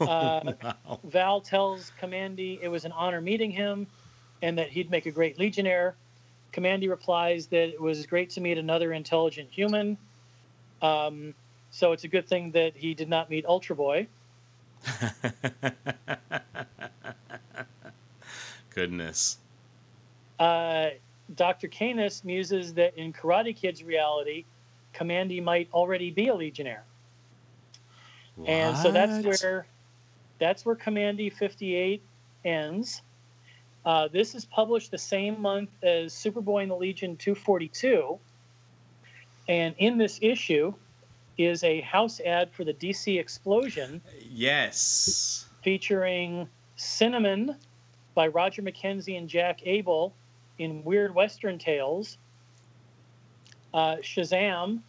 Uh, 0.00 0.40
wow. 0.62 0.98
Val 1.04 1.40
tells 1.40 1.92
Kamandi 2.00 2.58
it 2.62 2.68
was 2.68 2.84
an 2.84 2.92
honor 2.92 3.20
meeting 3.20 3.50
him 3.50 3.86
and 4.42 4.56
that 4.58 4.70
he'd 4.70 4.90
make 4.90 5.06
a 5.06 5.10
great 5.10 5.38
Legionnaire. 5.38 5.94
Kamandi 6.52 6.88
replies 6.88 7.46
that 7.48 7.68
it 7.68 7.80
was 7.80 8.06
great 8.06 8.30
to 8.30 8.40
meet 8.40 8.58
another 8.58 8.92
intelligent 8.92 9.50
human. 9.50 9.96
Um, 10.82 11.34
so 11.70 11.92
it's 11.92 12.04
a 12.04 12.08
good 12.08 12.26
thing 12.28 12.50
that 12.52 12.76
he 12.76 12.94
did 12.94 13.08
not 13.08 13.30
meet 13.30 13.46
Ultra 13.46 13.76
Boy. 13.76 14.08
Goodness. 18.74 19.38
Uh, 20.38 20.90
Dr. 21.34 21.68
Canus 21.68 22.24
muses 22.24 22.74
that 22.74 22.96
in 22.96 23.12
Karate 23.12 23.54
Kid's 23.54 23.84
reality, 23.84 24.44
Kamandi 24.94 25.42
might 25.42 25.68
already 25.72 26.10
be 26.10 26.28
a 26.28 26.34
Legionnaire. 26.34 26.84
And 28.46 28.76
so 28.76 28.90
that's 28.90 29.42
where 29.42 29.66
that's 30.38 30.64
where 30.64 30.74
Kamandi 30.74 31.32
58 31.32 32.02
ends. 32.44 33.02
Uh, 33.84 34.08
this 34.08 34.34
is 34.34 34.44
published 34.44 34.90
the 34.90 34.98
same 34.98 35.40
month 35.40 35.70
as 35.82 36.12
Superboy 36.12 36.62
and 36.62 36.70
the 36.70 36.76
Legion 36.76 37.16
242. 37.16 38.18
And 39.48 39.74
in 39.78 39.96
this 39.98 40.18
issue 40.22 40.74
is 41.38 41.64
a 41.64 41.80
house 41.80 42.20
ad 42.20 42.52
for 42.52 42.64
the 42.64 42.74
DC 42.74 43.18
Explosion 43.18 44.00
Yes. 44.30 45.46
featuring 45.62 46.48
Cinnamon 46.76 47.56
by 48.14 48.28
Roger 48.28 48.62
McKenzie 48.62 49.16
and 49.16 49.28
Jack 49.28 49.60
Abel 49.64 50.14
in 50.58 50.84
Weird 50.84 51.14
Western 51.14 51.58
Tales, 51.58 52.18
uh, 53.72 53.96
Shazam 54.02 54.80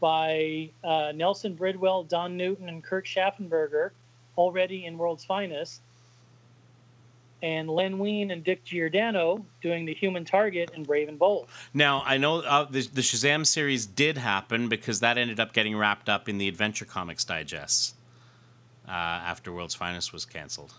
by 0.00 0.70
uh, 0.82 1.12
Nelson 1.14 1.54
Bridwell, 1.54 2.04
Don 2.04 2.36
Newton, 2.36 2.68
and 2.70 2.82
Kurt 2.82 3.04
Schaffenberger, 3.04 3.90
already 4.38 4.86
in 4.86 4.96
World's 4.96 5.24
Finest, 5.24 5.82
and 7.42 7.68
Len 7.70 7.98
Wein 7.98 8.30
and 8.30 8.44
Dick 8.44 8.64
Giordano 8.64 9.44
doing 9.62 9.84
the 9.84 9.94
Human 9.94 10.24
Target 10.24 10.70
in 10.74 10.82
Brave 10.82 11.08
and 11.08 11.18
Bold. 11.18 11.48
Now 11.74 12.02
I 12.04 12.16
know 12.18 12.40
uh, 12.40 12.64
the, 12.64 12.82
the 12.82 13.00
Shazam 13.00 13.46
series 13.46 13.86
did 13.86 14.18
happen 14.18 14.68
because 14.68 15.00
that 15.00 15.16
ended 15.18 15.40
up 15.40 15.52
getting 15.52 15.76
wrapped 15.76 16.08
up 16.08 16.28
in 16.28 16.38
the 16.38 16.48
Adventure 16.48 16.84
Comics 16.84 17.24
digests 17.24 17.94
uh, 18.86 18.90
after 18.90 19.52
World's 19.52 19.74
Finest 19.74 20.12
was 20.12 20.24
canceled. 20.24 20.74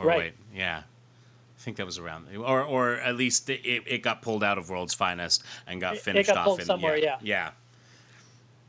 Or 0.00 0.06
Right. 0.06 0.18
wait, 0.18 0.32
yeah, 0.54 0.82
I 0.84 1.60
think 1.60 1.76
that 1.78 1.86
was 1.86 1.98
around, 1.98 2.28
or 2.36 2.62
or 2.62 2.94
at 2.96 3.16
least 3.16 3.50
it, 3.50 3.60
it 3.86 4.02
got 4.02 4.22
pulled 4.22 4.44
out 4.44 4.58
of 4.58 4.70
World's 4.70 4.94
Finest 4.94 5.42
and 5.66 5.80
got 5.80 5.94
It- 5.94 5.98
it 5.98 6.02
finished 6.02 6.28
got 6.32 6.46
off 6.46 6.60
in 6.60 6.64
somewhere, 6.66 6.96
yeah. 6.96 7.16
yeah, 7.20 7.50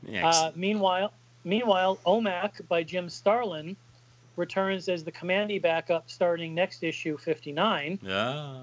yeah. 0.08 0.28
Uh, 0.28 0.52
meanwhile, 0.56 1.14
meanwhile, 1.44 2.00
OMAC 2.06 2.68
by 2.68 2.82
Jim 2.84 3.10
Starlin 3.10 3.76
returns 4.44 4.90
as 4.90 5.04
the 5.04 5.12
Kamandi 5.12 5.62
backup 5.62 6.10
starting 6.10 6.56
next 6.56 6.82
issue 6.84 7.18
59. 7.18 8.00
Ah. 8.10 8.62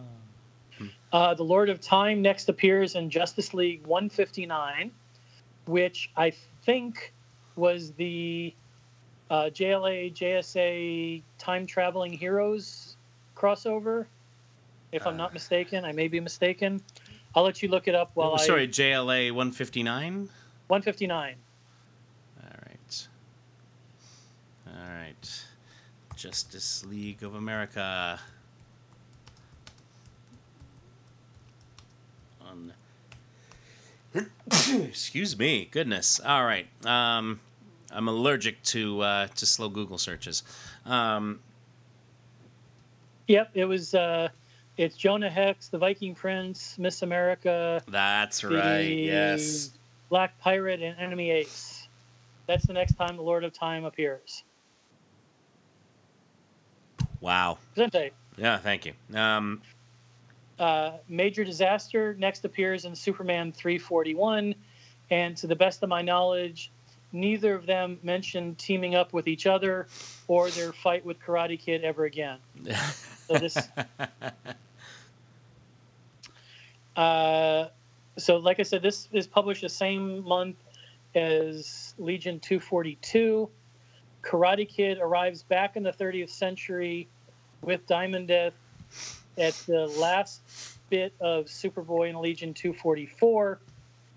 Uh, 1.13 1.35
the 1.35 1.45
Lord 1.45 1.69
of 1.71 1.81
Time 1.81 2.21
next 2.21 2.49
appears 2.49 2.97
in 2.97 3.09
Justice 3.09 3.55
League 3.55 3.87
159, 3.87 4.91
which 5.67 6.11
I 6.17 6.33
think 6.65 7.13
was 7.55 7.93
the 7.93 8.53
uh, 9.31 9.45
JLA 9.53 10.13
JSA 10.15 11.23
Time 11.39 11.67
Traveling 11.67 12.13
Heroes 12.13 12.97
crossover. 13.37 14.07
If 14.93 15.07
I'm 15.07 15.15
Uh. 15.15 15.19
not 15.19 15.33
mistaken, 15.33 15.85
I 15.85 15.93
may 15.93 16.09
be 16.09 16.21
mistaken. 16.21 16.83
I'll 17.35 17.45
let 17.45 17.63
you 17.63 17.69
look 17.69 17.87
it 17.89 17.95
up 17.95 18.11
while 18.15 18.31
Oh, 18.31 18.35
I. 18.35 18.47
sorry, 18.47 18.67
JLA 18.69 19.31
159. 19.31 20.29
159. 20.69 21.35
All 22.43 22.49
right. 22.67 23.09
All 24.69 24.73
right. 24.99 25.46
Justice 26.17 26.85
League 26.85 27.23
of 27.23 27.35
America. 27.35 28.19
On. 32.49 32.73
Excuse 34.73 35.39
me. 35.39 35.69
Goodness. 35.71 36.21
All 36.25 36.45
right. 36.45 36.67
Um, 36.85 37.41
I'm 37.91 38.09
allergic 38.09 38.63
to 38.65 39.01
uh, 39.03 39.27
to 39.29 39.47
slow 39.47 39.69
Google 39.69 39.99
searches. 39.99 40.43
Um, 40.85 41.41
Yep, 43.29 43.51
it 43.55 43.65
was. 43.65 43.95
Uh, 43.95 44.29
it's 44.77 44.97
Jonah 44.97 45.31
Hex, 45.31 45.69
the 45.69 45.79
Viking 45.79 46.15
Prince, 46.15 46.79
Miss 46.79 47.03
America, 47.03 47.83
that's 47.89 48.45
right. 48.45 48.81
Yes. 48.83 49.71
Black 50.11 50.39
Pirate, 50.39 50.83
and 50.83 50.99
Enemy 50.99 51.31
Ace. 51.31 51.89
That's 52.47 52.67
the 52.67 52.75
next 52.75 52.95
time 52.95 53.17
the 53.17 53.23
Lord 53.23 53.43
of 53.43 53.53
Time 53.53 53.85
appears. 53.85 54.45
Wow. 57.27 57.59
Presente. 57.75 58.13
Yeah. 58.39 58.57
Thank 58.59 58.87
you. 58.87 58.93
Um, 59.13 59.61
Uh, 60.61 60.93
Major 61.09 61.45
Disaster 61.45 62.15
next 62.19 62.45
appears 62.45 62.85
in 62.87 62.95
Superman 62.95 63.53
341, 63.53 64.55
and 65.11 65.37
to 65.37 65.47
the 65.49 65.57
best 65.57 65.83
of 65.83 65.89
my 65.91 66.01
knowledge, 66.01 66.71
neither 67.13 67.55
of 67.55 67.67
them 67.67 67.99
mentioned 68.03 68.57
teaming 68.57 68.95
up 68.95 69.13
with 69.13 69.27
each 69.27 69.47
other 69.47 69.87
or 70.29 70.49
their 70.51 70.73
fight 70.73 71.05
with 71.05 71.21
Karate 71.21 71.59
Kid 71.59 71.85
ever 71.85 72.05
again. 72.05 72.39
So 73.27 73.35
this. 73.39 73.59
Uh, 76.97 77.69
so, 78.17 78.39
like 78.39 78.59
I 78.59 78.63
said, 78.63 78.81
this 78.81 79.07
is 79.13 79.27
published 79.27 79.61
the 79.61 79.69
same 79.69 80.25
month 80.27 80.57
as 81.15 81.93
Legion 81.99 82.41
242. 82.41 83.51
Karate 84.23 84.67
Kid 84.67 84.97
arrives 84.97 85.43
back 85.43 85.77
in 85.77 85.83
the 85.83 85.93
30th 85.93 86.31
century 86.31 87.07
with 87.67 87.87
Diamondeth 87.87 88.53
at 89.37 89.53
the 89.67 89.87
last 89.99 90.41
bit 90.89 91.13
of 91.21 91.47
Superboy 91.47 92.09
and 92.09 92.19
Legion 92.21 92.55
244, 92.55 93.59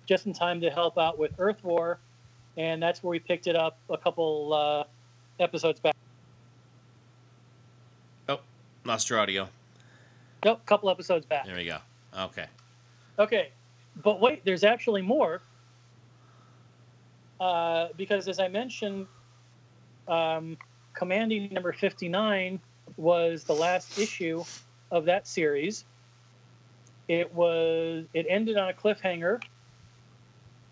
just 0.06 0.26
in 0.28 0.34
time 0.34 0.62
to 0.62 0.70
help 0.70 0.97
out 0.97 1.18
with 1.20 1.34
Earth 1.39 1.62
War. 1.64 2.00
And 2.56 2.82
that's 2.82 3.04
where 3.04 3.12
we 3.12 3.20
picked 3.20 3.47
it 3.47 3.56
up 3.56 3.78
a 3.89 3.97
couple 3.97 4.54
uh, 4.54 4.84
episodes 5.43 5.80
back. 5.80 5.95
oh, 8.30 8.39
lost 8.86 9.10
your 9.10 9.20
audio. 9.20 9.50
Nope, 10.45 10.62
a 10.64 10.68
couple 10.68 10.89
episodes 10.89 11.26
back. 11.26 11.45
There 11.45 11.56
we 11.56 11.66
go. 11.66 11.78
Okay. 12.18 12.45
Okay, 13.18 13.50
but 14.02 14.22
wait, 14.22 14.45
there's 14.45 14.64
actually 14.64 15.02
more. 15.02 15.41
Uh, 17.39 17.88
because 17.97 18.28
as 18.28 18.39
I 18.39 18.47
mentioned, 18.47 19.08
um, 20.08 20.58
Commanding 20.93 21.54
number 21.54 21.72
59 21.72 22.60
was 23.00 23.43
the 23.43 23.54
last 23.54 23.97
issue 23.97 24.43
of 24.91 25.06
that 25.06 25.28
series. 25.28 25.86
It 27.08 27.34
was 27.34 28.06
it 28.14 28.26
ended 28.30 28.58
on 28.58 28.70
a 28.70 28.74
cliffhanger, 28.74 29.41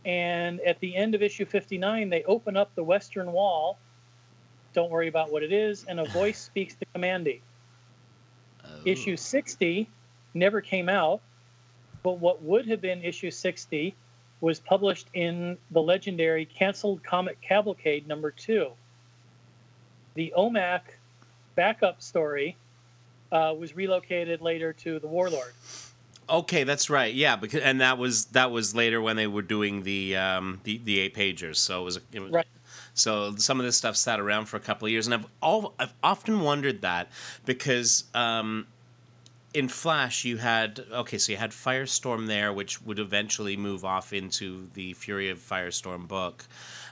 and 0.05 0.59
at 0.61 0.79
the 0.79 0.95
end 0.95 1.15
of 1.15 1.21
issue 1.21 1.45
59, 1.45 2.09
they 2.09 2.23
open 2.25 2.55
up 2.55 2.75
the 2.75 2.83
western 2.83 3.31
wall. 3.31 3.79
Don't 4.73 4.91
worry 4.91 5.07
about 5.07 5.31
what 5.31 5.41
it 5.41 5.51
is, 5.51 5.85
and 5.85 5.99
a 5.99 6.05
voice 6.09 6.39
speaks 6.39 6.75
to 6.75 6.85
Kamandi. 6.93 7.41
Oh. 8.63 8.69
Issue 8.85 9.17
60 9.17 9.89
never 10.33 10.61
came 10.61 10.89
out, 10.89 11.21
but 12.03 12.19
what 12.19 12.43
would 12.43 12.67
have 12.67 12.81
been 12.81 13.01
issue 13.01 13.31
60 13.31 13.95
was 14.39 14.59
published 14.59 15.07
in 15.13 15.57
the 15.71 15.81
legendary 15.81 16.45
canceled 16.45 17.03
comic 17.03 17.41
cavalcade 17.41 18.07
number 18.07 18.29
two. 18.29 18.71
the 20.13 20.33
OMAC 20.37 20.81
backup 21.57 22.01
story 22.01 22.55
uh, 23.33 23.53
was 23.57 23.75
relocated 23.75 24.41
later 24.41 24.71
to 24.71 24.99
the 24.99 25.07
Warlord. 25.07 25.51
Okay, 26.29 26.63
that's 26.63 26.89
right. 26.89 27.13
Yeah, 27.13 27.35
because 27.35 27.61
and 27.61 27.81
that 27.81 27.97
was 27.97 28.25
that 28.27 28.51
was 28.51 28.75
later 28.75 29.01
when 29.01 29.15
they 29.15 29.27
were 29.27 29.41
doing 29.41 29.83
the 29.83 30.15
um, 30.15 30.61
the, 30.63 30.77
the 30.83 30.99
eight 30.99 31.15
pagers. 31.15 31.57
So 31.57 31.81
it 31.81 31.85
was, 31.85 31.99
it 32.13 32.19
was 32.21 32.31
Right. 32.31 32.45
So 32.93 33.35
some 33.35 33.59
of 33.59 33.65
this 33.65 33.77
stuff 33.77 33.95
sat 33.95 34.19
around 34.19 34.45
for 34.45 34.57
a 34.57 34.59
couple 34.59 34.87
of 34.87 34.91
years, 34.91 35.07
and 35.07 35.13
I've 35.13 35.27
all 35.41 35.73
I've 35.79 35.93
often 36.03 36.41
wondered 36.41 36.81
that 36.81 37.09
because 37.45 38.05
um, 38.13 38.67
in 39.53 39.67
Flash 39.67 40.25
you 40.25 40.37
had 40.37 40.85
okay, 40.91 41.17
so 41.17 41.31
you 41.31 41.37
had 41.37 41.51
Firestorm 41.51 42.27
there, 42.27 42.51
which 42.51 42.81
would 42.81 42.99
eventually 42.99 43.57
move 43.57 43.85
off 43.85 44.13
into 44.13 44.67
the 44.73 44.93
Fury 44.93 45.29
of 45.29 45.39
Firestorm 45.39 46.07
book. 46.07 46.45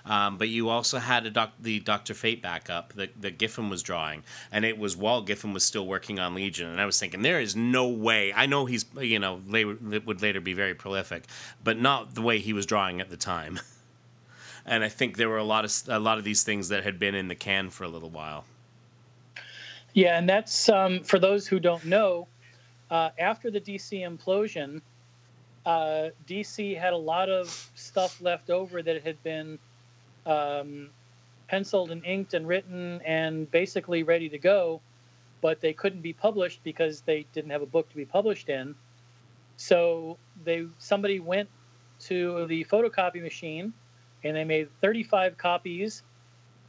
Um, 0.06 0.38
but 0.38 0.49
you 0.49 0.70
also 0.70 0.99
had 0.99 1.32
doc, 1.34 1.53
the 1.60 1.80
Doctor 1.80 2.14
Fate 2.14 2.39
backup 2.39 2.93
that, 2.93 3.20
that 3.22 3.39
Giffen 3.39 3.70
was 3.70 3.82
drawing, 3.82 4.24
and 4.51 4.64
it 4.64 4.78
was 4.78 4.95
while 4.95 5.24
Giffen 5.24 5.51
was 5.51 5.64
still 5.64 5.88
working 5.88 6.20
on 6.20 6.36
Legion. 6.36 6.70
And 6.70 6.80
I 6.80 6.86
was 6.86 6.99
thinking, 6.99 7.24
there 7.24 7.41
is 7.41 7.56
no 7.56 7.88
way. 7.88 8.32
I 8.32 8.45
know 8.45 8.66
he's 8.66 8.86
you 8.99 9.20
know 9.20 9.41
later, 9.47 9.76
would 10.06 10.22
later 10.22 10.41
be 10.41 10.53
very 10.53 10.76
prolific, 10.76 11.26
but 11.64 11.80
not 11.80 12.14
the 12.14 12.22
way 12.22 12.39
he 12.39 12.53
was 12.53 12.68
drawing 12.68 13.01
at 13.01 13.10
the 13.10 13.18
time. 13.18 13.60
and 14.66 14.84
I 14.84 14.89
think 14.89 15.18
there 15.18 15.30
were 15.30 15.38
a 15.38 15.43
lot 15.43 15.66
of 15.66 15.74
a 15.88 15.99
lot 15.99 16.20
of 16.20 16.24
these 16.24 16.43
things 16.43 16.70
that 16.70 16.84
had 16.84 16.99
been 16.99 17.16
in 17.16 17.28
the 17.28 17.36
can 17.36 17.72
for 17.72 17.84
a 17.84 17.89
little 17.89 18.12
while. 18.12 18.45
Yeah, 19.93 20.18
and 20.20 20.30
that's 20.30 20.70
um, 20.70 21.01
for 21.01 21.18
those 21.18 21.47
who 21.47 21.60
don't 21.60 21.86
know. 21.86 22.28
Uh, 22.95 23.09
after 23.19 23.51
the 23.51 23.59
DC 23.59 24.07
implosion, 24.07 24.79
uh, 25.65 26.11
DC 26.29 26.79
had 26.79 26.93
a 26.93 26.97
lot 26.97 27.29
of 27.29 27.49
stuff 27.75 28.21
left 28.21 28.49
over 28.49 28.81
that 28.81 29.03
had 29.03 29.21
been 29.21 29.59
um, 30.25 30.89
penciled 31.49 31.91
and 31.91 32.05
inked 32.05 32.33
and 32.33 32.47
written 32.47 33.01
and 33.05 33.51
basically 33.51 34.03
ready 34.03 34.29
to 34.29 34.37
go, 34.37 34.79
but 35.41 35.59
they 35.59 35.73
couldn't 35.73 35.99
be 35.99 36.13
published 36.13 36.61
because 36.63 37.01
they 37.01 37.25
didn't 37.33 37.51
have 37.51 37.61
a 37.61 37.65
book 37.65 37.89
to 37.89 37.97
be 37.97 38.05
published 38.05 38.47
in. 38.47 38.73
So 39.57 40.17
they 40.45 40.65
somebody 40.77 41.19
went 41.19 41.49
to 42.07 42.47
the 42.47 42.63
photocopy 42.63 43.21
machine 43.21 43.73
and 44.23 44.37
they 44.37 44.45
made 44.45 44.69
35 44.79 45.37
copies 45.37 46.01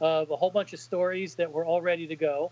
of 0.01 0.29
a 0.29 0.35
whole 0.35 0.51
bunch 0.51 0.73
of 0.73 0.81
stories 0.81 1.35
that 1.35 1.49
were 1.49 1.63
all 1.63 1.81
ready 1.81 2.05
to 2.07 2.17
go 2.17 2.51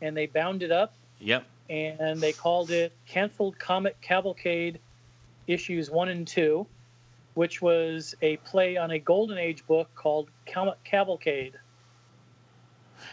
and 0.00 0.16
they 0.16 0.26
bound 0.26 0.62
it 0.62 0.70
up 0.70 0.94
Yep. 1.20 1.44
And 1.68 2.20
they 2.20 2.32
called 2.32 2.70
it 2.70 2.92
Canceled 3.06 3.58
Comic 3.58 4.00
Cavalcade 4.00 4.78
issues 5.46 5.90
one 5.90 6.08
and 6.08 6.26
two, 6.26 6.66
which 7.34 7.60
was 7.62 8.14
a 8.22 8.36
play 8.38 8.76
on 8.76 8.90
a 8.92 8.98
Golden 8.98 9.38
Age 9.38 9.66
book 9.66 9.88
called 9.94 10.28
Comic 10.52 10.82
Cavalcade. 10.84 11.54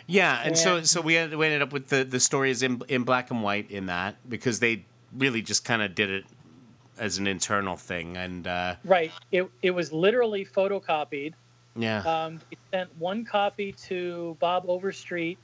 Yeah, 0.08 0.41
and 0.43 0.58
so 0.58 0.78
And- 0.78 0.88
so 0.88 1.01
we 1.01 1.18
ended, 1.18 1.38
we 1.38 1.45
ended 1.45 1.62
up 1.62 1.72
with 1.74 1.88
the 1.88 2.03
the 2.03 2.20
stories 2.20 2.64
in 2.64 2.82
in 2.88 3.03
black 3.03 3.32
and 3.32 3.43
white 3.43 3.70
in 3.72 3.86
that 3.88 4.16
because 4.28 4.60
they 4.60 4.86
really 5.16 5.41
just 5.41 5.64
kind 5.64 5.82
of 5.82 5.95
did 5.95 6.10
it 6.10 6.26
as 6.97 7.18
an 7.18 7.28
internal 7.28 7.76
thing, 7.76 8.16
and 8.18 8.47
uh, 8.47 8.76
Right. 8.86 9.12
It, 9.32 9.49
it 9.62 9.72
was 9.72 9.91
literally 9.91 10.45
photocopied. 10.45 11.34
yeah, 11.76 11.99
Um, 12.03 12.39
sent 12.72 12.95
one 12.97 13.26
copy 13.26 13.74
to 13.88 14.38
Bob 14.39 14.64
Overstreet 14.70 15.38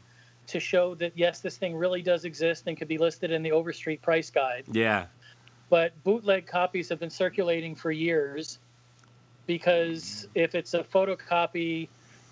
to 0.47 0.59
show 0.59 0.95
that, 0.95 1.13
yes, 1.15 1.39
this 1.39 1.57
thing 1.57 1.75
really 1.75 2.01
does 2.01 2.25
exist 2.25 2.67
and 2.67 2.77
could 2.77 2.87
be 2.87 2.97
listed 2.97 3.31
in 3.31 3.43
the 3.43 3.51
Overstreet 3.51 4.01
price 4.01 4.29
guide. 4.29 4.65
yeah, 4.71 5.05
but 5.69 6.03
bootleg 6.03 6.45
copies 6.45 6.89
have 6.89 6.99
been 6.99 7.09
circulating 7.09 7.73
for 7.75 7.91
years 7.91 8.59
because 9.47 10.27
if 10.35 10.53
it's 10.53 10.73
a 10.73 10.83
photocopy 10.83 11.87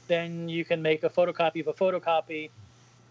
then 0.07 0.49
you 0.49 0.65
can 0.65 0.81
make 0.81 1.03
a 1.03 1.09
photocopy 1.09 1.61
of 1.61 1.67
a 1.67 1.73
photocopy 1.73 2.49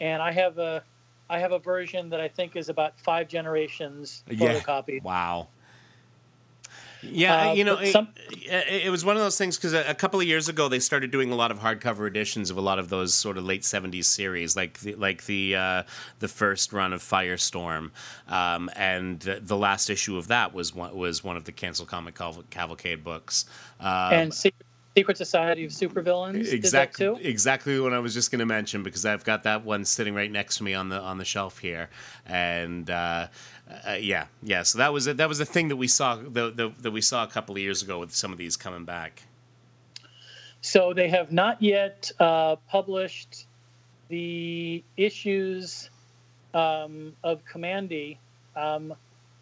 and 0.01 0.23
i 0.23 0.31
have 0.31 0.59
a 0.59 0.83
i 1.31 1.39
have 1.39 1.53
a 1.53 1.59
version 1.59 2.09
that 2.11 2.21
i 2.21 2.29
think 2.29 2.57
is 2.57 2.69
about 2.69 2.99
five 3.01 3.27
generations 3.29 4.23
Yeah. 4.31 4.61
photocopy 4.61 5.03
wow. 5.03 5.49
Yeah, 7.03 7.51
Uh, 7.51 7.53
you 7.53 7.65
know, 7.65 7.77
it, 7.77 7.93
some- 7.93 8.09
it, 8.31 8.87
it 8.87 8.91
was 8.91 9.05
one 9.05 9.17
of 9.17 9.23
those 9.23 9.39
things 9.39 9.57
because 9.57 9.73
a, 9.73 9.85
a 9.89 9.95
couple 9.95 10.19
of 10.21 10.27
years 10.27 10.49
ago 10.49 10.69
they 10.69 10.81
started 10.81 11.11
doing 11.11 11.31
a 11.31 11.35
lot 11.37 11.51
of 11.51 11.59
hardcover 11.61 12.07
editions 12.09 12.51
of 12.51 12.57
a 12.57 12.61
lot 12.61 12.79
of 12.79 12.89
those 12.89 13.15
sort 13.15 13.39
of 13.39 13.45
late 13.45 13.63
'70s 13.63 14.05
series, 14.07 14.57
like 14.57 14.79
the, 14.81 14.95
like 14.97 15.25
the 15.27 15.55
uh, 15.57 15.83
the 16.19 16.29
first 16.29 16.73
run 16.73 16.93
of 16.93 17.03
Firestorm, 17.03 17.91
um, 18.29 18.69
and 18.77 19.21
the, 19.21 19.41
the 19.41 19.57
last 19.57 19.91
issue 19.91 20.17
of 20.17 20.29
that 20.29 20.53
was 20.53 20.75
one, 20.75 20.97
was 20.97 21.23
one 21.23 21.37
of 21.37 21.45
the 21.45 21.53
Cancel 21.53 21.87
Comic 21.87 22.15
Caval- 22.15 22.49
Cavalcade 22.51 23.05
books. 23.05 23.45
Um, 23.81 24.13
and 24.13 24.35
secret, 24.35 24.67
secret 24.99 25.17
society 25.17 25.65
of 25.65 25.71
supervillains 25.71 26.53
exactly 26.53 26.61
did 26.61 26.73
that 26.73 26.95
too 26.95 27.29
exactly 27.29 27.81
what 27.81 27.93
I 27.93 27.99
was 27.99 28.15
just 28.15 28.31
going 28.31 28.41
to 28.41 28.47
mention 28.47 28.83
because 28.83 29.05
I've 29.05 29.25
got 29.25 29.43
that 29.45 29.65
one 29.65 29.85
sitting 29.85 30.15
right 30.15 30.31
next 30.31 30.59
to 30.59 30.65
me 30.65 30.75
on 30.75 30.89
the 30.89 31.01
on 31.01 31.19
the 31.19 31.25
shelf 31.25 31.59
here, 31.59 31.91
and 32.27 32.89
uh, 32.91 33.29
uh, 33.87 33.93
yeah, 34.01 34.27
yeah. 34.43 34.63
So 34.63 34.79
that 34.79 34.93
was 34.93 35.07
a, 35.07 35.15
that 35.15 35.29
was 35.29 35.41
a 35.41 35.45
thing 35.45 35.69
that 35.69 35.77
we 35.77 35.89
saw 35.89 36.17
the, 36.17 36.51
the, 36.51 36.73
that 36.81 36.91
we 36.91 37.01
saw 37.01 37.25
a 37.25 37.27
couple 37.27 37.55
of 37.55 37.61
years 37.61 37.83
ago 37.83 37.99
with 37.99 38.15
some 38.15 38.33
of 38.33 38.39
these 38.39 38.57
coming 38.57 38.85
back. 38.85 39.23
So 40.61 40.93
they 40.93 41.09
have 41.09 41.33
not 41.33 41.63
yet 41.63 42.11
uh, 42.19 42.57
published 42.69 43.47
the 44.09 44.83
issues 44.97 45.91
um, 46.55 47.15
of 47.23 47.45
Kamandi. 47.45 48.17
Um, 48.57 48.95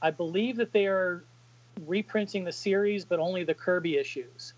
I 0.03 0.11
believe 0.11 0.57
that 0.57 0.73
they 0.73 0.87
are 0.87 1.25
reprinting 1.87 2.45
the 2.45 2.53
series, 2.53 3.05
but 3.05 3.19
only 3.19 3.45
the 3.45 3.55
Kirby 3.55 3.97
issues. 3.97 4.55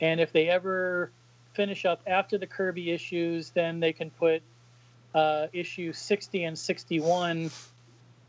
And 0.00 0.20
if 0.20 0.32
they 0.32 0.48
ever 0.48 1.10
finish 1.54 1.84
up 1.84 2.00
after 2.06 2.38
the 2.38 2.46
Kirby 2.46 2.90
issues, 2.90 3.50
then 3.50 3.80
they 3.80 3.92
can 3.92 4.10
put 4.10 4.42
uh, 5.14 5.46
issue 5.52 5.92
60 5.92 6.44
and 6.44 6.58
61 6.58 7.50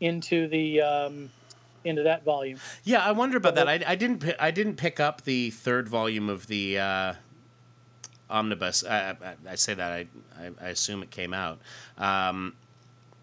into 0.00 0.48
the 0.48 0.80
um, 0.80 1.30
into 1.84 2.02
that 2.02 2.24
volume. 2.24 2.58
Yeah, 2.84 3.04
I 3.04 3.12
wonder 3.12 3.36
about 3.36 3.54
that. 3.54 3.68
I, 3.68 3.80
I 3.86 3.94
didn't 3.94 4.24
I 4.38 4.50
didn't 4.50 4.76
pick 4.76 5.00
up 5.00 5.22
the 5.22 5.50
third 5.50 5.88
volume 5.88 6.28
of 6.28 6.46
the 6.46 6.78
uh, 6.78 7.14
omnibus. 8.28 8.84
I, 8.84 9.10
I, 9.10 9.34
I 9.50 9.54
say 9.54 9.74
that 9.74 9.92
I, 9.92 10.06
I 10.38 10.50
I 10.60 10.68
assume 10.68 11.02
it 11.02 11.10
came 11.10 11.32
out. 11.32 11.60
Um, 11.96 12.54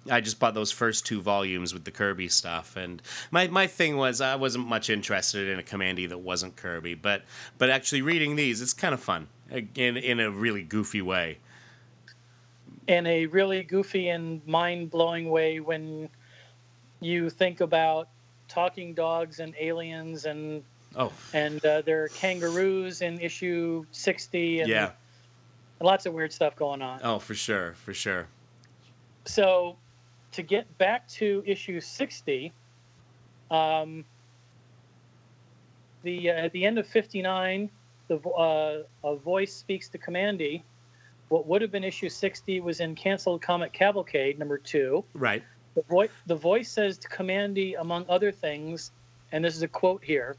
I 0.10 0.22
just 0.22 0.40
bought 0.40 0.54
those 0.54 0.72
first 0.72 1.06
two 1.06 1.22
volumes 1.22 1.74
with 1.74 1.84
the 1.84 1.92
Kirby 1.92 2.30
stuff, 2.30 2.76
and 2.78 3.02
my, 3.32 3.48
my 3.48 3.68
thing 3.68 3.98
was 3.98 4.22
I 4.22 4.36
wasn't 4.36 4.68
much 4.68 4.90
interested 4.90 5.48
in 5.50 5.60
a 5.60 5.64
Kamandi 5.64 6.08
that 6.10 6.20
wasn't 6.20 6.56
Kirby, 6.56 6.94
but 6.96 7.24
but 7.58 7.70
actually 7.70 8.02
reading 8.02 8.36
these, 8.36 8.62
it's 8.62 8.74
kind 8.74 8.94
of 8.94 9.02
fun 9.02 9.28
in 9.52 9.98
in 9.98 10.20
a 10.20 10.30
really 10.32 10.64
goofy 10.64 11.02
way. 11.02 11.40
in 12.88 13.06
a 13.08 13.26
really 13.28 13.64
goofy 13.64 14.10
and 14.10 14.46
mind 14.48 14.90
blowing 14.90 15.30
way 15.30 15.60
when 15.60 16.10
you 17.02 17.30
think 17.30 17.62
about 17.62 18.08
talking 18.48 18.94
dogs 18.94 19.40
and 19.40 19.54
aliens 19.60 20.26
and 20.26 20.64
Oh 20.96 21.14
and 21.34 21.64
uh, 21.66 21.82
there 21.82 22.04
are 22.04 22.10
kangaroos 22.10 23.02
in 23.02 23.20
issue 23.20 23.86
60 23.92 24.62
and 24.62 24.70
yeah, 24.70 24.92
lots 25.80 26.08
of 26.08 26.14
weird 26.14 26.34
stuff 26.34 26.56
going 26.56 26.82
on. 26.82 27.00
oh 27.04 27.20
for 27.20 27.36
sure, 27.36 27.74
for 27.74 27.94
sure. 27.94 28.28
So 29.26 29.78
to 30.34 30.44
get 30.44 30.78
back 30.78 31.08
to 31.08 31.44
issue 31.46 31.80
60, 31.80 32.54
um, 33.52 34.06
the 36.04 36.30
uh, 36.30 36.34
at 36.34 36.52
the 36.52 36.66
end 36.66 36.78
of 36.78 36.88
59, 36.88 37.70
the 38.08 38.18
uh, 38.18 38.84
a 39.04 39.16
voice 39.16 39.54
speaks 39.54 39.90
to 39.90 39.98
Kamandi. 39.98 40.64
What 41.30 41.46
would 41.48 41.62
have 41.62 41.72
been 41.72 41.84
issue 41.84 42.10
60 42.10 42.60
was 42.62 42.80
in 42.80 42.96
Canceled 42.96 43.42
Comic 43.42 43.72
Cavalcade 43.72 44.40
number 44.40 44.58
two. 44.58 45.04
Right. 45.14 45.44
The, 45.76 45.84
vo- 45.84 46.08
the 46.26 46.36
voice 46.36 46.72
says 46.72 46.98
to 47.00 47.08
Kamandi, 47.08 47.80
among 47.80 48.06
other 48.10 48.32
things, 48.32 48.92
and 49.32 49.46
this 49.46 49.56
is 49.56 49.62
a 49.62 49.68
quote 49.68 50.04
here 50.04 50.36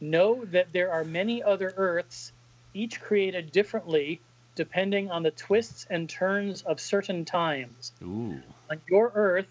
Know 0.00 0.44
that 0.46 0.72
there 0.72 0.90
are 0.90 1.04
many 1.04 1.42
other 1.42 1.72
Earths, 1.76 2.32
each 2.74 3.00
created 3.00 3.52
differently, 3.52 4.20
depending 4.54 5.10
on 5.10 5.22
the 5.22 5.30
twists 5.30 5.86
and 5.88 6.08
turns 6.08 6.62
of 6.62 6.80
certain 6.80 7.24
times. 7.24 7.92
Ooh. 8.02 8.42
On 8.70 8.80
your 8.88 9.10
Earth, 9.14 9.48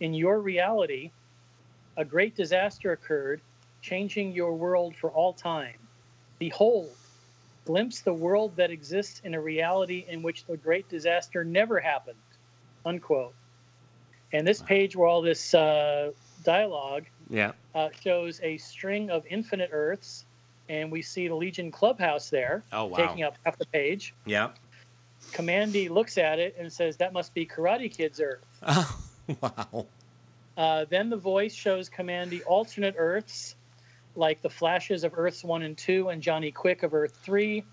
in 0.00 0.14
your 0.14 0.40
reality, 0.40 1.10
a 1.98 2.04
great 2.04 2.34
disaster 2.34 2.92
occurred, 2.92 3.42
changing 3.82 4.32
your 4.32 4.54
world 4.54 4.96
for 4.96 5.10
all 5.10 5.34
time. 5.34 5.76
Behold, 6.38 6.88
glimpse 7.66 8.00
the 8.00 8.14
world 8.14 8.56
that 8.56 8.70
exists 8.70 9.20
in 9.24 9.34
a 9.34 9.40
reality 9.40 10.06
in 10.08 10.22
which 10.22 10.46
the 10.46 10.56
great 10.56 10.88
disaster 10.88 11.44
never 11.44 11.78
happened. 11.80 12.16
Unquote. 12.86 13.34
And 14.32 14.46
this 14.46 14.62
page 14.62 14.96
where 14.96 15.06
all 15.06 15.20
this 15.20 15.52
uh, 15.52 16.12
dialogue 16.42 17.04
Yeah. 17.28 17.52
uh, 17.74 17.90
shows 18.00 18.40
a 18.42 18.56
string 18.56 19.10
of 19.10 19.26
infinite 19.26 19.68
Earths, 19.70 20.24
and 20.70 20.90
we 20.90 21.02
see 21.02 21.28
the 21.28 21.34
Legion 21.34 21.70
clubhouse 21.70 22.30
there, 22.30 22.64
Oh 22.72 22.86
wow. 22.86 22.96
taking 22.96 23.22
up 23.24 23.36
half 23.44 23.58
the 23.58 23.66
page. 23.66 24.14
Yeah. 24.24 24.52
Kamandi 25.32 25.90
looks 25.90 26.18
at 26.18 26.38
it 26.38 26.56
and 26.58 26.72
says, 26.72 26.96
"That 26.98 27.12
must 27.12 27.34
be 27.34 27.46
Karate 27.46 27.94
Kid's 27.94 28.20
Earth." 28.20 28.44
Oh 29.28 29.36
wow. 29.40 29.86
Uh, 30.56 30.84
then 30.90 31.10
the 31.10 31.16
voice 31.16 31.54
shows 31.54 31.88
Kamandi 31.88 32.42
alternate 32.44 32.96
Earths, 32.98 33.54
like 34.16 34.42
the 34.42 34.50
flashes 34.50 35.04
of 35.04 35.12
Earths 35.16 35.44
1 35.44 35.62
and 35.62 35.78
2 35.78 36.08
and 36.08 36.20
Johnny 36.20 36.50
Quick 36.50 36.82
of 36.82 36.92
Earth 36.92 37.16
3. 37.22 37.64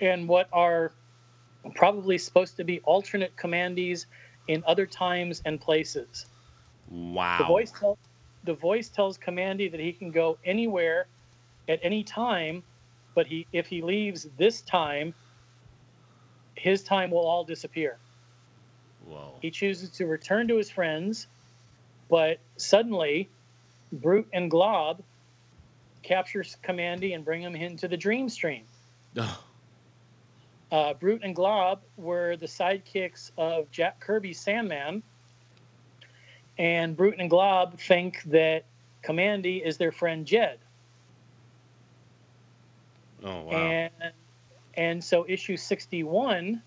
And 0.00 0.28
what 0.28 0.48
are 0.52 0.92
probably 1.74 2.18
supposed 2.18 2.56
to 2.56 2.64
be 2.64 2.80
alternate 2.80 3.36
Kamandis 3.36 4.06
in 4.48 4.62
other 4.66 4.86
times 4.86 5.42
and 5.44 5.60
places. 5.60 6.26
Wow. 6.90 7.38
The 7.38 7.44
voice 7.44 7.72
tell, 7.72 7.98
the 8.44 8.54
voice 8.54 8.88
tells 8.88 9.18
Kamandi 9.18 9.70
that 9.70 9.80
he 9.80 9.92
can 9.92 10.10
go 10.10 10.38
anywhere 10.44 11.06
at 11.68 11.80
any 11.82 12.02
time, 12.02 12.62
but 13.14 13.26
he 13.26 13.46
if 13.52 13.66
he 13.66 13.82
leaves 13.82 14.26
this 14.38 14.62
time, 14.62 15.14
his 16.58 16.82
time 16.82 17.10
will 17.10 17.26
all 17.26 17.44
disappear. 17.44 17.98
Whoa. 19.06 19.34
He 19.40 19.50
chooses 19.50 19.90
to 19.90 20.06
return 20.06 20.48
to 20.48 20.56
his 20.56 20.70
friends, 20.70 21.26
but 22.08 22.38
suddenly, 22.56 23.28
Brute 23.92 24.28
and 24.32 24.50
Glob 24.50 25.02
captures 26.02 26.56
Kamandi 26.62 27.14
and 27.14 27.24
bring 27.24 27.42
him 27.42 27.54
into 27.54 27.88
the 27.88 27.96
Dream 27.96 28.28
Stream. 28.28 28.64
Uh, 30.70 30.94
Brute 30.94 31.22
and 31.24 31.34
Glob 31.34 31.80
were 31.96 32.36
the 32.36 32.46
sidekicks 32.46 33.30
of 33.38 33.70
Jack 33.70 34.00
Kirby's 34.00 34.38
Sandman, 34.38 35.02
and 36.58 36.96
Brute 36.96 37.16
and 37.18 37.30
Glob 37.30 37.78
think 37.78 38.22
that 38.24 38.64
Kamandi 39.02 39.62
is 39.62 39.78
their 39.78 39.92
friend 39.92 40.26
Jed. 40.26 40.58
oh 43.24 43.42
wow. 43.42 43.52
And 43.52 43.92
and 44.78 45.02
so 45.02 45.26
issue 45.28 45.56
61 45.56 46.62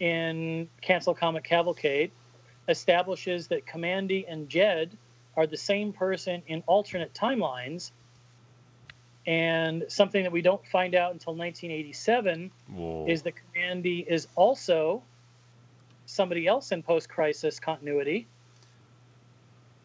in 0.00 0.68
Cancel 0.80 1.14
Comic 1.14 1.44
Cavalcade 1.44 2.10
establishes 2.66 3.46
that 3.48 3.66
Kamandi 3.66 4.24
and 4.26 4.48
Jed 4.48 4.96
are 5.36 5.46
the 5.46 5.56
same 5.56 5.92
person 5.92 6.42
in 6.46 6.62
alternate 6.66 7.12
timelines. 7.12 7.92
And 9.26 9.84
something 9.88 10.22
that 10.22 10.32
we 10.32 10.40
don't 10.40 10.66
find 10.66 10.94
out 10.94 11.12
until 11.12 11.34
1987 11.34 12.50
Whoa. 12.68 13.04
is 13.06 13.20
that 13.22 13.34
Kamandi 13.36 14.06
is 14.06 14.26
also 14.34 15.02
somebody 16.06 16.46
else 16.46 16.72
in 16.72 16.82
post-crisis 16.82 17.60
continuity. 17.60 18.26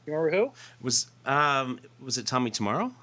You 0.06 0.14
remember 0.14 0.38
who? 0.38 0.52
was 0.82 1.08
um 1.26 1.80
was 2.02 2.18
it 2.18 2.26
Tommy 2.26 2.50
Tomorrow? 2.50 2.94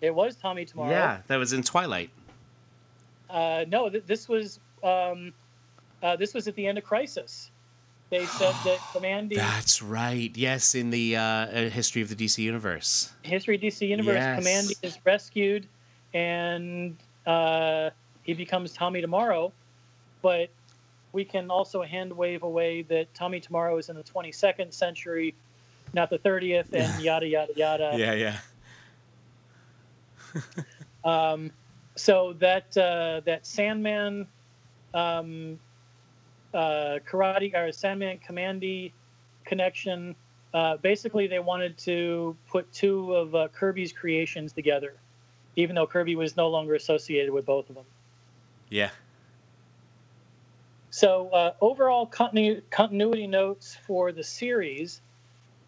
It 0.00 0.14
was 0.14 0.36
Tommy 0.36 0.64
Tomorrow. 0.64 0.90
Yeah, 0.90 1.20
that 1.26 1.36
was 1.36 1.52
in 1.52 1.62
Twilight. 1.64 2.10
Uh, 3.30 3.64
no, 3.68 3.88
th- 3.88 4.04
this 4.06 4.28
was 4.28 4.60
um, 4.82 5.32
uh, 6.02 6.16
this 6.16 6.34
was 6.34 6.46
at 6.48 6.54
the 6.54 6.66
end 6.66 6.78
of 6.78 6.84
Crisis. 6.84 7.50
They 8.10 8.26
said 8.26 8.54
that 8.64 8.78
Kamandi 8.92 9.34
That's 9.36 9.80
right. 9.82 10.30
Yes, 10.36 10.74
in 10.74 10.90
the 10.90 11.16
uh, 11.16 11.22
uh, 11.22 11.68
history 11.70 12.02
of 12.02 12.08
the 12.08 12.16
DC 12.16 12.38
universe. 12.38 13.12
History 13.22 13.58
DC 13.58 13.88
Universe, 13.88 14.14
Yes. 14.14 14.44
Kamandi 14.44 14.76
is 14.82 14.98
rescued, 15.04 15.66
and 16.12 16.96
uh, 17.26 17.90
he 18.22 18.34
becomes 18.34 18.72
Tommy 18.72 19.00
Tomorrow. 19.00 19.52
But 20.22 20.50
we 21.12 21.24
can 21.24 21.50
also 21.50 21.82
hand 21.82 22.12
wave 22.12 22.42
away 22.42 22.82
that 22.82 23.12
Tommy 23.14 23.40
Tomorrow 23.40 23.78
is 23.78 23.88
in 23.88 23.96
the 23.96 24.02
22nd 24.02 24.72
century, 24.72 25.34
not 25.92 26.10
the 26.10 26.18
30th, 26.18 26.72
and 26.72 27.02
yada 27.02 27.26
yada 27.26 27.52
yada. 27.56 27.94
yeah, 27.96 28.12
yeah. 28.12 28.38
Um, 31.04 31.50
so 31.96 32.34
that 32.40 32.76
uh, 32.76 33.20
that 33.24 33.46
Sandman, 33.46 34.26
um, 34.92 35.58
uh, 36.52 36.98
karate 37.08 37.54
or 37.54 37.72
Sandman 37.72 38.18
Kamandi 38.18 38.92
connection. 39.44 40.16
Uh, 40.52 40.76
basically, 40.76 41.26
they 41.26 41.40
wanted 41.40 41.76
to 41.76 42.36
put 42.48 42.72
two 42.72 43.12
of 43.12 43.34
uh, 43.34 43.48
Kirby's 43.48 43.92
creations 43.92 44.52
together, 44.52 44.94
even 45.56 45.74
though 45.74 45.86
Kirby 45.86 46.14
was 46.14 46.36
no 46.36 46.48
longer 46.48 46.76
associated 46.76 47.32
with 47.32 47.44
both 47.44 47.68
of 47.68 47.74
them. 47.74 47.84
Yeah. 48.70 48.90
So 50.90 51.28
uh, 51.30 51.54
overall 51.60 52.06
continu- 52.06 52.62
continuity 52.70 53.26
notes 53.26 53.76
for 53.84 54.12
the 54.12 54.22
series. 54.22 55.00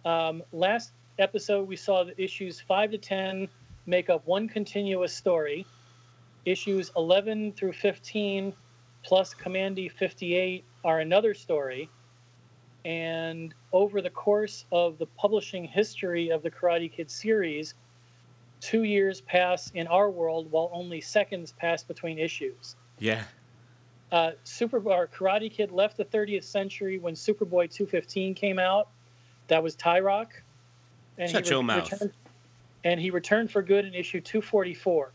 Um, 0.04 0.44
last 0.52 0.92
episode, 1.18 1.66
we 1.66 1.74
saw 1.74 2.04
that 2.04 2.14
issues 2.16 2.60
five 2.60 2.92
to 2.92 2.98
ten 2.98 3.48
make 3.86 4.08
up 4.08 4.24
one 4.24 4.48
continuous 4.48 5.12
story. 5.12 5.66
Issues 6.50 6.90
eleven 6.96 7.52
through 7.52 7.72
fifteen, 7.72 8.54
plus 9.02 9.34
Kamandi 9.34 9.90
fifty-eight, 9.90 10.64
are 10.84 11.00
another 11.00 11.34
story. 11.34 11.90
And 12.84 13.52
over 13.72 14.00
the 14.00 14.10
course 14.10 14.64
of 14.70 14.96
the 14.98 15.06
publishing 15.06 15.64
history 15.64 16.28
of 16.30 16.42
the 16.44 16.50
Karate 16.52 16.90
Kid 16.90 17.10
series, 17.10 17.74
two 18.60 18.84
years 18.84 19.20
pass 19.20 19.72
in 19.74 19.88
our 19.88 20.08
world 20.08 20.50
while 20.52 20.70
only 20.72 21.00
seconds 21.00 21.52
pass 21.52 21.82
between 21.82 22.16
issues 22.18 22.76
Yeah. 23.00 23.24
uh, 24.12 24.30
Super 24.44 24.78
or 24.88 25.08
Karate 25.08 25.50
Kid 25.52 25.72
left 25.72 25.96
the 25.96 26.04
30th 26.04 26.44
century 26.44 26.98
when 26.98 27.14
Superboy 27.14 27.68
215 27.72 28.34
came 28.34 28.60
out. 28.60 28.88
That 29.48 29.62
was 29.64 29.74
Ty 29.74 30.00
Rock, 30.00 30.40
and 31.18 31.28
Shut 31.28 31.50
your 31.50 31.64
mouth. 31.64 31.90
returned, 31.90 32.12
and 32.84 33.00
he 33.00 33.10
returned 33.10 33.50
for 33.50 33.62
good 33.62 33.84
in 33.84 33.94
issue 33.94 34.20
244. 34.20 35.10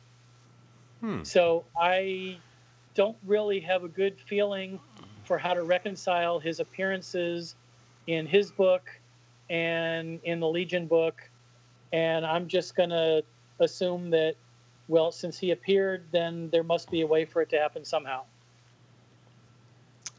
Hmm. 1.01 1.23
So 1.23 1.65
I 1.77 2.37
don't 2.93 3.17
really 3.25 3.59
have 3.59 3.83
a 3.83 3.87
good 3.87 4.19
feeling 4.19 4.79
for 5.23 5.37
how 5.37 5.53
to 5.53 5.63
reconcile 5.63 6.39
his 6.39 6.59
appearances 6.59 7.55
in 8.07 8.25
his 8.25 8.51
book 8.51 8.89
and 9.49 10.19
in 10.23 10.39
the 10.39 10.47
Legion 10.47 10.87
book, 10.87 11.21
and 11.91 12.25
I'm 12.25 12.47
just 12.47 12.75
gonna 12.75 13.21
assume 13.59 14.09
that, 14.11 14.35
well, 14.87 15.11
since 15.11 15.37
he 15.37 15.51
appeared, 15.51 16.05
then 16.11 16.49
there 16.51 16.63
must 16.63 16.89
be 16.89 17.01
a 17.01 17.07
way 17.07 17.25
for 17.25 17.41
it 17.41 17.49
to 17.49 17.59
happen 17.59 17.83
somehow. 17.83 18.23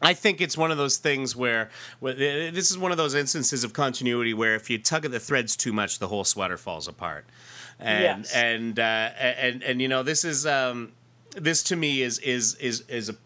I 0.03 0.15
think 0.15 0.41
it's 0.41 0.59
one 0.59 0.73
of 0.73 0.79
those 0.79 0.99
things 0.99 1.37
where, 1.37 1.71
where 2.01 2.15
this 2.15 2.71
is 2.71 2.77
one 2.77 2.91
of 2.91 2.97
those 2.97 3.15
instances 3.15 3.63
of 3.63 3.73
continuity 3.73 4.35
where 4.35 4.57
if 4.57 4.69
you 4.69 4.79
tug 4.79 5.05
at 5.05 5.13
the 5.13 5.21
threads 5.21 5.57
too 5.57 5.73
much, 5.73 6.01
the 6.01 6.09
whole 6.09 6.25
sweater 6.25 6.57
falls 6.57 6.89
apart. 6.89 7.25
And 7.83 8.25
Yes. 8.25 8.35
and 8.35 8.79
uh, 8.79 9.11
and 9.19 9.63
and 9.63 9.83
you 9.83 9.89
know 9.89 10.03
this 10.03 10.25
is 10.25 10.47
um, 10.47 10.93
this 11.37 11.63
to 11.65 11.77
me 11.77 12.03
is 12.03 12.19
is 12.21 12.55
is 12.57 12.83
is 12.89 13.09
a 13.09 13.17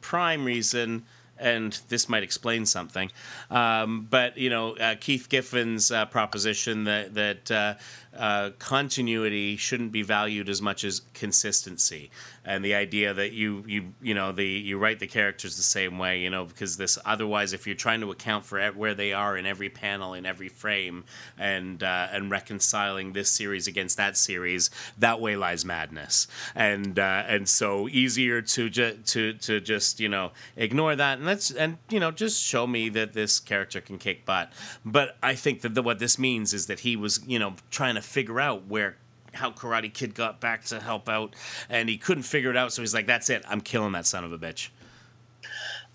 prime 0.00 0.44
reason. 0.44 1.04
And 1.38 1.76
this 1.88 2.08
might 2.08 2.22
explain 2.22 2.66
something, 2.66 3.10
um, 3.50 4.06
but 4.08 4.38
you 4.38 4.48
know 4.48 4.76
uh, 4.76 4.94
Keith 5.00 5.28
Giffen's 5.28 5.90
uh, 5.90 6.06
proposition 6.06 6.84
that 6.84 7.14
that 7.14 7.50
uh, 7.50 7.74
uh, 8.16 8.50
continuity 8.58 9.56
shouldn't 9.56 9.90
be 9.92 10.02
valued 10.02 10.48
as 10.48 10.60
much 10.60 10.84
as 10.84 11.00
consistency, 11.14 12.10
and 12.44 12.64
the 12.64 12.74
idea 12.74 13.14
that 13.14 13.32
you 13.32 13.64
you 13.66 13.94
you 14.02 14.14
know 14.14 14.32
the 14.32 14.46
you 14.46 14.78
write 14.78 14.98
the 14.98 15.06
characters 15.06 15.56
the 15.56 15.62
same 15.62 15.98
way, 15.98 16.20
you 16.20 16.28
know, 16.28 16.44
because 16.44 16.76
this 16.76 16.98
otherwise 17.06 17.52
if 17.52 17.66
you're 17.66 17.74
trying 17.74 18.00
to 18.00 18.10
account 18.10 18.44
for 18.44 18.60
where 18.72 18.94
they 18.94 19.12
are 19.12 19.36
in 19.36 19.46
every 19.46 19.70
panel 19.70 20.12
in 20.12 20.26
every 20.26 20.48
frame 20.48 21.04
and 21.38 21.82
uh, 21.82 22.08
and 22.12 22.30
reconciling 22.30 23.12
this 23.12 23.30
series 23.30 23.66
against 23.66 23.96
that 23.96 24.16
series, 24.16 24.68
that 24.98 25.20
way 25.20 25.34
lies 25.34 25.64
madness, 25.64 26.26
and 26.54 26.98
uh, 26.98 27.24
and 27.26 27.48
so 27.48 27.88
easier 27.88 28.42
to 28.42 28.68
ju- 28.68 28.98
to 29.06 29.32
to 29.34 29.60
just 29.60 30.00
you 30.00 30.08
know 30.08 30.32
ignore 30.56 30.94
that. 30.96 31.18
And 31.18 31.26
let's 31.26 31.50
and 31.50 31.78
you 31.88 31.98
know 31.98 32.10
just 32.10 32.42
show 32.44 32.66
me 32.66 32.90
that 32.90 33.14
this 33.14 33.40
character 33.40 33.80
can 33.80 33.96
kick 33.96 34.26
butt. 34.26 34.52
But 34.84 35.16
I 35.22 35.34
think 35.34 35.62
that 35.62 35.74
the, 35.74 35.82
what 35.82 35.98
this 35.98 36.18
means 36.18 36.52
is 36.52 36.66
that 36.66 36.80
he 36.80 36.94
was 36.94 37.20
you 37.26 37.38
know 37.38 37.54
trying 37.70 37.94
to 37.94 38.01
figure 38.02 38.40
out 38.40 38.66
where 38.66 38.96
how 39.34 39.50
Karate 39.50 39.92
Kid 39.92 40.14
got 40.14 40.40
back 40.40 40.64
to 40.64 40.80
help 40.80 41.08
out, 41.08 41.34
and 41.68 41.88
he 41.88 41.96
couldn't 41.96 42.24
figure 42.24 42.50
it 42.50 42.56
out. 42.56 42.72
So 42.72 42.82
he's 42.82 42.94
like, 42.94 43.06
"That's 43.06 43.30
it. 43.30 43.44
I'm 43.48 43.60
killing 43.60 43.92
that 43.92 44.06
son 44.06 44.24
of 44.24 44.32
a 44.32 44.38
bitch." 44.38 44.68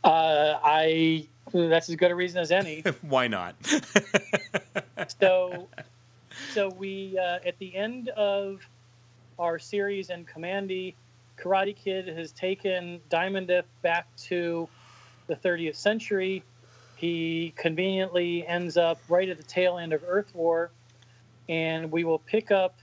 Uh, 0.04 0.60
I 0.64 1.28
that's 1.52 1.90
as 1.90 1.96
good 1.96 2.12
a 2.12 2.16
reason 2.16 2.42
as 2.42 2.52
any. 2.52 2.82
Why 3.02 3.28
not? 3.28 3.56
so, 5.20 5.68
so 6.54 6.70
we 6.70 7.18
uh, 7.18 7.40
at 7.46 7.58
the 7.60 7.76
end 7.76 8.10
of 8.10 8.68
our 9.40 9.60
series 9.60 10.10
in 10.10 10.26
Kamandi, 10.26 10.96
Karate 11.38 11.76
Kid 11.76 12.08
has 12.08 12.32
taken 12.32 13.00
Diamond 13.10 13.52
back 13.82 14.08
to 14.18 14.68
the 15.28 15.36
30th 15.36 15.76
century. 15.76 16.44
He 16.96 17.54
conveniently 17.56 18.46
ends 18.48 18.76
up 18.76 19.00
right 19.08 19.30
at 19.30 19.38
the 19.38 19.44
tail 19.44 19.78
end 19.78 19.94
of 19.94 20.04
Earth 20.08 20.34
War, 20.34 20.72
and 21.50 21.92
we 21.92 22.04
will 22.04 22.20
pick 22.20 22.52
up 22.52 22.76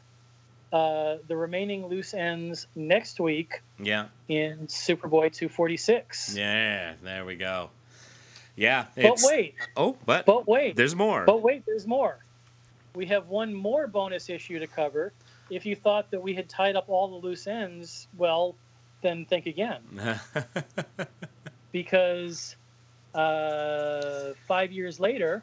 uh, 0.73 1.19
the 1.29 1.37
remaining 1.37 1.87
loose 1.87 2.15
ends 2.15 2.67
next 2.75 3.21
week 3.21 3.63
yeah, 3.79 4.07
in 4.29 4.67
Superboy 4.67 5.33
246. 5.33 6.37
yeah. 6.37 6.95
There 7.03 7.25
we 7.25 7.37
go. 7.37 7.71
Yeah. 8.57 8.87
But 8.97 9.21
wait, 9.23 9.55
Oh, 9.77 9.97
but, 10.05 10.27
but 10.27 10.47
wait, 10.49 10.77
there's 10.77 10.97
more. 10.97 11.25
But 11.25 11.43
wait, 11.43 11.65
there's 11.67 11.87
more. 11.87 12.19
We 12.95 13.07
have 13.07 13.29
one 13.29 13.53
more 13.53 13.87
bonus 13.87 14.31
issue 14.31 14.59
to 14.61 14.67
cover. 14.67 15.13
If 15.51 15.67
you 15.67 15.77
thought 15.77 16.11
that 16.13 16.23
we 16.23 16.35
had 16.35 16.49
tied 16.49 16.77
up 16.77 16.89
all 16.89 17.09
the 17.09 17.27
loose 17.27 17.47
ends, 17.47 18.09
well, 18.17 18.55
then 19.03 19.25
think 19.27 19.47
again. 19.47 19.81
Because 21.73 22.55
uh, 23.17 24.33
five 24.47 24.71
years 24.71 25.01
later, 25.01 25.43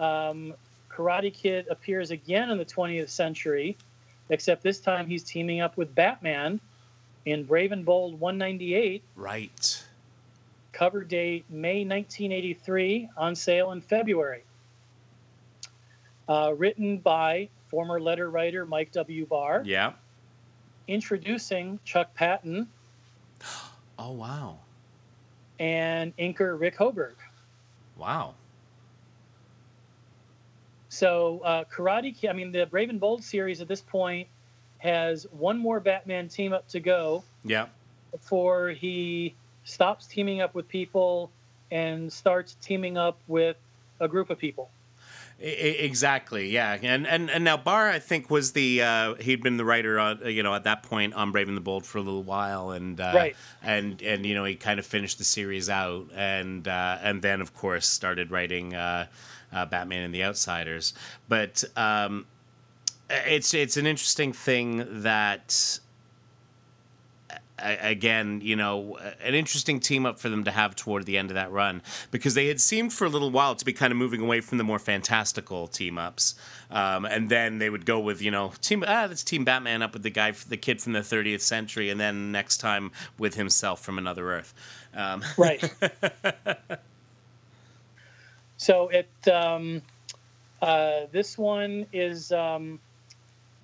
um, 0.00 0.54
Karate 0.98 1.32
Kid 1.32 1.66
appears 1.70 2.10
again 2.10 2.50
in 2.50 2.58
the 2.58 2.64
20th 2.64 3.08
century, 3.08 3.76
except 4.30 4.62
this 4.64 4.80
time 4.80 5.06
he's 5.06 5.22
teaming 5.22 5.60
up 5.60 5.76
with 5.76 5.94
Batman 5.94 6.60
in 7.24 7.44
Brave 7.44 7.70
and 7.70 7.84
Bold 7.84 8.18
198, 8.18 9.02
Right. 9.14 9.84
cover 10.72 11.04
date 11.04 11.44
May 11.48 11.84
1983, 11.84 13.08
on 13.16 13.36
sale 13.36 13.70
in 13.72 13.80
February. 13.80 14.42
Uh, 16.28 16.52
written 16.56 16.98
by 16.98 17.48
former 17.68 18.00
letter 18.00 18.28
writer 18.30 18.66
Mike 18.66 18.90
W. 18.92 19.24
Barr, 19.24 19.62
Yeah. 19.64 19.92
introducing 20.88 21.78
Chuck 21.84 22.12
Patton 22.14 22.68
Oh 23.98 24.12
wow. 24.12 24.58
and 25.60 26.16
inker 26.16 26.58
Rick 26.58 26.76
Hoberg. 26.76 27.14
Wow. 27.96 28.34
So 30.98 31.40
uh, 31.44 31.62
Karate 31.72 32.12
Kid, 32.16 32.28
I 32.30 32.32
mean, 32.32 32.50
the 32.50 32.66
Brave 32.66 32.90
and 32.90 32.98
Bold 32.98 33.22
series 33.22 33.60
at 33.60 33.68
this 33.68 33.80
point 33.80 34.26
has 34.78 35.28
one 35.30 35.56
more 35.56 35.78
Batman 35.78 36.26
team 36.28 36.52
up 36.52 36.66
to 36.70 36.80
go 36.80 37.22
Yeah. 37.44 37.66
before 38.10 38.70
he 38.70 39.36
stops 39.62 40.06
teaming 40.08 40.40
up 40.40 40.56
with 40.56 40.66
people 40.68 41.30
and 41.70 42.12
starts 42.12 42.56
teaming 42.60 42.98
up 42.98 43.16
with 43.28 43.56
a 44.00 44.08
group 44.08 44.28
of 44.30 44.38
people. 44.38 44.70
Exactly. 45.40 46.50
Yeah. 46.50 46.76
And 46.82 47.06
and 47.06 47.30
and 47.30 47.44
now 47.44 47.56
Barr, 47.56 47.88
I 47.90 48.00
think, 48.00 48.28
was 48.28 48.52
the 48.54 48.82
uh, 48.82 49.14
he'd 49.14 49.40
been 49.40 49.56
the 49.56 49.64
writer 49.64 50.00
on 50.00 50.18
you 50.26 50.42
know 50.42 50.52
at 50.52 50.64
that 50.64 50.82
point 50.82 51.14
on 51.14 51.30
Brave 51.30 51.46
and 51.46 51.56
the 51.56 51.60
Bold 51.60 51.86
for 51.86 51.98
a 51.98 52.02
little 52.02 52.24
while, 52.24 52.72
and 52.72 53.00
uh, 53.00 53.12
Right. 53.14 53.36
and 53.62 54.02
and 54.02 54.26
you 54.26 54.34
know 54.34 54.44
he 54.44 54.56
kind 54.56 54.80
of 54.80 54.86
finished 54.86 55.18
the 55.18 55.22
series 55.24 55.70
out, 55.70 56.08
and 56.12 56.66
uh, 56.66 56.98
and 57.02 57.22
then 57.22 57.40
of 57.40 57.54
course 57.54 57.86
started 57.86 58.32
writing 58.32 58.74
uh, 59.52 59.66
Batman 59.66 60.02
and 60.02 60.14
the 60.14 60.24
Outsiders. 60.24 60.94
But 61.28 61.64
um, 61.76 62.26
it's 63.10 63.54
it's 63.54 63.76
an 63.76 63.86
interesting 63.86 64.32
thing 64.32 64.86
that 65.02 65.80
again, 67.60 68.40
you 68.42 68.56
know, 68.56 68.96
an 69.20 69.34
interesting 69.34 69.80
team 69.80 70.06
up 70.06 70.18
for 70.18 70.28
them 70.28 70.44
to 70.44 70.50
have 70.50 70.76
toward 70.76 71.06
the 71.06 71.18
end 71.18 71.30
of 71.30 71.34
that 71.34 71.50
run 71.50 71.82
because 72.10 72.34
they 72.34 72.46
had 72.46 72.60
seemed 72.60 72.92
for 72.92 73.04
a 73.04 73.08
little 73.08 73.30
while 73.30 73.54
to 73.54 73.64
be 73.64 73.72
kind 73.72 73.90
of 73.90 73.96
moving 73.96 74.20
away 74.20 74.40
from 74.40 74.58
the 74.58 74.64
more 74.64 74.78
fantastical 74.78 75.66
team 75.66 75.98
ups, 75.98 76.34
um, 76.70 77.04
and 77.04 77.28
then 77.28 77.58
they 77.58 77.70
would 77.70 77.84
go 77.86 77.98
with 77.98 78.22
you 78.22 78.30
know 78.30 78.52
team 78.60 78.84
ah 78.86 79.06
that's 79.06 79.24
Team 79.24 79.44
Batman 79.44 79.82
up 79.82 79.92
with 79.92 80.02
the 80.02 80.10
guy 80.10 80.32
the 80.48 80.56
kid 80.56 80.80
from 80.80 80.92
the 80.92 81.00
30th 81.00 81.40
century, 81.40 81.90
and 81.90 82.00
then 82.00 82.32
next 82.32 82.58
time 82.58 82.90
with 83.18 83.34
himself 83.34 83.80
from 83.80 83.98
another 83.98 84.32
Earth. 84.32 84.54
Um, 84.94 85.22
Right. 85.36 85.62
so 88.58 88.88
it 88.88 89.08
um, 89.32 89.80
uh, 90.60 91.06
this 91.12 91.38
one 91.38 91.86
is 91.92 92.32
um, 92.32 92.80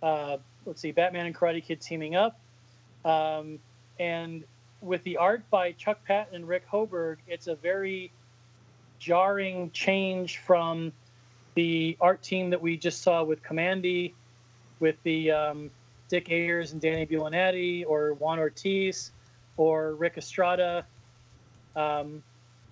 uh, 0.02 0.38
let's 0.64 0.80
see, 0.80 0.92
Batman 0.92 1.26
and 1.26 1.34
Karate 1.34 1.62
Kid 1.62 1.80
teaming 1.80 2.14
up, 2.14 2.38
um, 3.04 3.58
and 3.98 4.44
with 4.80 5.02
the 5.02 5.16
art 5.16 5.42
by 5.50 5.72
Chuck 5.72 5.98
Patton 6.06 6.34
and 6.34 6.48
Rick 6.48 6.68
Hoberg, 6.70 7.16
it's 7.26 7.48
a 7.48 7.56
very 7.56 8.12
jarring 9.00 9.70
change 9.72 10.38
from 10.38 10.92
the 11.54 11.96
art 12.00 12.22
team 12.22 12.50
that 12.50 12.62
we 12.62 12.76
just 12.76 13.02
saw 13.02 13.24
with 13.24 13.42
Kamandi, 13.42 14.12
with 14.78 14.96
the 15.02 15.32
um, 15.32 15.70
Dick 16.08 16.30
Ayers 16.30 16.72
and 16.72 16.80
Danny 16.80 17.04
Bulanadi, 17.04 17.84
or 17.86 18.14
Juan 18.14 18.38
Ortiz, 18.38 19.10
or 19.56 19.94
Rick 19.94 20.18
Estrada. 20.18 20.86
Um, 21.74 22.22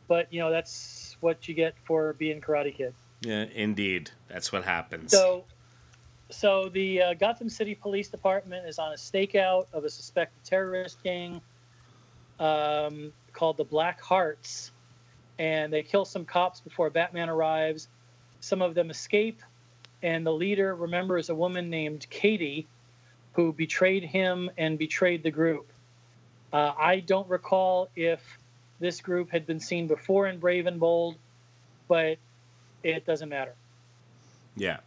but 0.06 0.32
you 0.32 0.40
know 0.40 0.50
that's 0.50 1.01
what 1.22 1.48
you 1.48 1.54
get 1.54 1.74
for 1.84 2.14
being 2.14 2.40
Karate 2.40 2.76
Kid. 2.76 2.94
yeah, 3.22 3.46
indeed, 3.54 4.10
that's 4.28 4.52
what 4.52 4.64
happens. 4.64 5.12
So, 5.12 5.44
so 6.30 6.68
the 6.68 7.02
uh, 7.02 7.14
Gotham 7.14 7.48
City 7.48 7.74
Police 7.74 8.08
Department 8.08 8.66
is 8.66 8.78
on 8.78 8.92
a 8.92 8.96
stakeout 8.96 9.66
of 9.72 9.84
a 9.84 9.90
suspected 9.90 10.44
terrorist 10.44 11.02
gang 11.02 11.40
um, 12.40 13.12
called 13.32 13.56
the 13.56 13.64
Black 13.64 14.00
Hearts, 14.00 14.72
and 15.38 15.72
they 15.72 15.82
kill 15.82 16.04
some 16.04 16.24
cops 16.24 16.60
before 16.60 16.90
Batman 16.90 17.28
arrives. 17.28 17.88
Some 18.40 18.60
of 18.60 18.74
them 18.74 18.90
escape, 18.90 19.40
and 20.02 20.26
the 20.26 20.32
leader 20.32 20.74
remembers 20.74 21.30
a 21.30 21.34
woman 21.34 21.70
named 21.70 22.06
Katie, 22.10 22.66
who 23.34 23.52
betrayed 23.52 24.02
him 24.02 24.50
and 24.58 24.78
betrayed 24.78 25.22
the 25.22 25.30
group. 25.30 25.72
Uh, 26.52 26.72
I 26.78 27.00
don't 27.00 27.28
recall 27.28 27.88
if 27.96 28.20
this 28.82 29.00
group 29.00 29.30
had 29.30 29.46
been 29.46 29.60
seen 29.60 29.86
before 29.86 30.26
in 30.26 30.38
Brave 30.40 30.66
and 30.66 30.78
Bold, 30.80 31.14
but 31.88 32.18
it 32.82 33.06
doesn't 33.06 33.28
matter. 33.28 33.54
yeah, 34.56 34.78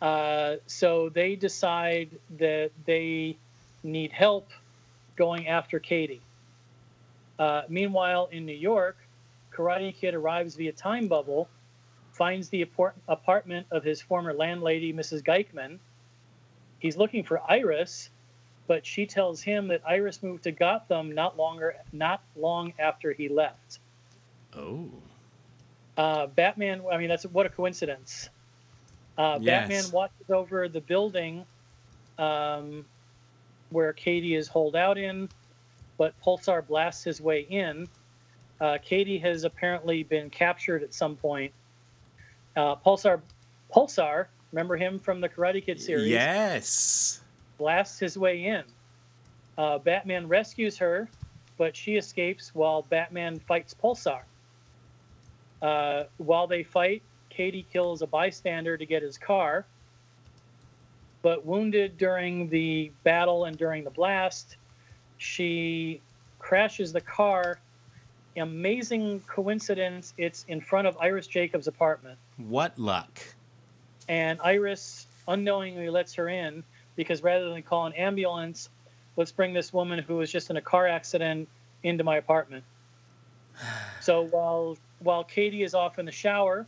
Uh, 0.00 0.56
so 0.66 1.08
they 1.08 1.34
decide 1.36 2.08
that 2.38 2.70
they 2.84 3.36
need 3.82 4.12
help 4.12 4.48
going 5.16 5.48
after 5.48 5.78
Katie. 5.80 6.20
Uh, 7.38 7.62
meanwhile, 7.68 8.28
in 8.30 8.46
New 8.46 8.54
York, 8.54 8.96
Karate 9.52 9.94
Kid 9.94 10.14
arrives 10.14 10.54
via 10.54 10.72
time 10.72 11.08
bubble, 11.08 11.48
finds 12.12 12.48
the 12.50 12.62
apart- 12.62 12.94
apartment 13.08 13.66
of 13.70 13.82
his 13.84 14.00
former 14.00 14.32
landlady, 14.32 14.92
Mrs. 14.92 15.22
Geichman. 15.24 15.78
He's 16.78 16.96
looking 16.96 17.24
for 17.24 17.40
Iris, 17.50 18.10
but 18.66 18.84
she 18.86 19.06
tells 19.06 19.42
him 19.42 19.68
that 19.68 19.82
Iris 19.86 20.22
moved 20.22 20.44
to 20.44 20.52
Gotham 20.52 21.14
not 21.14 21.36
longer, 21.36 21.74
not 21.92 22.22
long 22.36 22.72
after 22.78 23.12
he 23.12 23.28
left. 23.28 23.78
oh, 24.56 24.90
Uh, 25.96 26.26
Batman, 26.26 26.82
I 26.90 26.98
mean, 26.98 27.08
that's 27.08 27.24
what 27.26 27.46
a 27.46 27.50
coincidence. 27.50 28.28
Uh, 29.16 29.38
Yes. 29.40 29.68
Batman 29.68 29.90
watches 29.92 30.30
over 30.30 30.68
the 30.68 30.80
building 30.80 31.44
um, 32.18 32.84
where 33.70 33.92
Katie 33.92 34.34
is 34.34 34.48
holed 34.48 34.76
out 34.76 34.98
in, 34.98 35.28
but 35.98 36.14
Pulsar 36.24 36.66
blasts 36.66 37.04
his 37.04 37.20
way 37.20 37.40
in. 37.40 37.88
Uh, 38.60 38.78
Katie 38.82 39.18
has 39.18 39.44
apparently 39.44 40.02
been 40.02 40.30
captured 40.30 40.82
at 40.82 40.92
some 40.94 41.16
point. 41.16 41.52
Uh, 42.56 42.74
Pulsar, 42.76 43.20
Pulsar, 43.74 44.26
remember 44.52 44.76
him 44.76 44.98
from 44.98 45.20
the 45.20 45.28
Karate 45.28 45.64
Kid 45.64 45.80
series? 45.80 46.08
yes, 46.10 47.20
blasts 47.58 47.98
his 47.98 48.16
way 48.18 48.44
in. 48.44 48.62
Uh, 49.58 49.78
Batman 49.78 50.28
rescues 50.28 50.76
her, 50.78 51.08
but 51.56 51.74
she 51.74 51.96
escapes 51.96 52.54
while 52.54 52.82
Batman 52.82 53.38
fights 53.38 53.74
Pulsar. 53.74 54.22
Uh, 55.62 56.04
while 56.18 56.46
they 56.46 56.62
fight, 56.62 57.02
Katie 57.30 57.66
kills 57.72 58.02
a 58.02 58.06
bystander 58.06 58.76
to 58.76 58.86
get 58.86 59.02
his 59.02 59.18
car. 59.18 59.64
But 61.22 61.44
wounded 61.44 61.96
during 61.98 62.48
the 62.50 62.92
battle 63.02 63.46
and 63.46 63.56
during 63.56 63.82
the 63.84 63.90
blast, 63.90 64.56
she 65.18 66.00
crashes 66.38 66.92
the 66.92 67.00
car. 67.00 67.58
Amazing 68.36 69.20
coincidence, 69.26 70.12
it's 70.18 70.44
in 70.48 70.60
front 70.60 70.86
of 70.86 70.96
Iris 70.98 71.26
Jacobs' 71.26 71.66
apartment 71.66 72.18
what 72.36 72.78
luck. 72.78 73.18
and 74.08 74.38
Iris 74.42 75.06
unknowingly 75.26 75.88
lets 75.88 76.14
her 76.14 76.28
in 76.28 76.62
because 76.96 77.22
rather 77.22 77.50
than 77.50 77.62
call 77.62 77.86
an 77.86 77.92
ambulance, 77.92 78.68
let's 79.16 79.32
bring 79.32 79.52
this 79.52 79.72
woman 79.72 79.98
who 79.98 80.16
was 80.16 80.30
just 80.30 80.50
in 80.50 80.56
a 80.56 80.60
car 80.60 80.86
accident 80.86 81.48
into 81.82 82.02
my 82.04 82.16
apartment. 82.16 82.64
So 84.00 84.22
while 84.22 84.76
while 84.98 85.24
Katie 85.24 85.62
is 85.62 85.74
off 85.74 85.98
in 85.98 86.06
the 86.06 86.12
shower, 86.12 86.66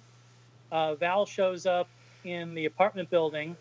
uh, 0.70 0.94
Val 0.94 1.26
shows 1.26 1.66
up 1.66 1.88
in 2.24 2.54
the 2.54 2.66
apartment 2.66 3.10
building, 3.10 3.56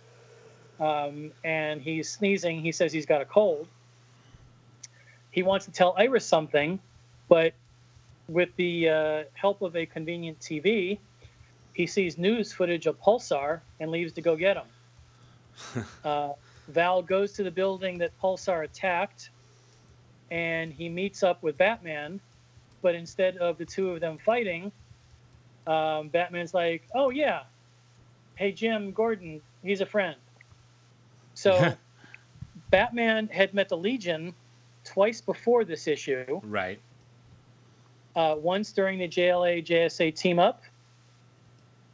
um, 0.80 1.32
and 1.44 1.82
he's 1.82 2.10
sneezing. 2.10 2.62
He 2.62 2.72
says 2.72 2.92
he's 2.92 3.06
got 3.06 3.22
a 3.22 3.26
cold. 3.26 3.68
He 5.32 5.44
wants 5.44 5.66
to 5.66 5.72
tell 5.72 5.94
Iris 5.98 6.26
something, 6.26 6.80
but 7.30 7.54
with 8.28 8.50
the 8.56 8.90
uh, 8.90 9.24
help 9.34 9.62
of 9.62 9.76
a 9.76 9.86
convenient 9.86 10.40
TV, 10.40 10.98
he 11.74 11.86
sees 11.86 12.18
news 12.18 12.52
footage 12.52 12.88
of 12.88 13.00
Pulsar 13.00 13.62
and 13.80 13.92
leaves 13.92 14.14
to 14.14 14.22
go 14.22 14.36
get 14.36 14.58
him. 14.58 15.86
uh, 16.04 16.30
Val 16.68 17.02
goes 17.02 17.34
to 17.34 17.44
the 17.44 17.52
building 17.52 17.98
that 18.00 18.12
Pulsar 18.22 18.64
attacked, 18.64 19.30
and 20.32 20.74
he 20.74 20.90
meets 20.90 21.24
up 21.24 21.42
with 21.44 21.58
Batman. 21.58 22.20
But 22.82 22.96
instead 22.96 23.38
of 23.38 23.58
the 23.58 23.66
two 23.66 23.92
of 23.92 24.02
them 24.02 24.18
fighting, 24.18 24.72
um, 25.66 26.10
Batman's 26.10 26.54
like, 26.54 26.84
"Oh 26.94 27.10
yeah, 27.10 27.44
hey 28.36 28.52
Jim 28.52 28.92
Gordon, 28.92 29.42
he's 29.64 29.82
a 29.82 29.86
friend." 29.86 30.16
So 31.34 31.74
Batman 32.70 33.28
had 33.28 33.54
met 33.54 33.70
the 33.70 33.78
Legion 33.78 34.34
twice 34.84 35.22
before 35.22 35.66
this 35.66 35.88
issue 35.88 36.40
Right. 36.44 36.80
uh, 38.16 38.36
once 38.38 38.72
during 38.72 39.00
the 39.00 39.08
JLA 39.08 39.66
JSA 39.66 40.16
team 40.16 40.40
up, 40.40 40.62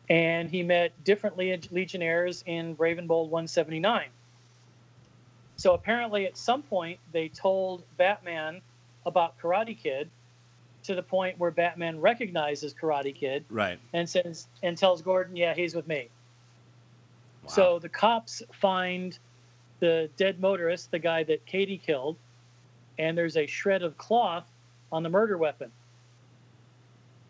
and 0.09 0.49
he 0.49 0.63
met 0.63 0.91
different 1.03 1.37
le- 1.37 1.57
Legionnaires 1.71 2.43
in 2.45 2.73
Brave 2.73 2.97
and 2.97 3.07
Bold 3.07 3.31
179. 3.31 4.07
So 5.63 5.73
apparently, 5.73 6.25
at 6.25 6.35
some 6.35 6.61
point, 6.61 6.99
they 7.13 7.29
told 7.29 7.85
Batman 7.95 8.59
about 9.05 9.39
Karate 9.39 9.79
Kid 9.79 10.09
to 10.83 10.93
the 10.93 11.01
point 11.01 11.39
where 11.39 11.51
Batman 11.51 12.01
recognizes 12.01 12.73
Karate 12.73 13.15
Kid 13.15 13.45
Right. 13.49 13.79
and 13.93 14.09
says 14.09 14.47
and 14.61 14.77
tells 14.77 15.01
Gordon, 15.01 15.37
"Yeah, 15.37 15.53
he's 15.53 15.73
with 15.73 15.87
me." 15.87 16.09
Wow. 17.43 17.47
So 17.47 17.79
the 17.79 17.87
cops 17.87 18.43
find 18.51 19.17
the 19.79 20.09
dead 20.17 20.41
motorist, 20.41 20.91
the 20.91 20.99
guy 20.99 21.23
that 21.23 21.45
Katie 21.45 21.77
killed, 21.77 22.17
and 22.99 23.17
there's 23.17 23.37
a 23.37 23.45
shred 23.45 23.83
of 23.83 23.97
cloth 23.97 24.51
on 24.91 25.01
the 25.01 25.09
murder 25.09 25.37
weapon. 25.37 25.71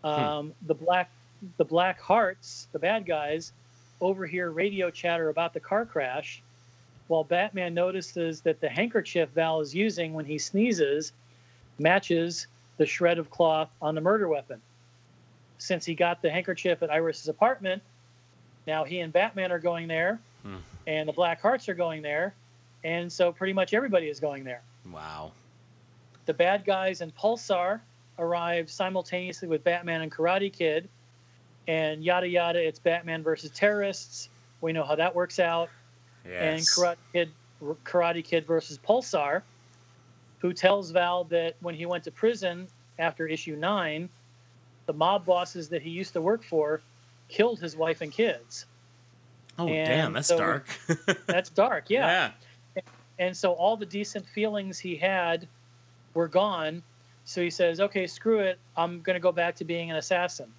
Um, 0.02 0.54
The 0.66 0.74
black 0.74 1.08
the 1.56 1.64
Black 1.64 2.00
Hearts, 2.00 2.66
the 2.72 2.80
bad 2.80 3.06
guys, 3.06 3.52
overhear 4.00 4.50
radio 4.50 4.90
chatter 4.90 5.28
about 5.28 5.54
the 5.54 5.60
car 5.60 5.86
crash, 5.86 6.42
while 7.08 7.24
Batman 7.24 7.74
notices 7.74 8.40
that 8.42 8.60
the 8.60 8.68
handkerchief 8.68 9.28
Val 9.30 9.60
is 9.60 9.74
using 9.74 10.14
when 10.14 10.24
he 10.24 10.38
sneezes 10.38 11.12
matches 11.78 12.46
the 12.76 12.86
shred 12.86 13.18
of 13.18 13.30
cloth 13.30 13.68
on 13.82 13.94
the 13.94 14.00
murder 14.00 14.28
weapon. 14.28 14.60
Since 15.58 15.84
he 15.84 15.94
got 15.94 16.22
the 16.22 16.30
handkerchief 16.30 16.82
at 16.82 16.90
Iris's 16.90 17.28
apartment, 17.28 17.82
now 18.66 18.84
he 18.84 19.00
and 19.00 19.12
Batman 19.12 19.52
are 19.52 19.58
going 19.58 19.88
there, 19.88 20.18
Hmm. 20.42 20.56
and 20.86 21.08
the 21.08 21.12
Black 21.12 21.40
Hearts 21.40 21.68
are 21.68 21.74
going 21.74 22.02
there, 22.02 22.34
and 22.82 23.10
so 23.12 23.32
pretty 23.32 23.52
much 23.52 23.72
everybody 23.74 24.08
is 24.08 24.20
going 24.20 24.44
there. 24.44 24.62
Wow. 24.90 25.32
The 26.26 26.34
bad 26.34 26.64
guys 26.64 27.00
and 27.00 27.14
Pulsar 27.16 27.80
arrive 28.18 28.70
simultaneously 28.70 29.48
with 29.48 29.62
Batman 29.64 30.02
and 30.02 30.10
Karate 30.12 30.52
Kid, 30.52 30.88
and 31.66 32.04
yada 32.04 32.28
yada. 32.28 32.66
It's 32.66 32.78
Batman 32.78 33.22
versus 33.22 33.50
terrorists. 33.50 34.28
We 34.60 34.72
know 34.72 34.84
how 34.84 34.94
that 34.96 35.14
works 35.14 35.38
out. 35.38 35.70
And 36.24 36.60
Karate 36.60 36.96
Kid, 37.12 37.30
Karate 37.84 38.24
Kid 38.24 38.46
versus 38.46 38.78
Pulsar, 38.78 39.42
who 40.38 40.52
tells 40.52 40.90
Val 40.90 41.24
that 41.24 41.56
when 41.60 41.74
he 41.74 41.86
went 41.86 42.04
to 42.04 42.10
prison 42.10 42.68
after 42.98 43.26
issue 43.26 43.56
nine, 43.56 44.08
the 44.86 44.92
mob 44.92 45.24
bosses 45.24 45.68
that 45.70 45.82
he 45.82 45.90
used 45.90 46.12
to 46.12 46.20
work 46.20 46.44
for 46.44 46.82
killed 47.28 47.58
his 47.58 47.76
wife 47.76 48.00
and 48.00 48.12
kids. 48.12 48.66
oh, 49.58 49.66
and 49.66 49.88
damn, 49.88 50.12
that's 50.12 50.28
so- 50.28 50.38
dark. 50.38 50.66
That's 51.26 51.50
dark, 51.50 51.90
yeah. 51.90 52.32
yeah. 52.76 52.82
And 53.18 53.36
so 53.36 53.52
all 53.52 53.76
the 53.76 53.86
decent 53.86 54.26
feelings 54.26 54.78
he 54.78 54.96
had 54.96 55.46
were 56.14 56.28
gone. 56.28 56.82
So 57.24 57.40
he 57.40 57.50
says, 57.50 57.80
okay, 57.80 58.06
screw 58.06 58.40
it. 58.40 58.58
I'm 58.76 59.00
going 59.00 59.14
to 59.14 59.20
go 59.20 59.32
back 59.32 59.56
to 59.56 59.64
being 59.64 59.90
an 59.90 59.96
assassin. 59.96 60.52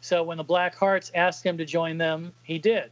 So 0.00 0.22
when 0.22 0.38
the 0.38 0.44
Black 0.44 0.74
Hearts 0.74 1.10
asked 1.14 1.44
him 1.44 1.58
to 1.58 1.64
join 1.64 1.98
them, 1.98 2.32
he 2.42 2.58
did. 2.58 2.90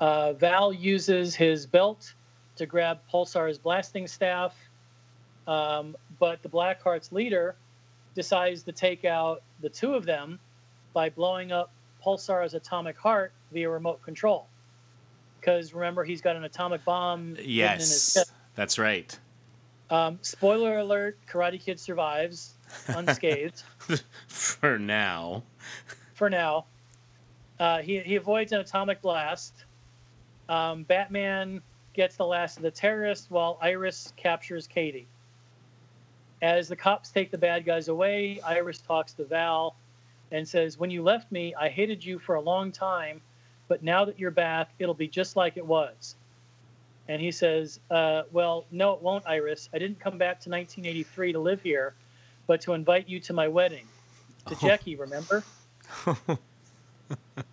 Uh, 0.00 0.32
Val 0.34 0.72
uses 0.72 1.34
his 1.34 1.66
belt 1.66 2.14
to 2.56 2.66
grab 2.66 3.00
Pulsar's 3.10 3.58
blasting 3.58 4.06
staff, 4.06 4.54
um, 5.46 5.96
but 6.18 6.42
the 6.42 6.48
Black 6.48 6.82
Hearts 6.82 7.12
leader 7.12 7.56
decides 8.14 8.62
to 8.64 8.72
take 8.72 9.04
out 9.04 9.42
the 9.60 9.68
two 9.68 9.94
of 9.94 10.04
them 10.04 10.38
by 10.92 11.10
blowing 11.10 11.52
up 11.52 11.70
Pulsar's 12.02 12.54
atomic 12.54 12.96
heart 12.96 13.32
via 13.52 13.68
remote 13.68 14.02
control. 14.02 14.46
Because 15.40 15.74
remember, 15.74 16.02
he's 16.04 16.20
got 16.20 16.34
an 16.36 16.44
atomic 16.44 16.84
bomb 16.84 17.36
hidden 17.36 17.44
in 17.44 17.78
his 17.78 18.16
Yes. 18.16 18.32
That's 18.54 18.78
right. 18.78 19.18
Um, 19.90 20.18
spoiler 20.22 20.78
alert: 20.78 21.18
Karate 21.30 21.60
Kid 21.62 21.78
survives 21.78 22.54
unscathed 22.88 23.62
For 24.26 24.78
now. 24.78 25.44
for 26.14 26.28
now. 26.28 26.64
Uh, 27.60 27.78
he 27.82 28.00
he 28.00 28.16
avoids 28.16 28.50
an 28.52 28.60
atomic 28.60 29.00
blast. 29.00 29.65
Um, 30.48 30.84
Batman 30.84 31.60
gets 31.92 32.16
the 32.16 32.26
last 32.26 32.56
of 32.58 32.62
the 32.62 32.70
terrorists, 32.70 33.30
while 33.30 33.58
Iris 33.60 34.12
captures 34.16 34.66
Katie. 34.66 35.08
As 36.42 36.68
the 36.68 36.76
cops 36.76 37.10
take 37.10 37.30
the 37.30 37.38
bad 37.38 37.64
guys 37.64 37.88
away, 37.88 38.40
Iris 38.42 38.78
talks 38.78 39.14
to 39.14 39.24
Val 39.24 39.74
and 40.30 40.46
says, 40.46 40.78
"When 40.78 40.90
you 40.90 41.02
left 41.02 41.32
me, 41.32 41.54
I 41.54 41.68
hated 41.68 42.04
you 42.04 42.18
for 42.18 42.34
a 42.34 42.40
long 42.40 42.70
time, 42.70 43.22
but 43.68 43.82
now 43.82 44.04
that 44.04 44.18
you're 44.18 44.30
back, 44.30 44.70
it'll 44.78 44.94
be 44.94 45.08
just 45.08 45.36
like 45.36 45.56
it 45.56 45.64
was." 45.64 46.14
And 47.08 47.22
he 47.22 47.30
says, 47.30 47.80
uh, 47.90 48.24
"Well, 48.32 48.66
no, 48.70 48.92
it 48.92 49.02
won't, 49.02 49.26
Iris. 49.26 49.68
I 49.72 49.78
didn't 49.78 50.00
come 50.00 50.18
back 50.18 50.40
to 50.40 50.50
1983 50.50 51.32
to 51.32 51.38
live 51.38 51.62
here, 51.62 51.94
but 52.46 52.60
to 52.62 52.74
invite 52.74 53.08
you 53.08 53.18
to 53.20 53.32
my 53.32 53.48
wedding, 53.48 53.86
to 54.46 54.56
Jackie. 54.56 54.96
Remember?" 54.96 55.42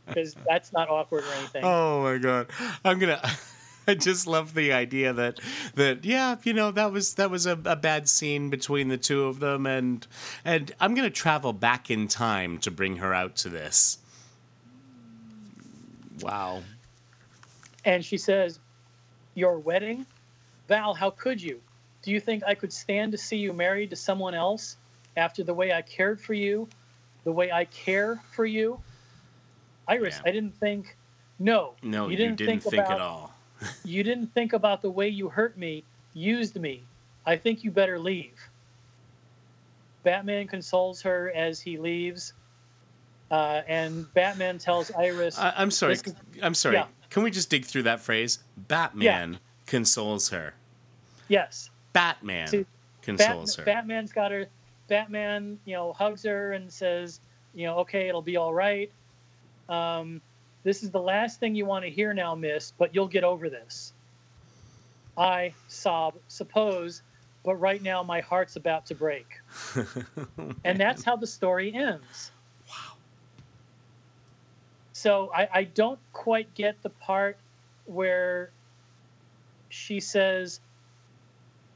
Because 0.07 0.35
that's 0.47 0.71
not 0.73 0.89
awkward 0.89 1.23
or 1.23 1.33
anything. 1.33 1.63
Oh 1.63 2.03
my 2.03 2.17
god. 2.17 2.47
I'm 2.83 2.99
gonna 2.99 3.21
I 3.87 3.95
just 3.95 4.27
love 4.27 4.53
the 4.53 4.71
idea 4.71 5.13
that 5.13 5.39
that 5.75 6.05
yeah, 6.05 6.35
you 6.43 6.53
know, 6.53 6.71
that 6.71 6.91
was 6.91 7.15
that 7.15 7.29
was 7.29 7.45
a, 7.45 7.59
a 7.65 7.75
bad 7.75 8.07
scene 8.07 8.49
between 8.49 8.87
the 8.87 8.97
two 8.97 9.25
of 9.25 9.39
them 9.39 9.65
and 9.65 10.05
and 10.45 10.73
I'm 10.79 10.93
gonna 10.95 11.09
travel 11.09 11.53
back 11.53 11.89
in 11.89 12.07
time 12.07 12.59
to 12.59 12.71
bring 12.71 12.97
her 12.97 13.13
out 13.13 13.35
to 13.37 13.49
this. 13.49 13.97
Wow. 16.21 16.63
And 17.85 18.03
she 18.03 18.17
says, 18.17 18.59
Your 19.35 19.59
wedding? 19.59 20.05
Val, 20.67 20.93
how 20.93 21.09
could 21.09 21.41
you? 21.41 21.59
Do 22.01 22.11
you 22.11 22.19
think 22.19 22.43
I 22.45 22.55
could 22.55 22.71
stand 22.71 23.11
to 23.11 23.17
see 23.17 23.37
you 23.37 23.53
married 23.53 23.89
to 23.89 23.95
someone 23.95 24.33
else 24.33 24.77
after 25.17 25.43
the 25.43 25.53
way 25.53 25.73
I 25.73 25.81
cared 25.81 26.19
for 26.19 26.33
you, 26.33 26.67
the 27.23 27.31
way 27.31 27.51
I 27.51 27.65
care 27.65 28.21
for 28.31 28.45
you? 28.45 28.79
Iris, 29.87 30.15
Yeah. 30.23 30.29
I 30.29 30.31
didn't 30.33 30.55
think. 30.59 30.95
No, 31.39 31.73
No, 31.81 32.05
you 32.05 32.11
you 32.11 32.17
didn't, 32.17 32.35
didn't, 32.37 32.61
think, 32.61 32.63
think, 32.63 32.83
about, 32.83 32.91
at 32.95 33.01
all. 33.01 33.33
You 33.85 34.03
didn't 34.03 34.27
think 34.33 34.53
about 34.53 34.81
the 34.81 34.89
way 34.89 35.07
you 35.09 35.29
hurt 35.29 35.57
me, 35.57 35.83
used 36.13 36.59
me. 36.59 36.83
I 37.25 37.37
think 37.37 37.63
you 37.63 37.71
better 37.71 37.97
leave. 37.97 38.33
Batman 40.03 40.47
consoles 40.47 41.01
her 41.01 41.31
as 41.33 41.61
he 41.61 41.77
leaves, 41.77 42.33
uh, 43.31 43.61
and 43.67 44.11
Batman 44.13 44.57
tells 44.57 44.91
Iris, 44.91 45.39
I, 45.39 45.53
I'm 45.55 45.71
sorry. 45.71 45.93
Is- 45.93 46.13
I'm 46.41 46.53
sorry. 46.53 46.75
yeah. 46.75 46.87
Can 47.09 47.23
we 47.23 47.31
just 47.31 47.49
dig 47.49 47.65
through 47.65 47.83
that 47.83 48.01
phrase? 48.01 48.39
Batman 48.67 49.39
consoles 49.65 50.29
her. 50.29 50.53
"Yes, 51.29 51.69
Batman 51.93 52.47
See, 52.47 52.65
consoles 53.01 53.55
Bat- 53.55 53.59
her. 53.61 53.65
Batman's 53.65 54.11
got 54.11 54.31
her. 54.31 54.47
Batman, 54.89 55.57
you 55.65 55.73
know, 55.75 55.93
hugs 55.93 56.23
her 56.23 56.51
and 56.53 56.71
says, 56.71 57.21
you 57.53 57.65
know, 57.65 57.77
okay, 57.77 58.09
it'll 58.09 58.21
be 58.21 58.35
all 58.35 58.53
right. 58.53 58.91
Um, 59.69 60.21
this 60.63 60.83
is 60.83 60.91
the 60.91 61.01
last 61.01 61.39
thing 61.39 61.55
you 61.55 61.65
want 61.65 61.83
to 61.85 61.91
hear 61.91 62.13
now, 62.13 62.35
Miss, 62.35 62.73
but 62.77 62.95
you'll 62.95 63.07
get 63.07 63.23
over 63.23 63.49
this. 63.49 63.93
I 65.17 65.53
sob, 65.67 66.15
suppose, 66.27 67.01
but 67.43 67.55
right 67.55 67.81
now 67.81 68.01
my 68.03 68.21
heart's 68.21 68.55
about 68.55 68.85
to 68.87 68.95
break. 68.95 69.27
and 70.63 70.79
that's 70.79 71.03
how 71.03 71.15
the 71.15 71.27
story 71.27 71.73
ends. 71.73 72.31
Wow. 72.69 72.93
So 74.93 75.31
I, 75.35 75.49
I 75.53 75.63
don't 75.65 75.99
quite 76.13 76.53
get 76.55 76.81
the 76.81 76.89
part 76.89 77.37
where 77.85 78.51
she 79.69 79.99
says, 79.99 80.61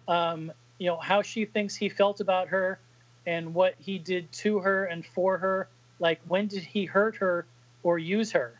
um, 0.08 0.52
you 0.78 0.88
know, 0.88 0.98
how 0.98 1.22
she 1.22 1.46
thinks 1.46 1.76
he 1.76 1.90
felt 1.90 2.22
about 2.22 2.48
her 2.50 2.80
and 3.26 3.54
what 3.54 3.76
he 3.80 4.00
did 4.00 4.32
to 4.32 4.60
her 4.60 4.86
and 4.86 5.06
for 5.06 5.38
her. 5.38 5.68
Like, 6.00 6.22
when 6.28 6.48
did 6.48 6.64
he 6.64 6.86
hurt 6.86 7.18
her 7.18 7.46
or 7.88 7.98
use 7.98 8.34
her? 8.34 8.60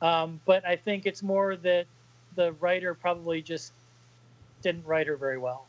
Um, 0.00 0.40
but 0.46 0.66
I 0.66 0.74
think 0.74 1.04
it's 1.04 1.22
more 1.22 1.54
that 1.56 1.84
the 2.34 2.52
writer 2.52 2.94
probably 2.94 3.42
just 3.42 3.74
didn't 4.62 4.86
write 4.86 5.06
her 5.06 5.16
very 5.16 5.36
well. 5.36 5.66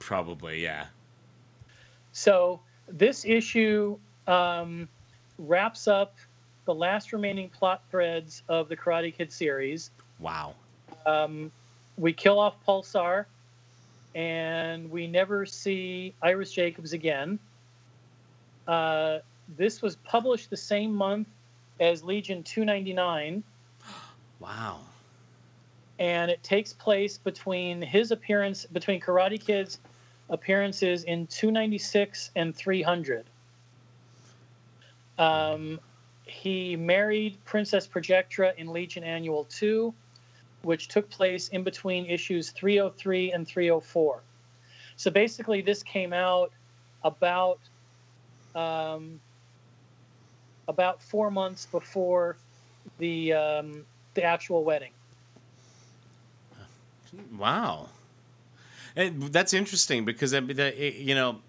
Probably, 0.00 0.60
yeah. 0.60 0.86
So 2.10 2.58
this 2.88 3.24
issue 3.24 3.96
um, 4.26 4.88
wraps 5.38 5.86
up 5.86 6.16
the 6.64 6.74
last 6.74 7.12
remaining 7.12 7.48
plot 7.48 7.82
threads 7.92 8.42
of 8.48 8.68
the 8.68 8.76
Karate 8.76 9.16
Kid 9.16 9.30
series. 9.30 9.92
Wow. 10.18 10.54
Um, 11.06 11.52
we 11.96 12.12
kill 12.12 12.40
off 12.40 12.56
Pulsar, 12.66 13.26
and 14.16 14.90
we 14.90 15.06
never 15.06 15.46
see 15.46 16.12
Iris 16.20 16.50
Jacobs 16.50 16.92
again. 16.92 17.38
Uh, 18.66 19.18
this 19.48 19.82
was 19.82 19.96
published 19.96 20.50
the 20.50 20.56
same 20.56 20.92
month 20.92 21.28
as 21.80 22.02
Legion 22.02 22.42
299, 22.42 23.42
Wow. 24.40 24.80
and 25.98 26.30
it 26.30 26.42
takes 26.42 26.72
place 26.72 27.18
between 27.18 27.82
his 27.82 28.10
appearance 28.10 28.66
between 28.66 29.00
Karate 29.00 29.40
Kid's 29.44 29.78
appearances 30.30 31.04
in 31.04 31.26
296 31.26 32.30
and 32.36 32.54
300. 32.54 33.26
Um, 35.18 35.80
he 36.26 36.76
married 36.76 37.36
Princess 37.44 37.86
Projectra 37.86 38.56
in 38.56 38.72
Legion 38.72 39.04
Annual 39.04 39.44
2, 39.44 39.94
which 40.62 40.88
took 40.88 41.08
place 41.10 41.48
in 41.48 41.62
between 41.62 42.06
issues 42.06 42.50
303 42.50 43.32
and 43.32 43.46
304. 43.46 44.22
So 44.96 45.10
basically, 45.10 45.60
this 45.60 45.82
came 45.82 46.12
out 46.12 46.50
about 47.04 47.58
um, 48.54 49.20
about 50.68 51.02
four 51.02 51.30
months 51.30 51.66
before 51.66 52.36
the 52.98 53.32
um, 53.32 53.84
the 54.14 54.22
actual 54.22 54.64
wedding. 54.64 54.92
Wow. 57.36 57.88
That's 58.96 59.52
interesting 59.52 60.04
because 60.04 60.34
I 60.34 60.40
mean, 60.40 60.56
you 60.76 61.14
know, 61.14 61.40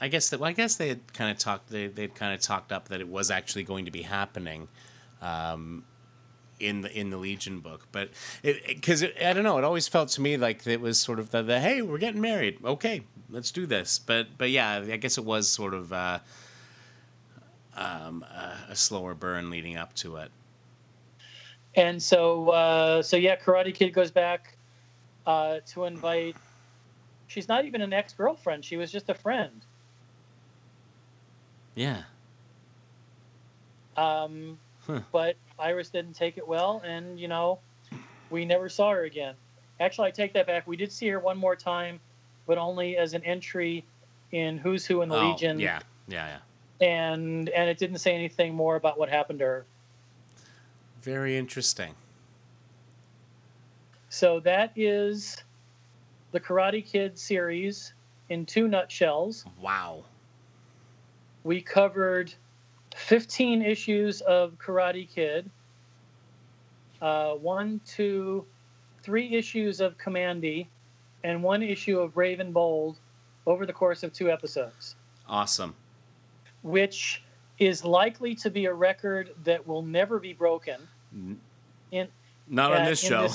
I 0.00 0.08
guess 0.08 0.30
that 0.30 0.40
well, 0.40 0.48
I 0.48 0.52
guess 0.52 0.76
they 0.76 0.88
had 0.88 1.12
kind 1.12 1.30
of 1.30 1.38
talked 1.38 1.70
they 1.70 1.86
they'd 1.86 2.14
kind 2.14 2.34
of 2.34 2.40
talked 2.40 2.72
up 2.72 2.88
that 2.88 3.00
it 3.00 3.08
was 3.08 3.30
actually 3.30 3.64
going 3.64 3.84
to 3.84 3.90
be 3.90 4.02
happening. 4.02 4.68
Um, 5.20 5.84
in 6.60 6.80
the 6.82 6.98
in 6.98 7.10
the 7.10 7.16
Legion 7.16 7.60
book. 7.60 7.86
But 7.92 8.10
because 8.42 9.04
I 9.04 9.32
don't 9.32 9.44
know, 9.44 9.58
it 9.58 9.64
always 9.64 9.88
felt 9.88 10.08
to 10.10 10.20
me 10.20 10.36
like 10.36 10.66
it 10.66 10.80
was 10.80 10.98
sort 10.98 11.18
of 11.18 11.30
the, 11.30 11.42
the 11.42 11.60
hey, 11.60 11.82
we're 11.82 11.98
getting 11.98 12.20
married. 12.20 12.58
Okay, 12.64 13.02
let's 13.30 13.50
do 13.50 13.66
this. 13.66 13.98
But 13.98 14.36
but 14.36 14.50
yeah, 14.50 14.84
I 14.90 14.96
guess 14.96 15.18
it 15.18 15.24
was 15.24 15.48
sort 15.48 15.74
of 15.74 15.92
uh, 15.92 16.18
um, 17.78 18.24
a, 18.24 18.72
a 18.72 18.76
slower 18.76 19.14
burn 19.14 19.50
leading 19.50 19.76
up 19.76 19.94
to 19.94 20.16
it. 20.16 20.30
And 21.74 22.02
so, 22.02 22.50
uh, 22.50 23.02
so 23.02 23.16
yeah, 23.16 23.36
Karate 23.36 23.74
Kid 23.74 23.90
goes 23.92 24.10
back 24.10 24.56
uh, 25.26 25.60
to 25.68 25.84
invite. 25.84 26.36
She's 27.28 27.48
not 27.48 27.64
even 27.64 27.82
an 27.82 27.92
ex 27.92 28.12
girlfriend. 28.12 28.64
She 28.64 28.76
was 28.76 28.90
just 28.90 29.08
a 29.08 29.14
friend. 29.14 29.64
Yeah. 31.74 32.02
Um, 33.96 34.58
Huh. 34.88 35.00
But 35.12 35.36
Iris 35.58 35.90
didn't 35.90 36.14
take 36.14 36.38
it 36.38 36.48
well, 36.48 36.82
and 36.84 37.20
you 37.20 37.28
know, 37.28 37.58
we 38.30 38.46
never 38.46 38.70
saw 38.70 38.90
her 38.92 39.04
again. 39.04 39.34
Actually, 39.80 40.08
I 40.08 40.10
take 40.12 40.32
that 40.32 40.46
back. 40.46 40.66
We 40.66 40.76
did 40.76 40.90
see 40.90 41.08
her 41.08 41.20
one 41.20 41.36
more 41.36 41.54
time, 41.54 42.00
but 42.46 42.56
only 42.56 42.96
as 42.96 43.12
an 43.12 43.22
entry 43.22 43.84
in 44.32 44.56
Who's 44.56 44.86
Who 44.86 45.02
in 45.02 45.10
the 45.10 45.16
Oh, 45.16 45.30
Legion. 45.30 45.60
Yeah. 45.60 45.80
Yeah. 46.08 46.26
Yeah. 46.26 46.38
And 46.80 47.48
and 47.48 47.68
it 47.68 47.78
didn't 47.78 47.98
say 47.98 48.14
anything 48.14 48.54
more 48.54 48.76
about 48.76 48.98
what 48.98 49.08
happened 49.08 49.40
to 49.40 49.44
her. 49.44 49.66
Very 51.02 51.36
interesting. 51.36 51.94
So 54.10 54.40
that 54.40 54.72
is 54.76 55.36
the 56.32 56.40
Karate 56.40 56.84
Kid 56.84 57.18
series 57.18 57.92
in 58.28 58.46
two 58.46 58.68
nutshells. 58.68 59.44
Wow. 59.60 60.04
We 61.44 61.60
covered 61.60 62.32
15 62.96 63.62
issues 63.62 64.20
of 64.22 64.58
Karate 64.58 65.08
Kid, 65.08 65.48
uh, 67.00 67.34
one, 67.34 67.80
two, 67.86 68.44
three 69.02 69.34
issues 69.34 69.80
of 69.80 69.96
Kamandi, 69.98 70.66
and 71.24 71.42
one 71.42 71.62
issue 71.62 71.98
of 72.00 72.16
Raven 72.16 72.52
Bold 72.52 72.98
over 73.46 73.64
the 73.64 73.72
course 73.72 74.02
of 74.02 74.12
two 74.12 74.30
episodes, 74.30 74.96
Awesome. 75.26 75.74
Which 76.62 77.22
is 77.58 77.84
likely 77.84 78.34
to 78.36 78.50
be 78.50 78.66
a 78.66 78.72
record 78.72 79.30
that 79.44 79.66
will 79.66 79.82
never 79.82 80.18
be 80.18 80.32
broken 80.32 80.80
in 81.90 82.08
Not 82.50 82.72
on 82.72 82.82
Uh, 82.82 82.84
this 82.90 83.02
in 83.02 83.08
show. 83.08 83.28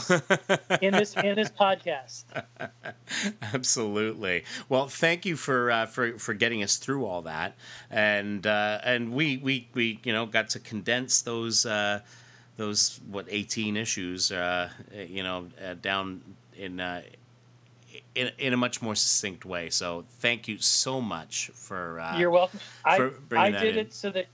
in 0.82 0.92
this 0.94 1.16
in 1.18 1.36
this 1.36 1.50
podcast. 1.52 2.24
Absolutely. 3.54 4.44
Well, 4.70 4.88
thank 4.88 5.26
you 5.26 5.36
for 5.36 5.72
uh, 5.72 5.86
for 5.86 6.18
for 6.18 6.34
getting 6.34 6.64
us 6.64 6.78
through 6.78 7.06
all 7.06 7.22
that, 7.24 7.56
and 7.92 8.46
uh, 8.48 8.80
and 8.84 9.14
we 9.14 9.38
we 9.38 9.68
we 9.74 10.00
you 10.04 10.14
know 10.14 10.26
got 10.26 10.50
to 10.50 10.60
condense 10.60 11.22
those 11.22 11.66
uh, 11.66 12.00
those 12.58 13.00
what 13.10 13.26
eighteen 13.30 13.78
issues 13.78 14.32
uh, 14.32 14.70
you 15.08 15.24
know 15.24 15.48
uh, 15.64 15.76
down 15.76 16.22
in. 16.56 16.80
In, 18.16 18.32
in 18.38 18.54
a 18.54 18.58
much 18.58 18.82
more 18.82 18.96
succinct 18.96 19.44
way. 19.44 19.70
So 19.70 20.06
thank 20.20 20.48
you 20.48 20.60
so 20.60 21.02
much 21.02 21.50
for 21.54 22.00
uh, 22.00 22.18
You're 22.18 22.30
welcome. 22.30 22.60
I, 22.86 22.98
bringing 23.00 23.48
I 23.48 23.52
that 23.52 23.62
did 23.62 23.78
in. 23.78 23.86
it 23.88 23.94
so 23.94 24.12
that 24.12 24.28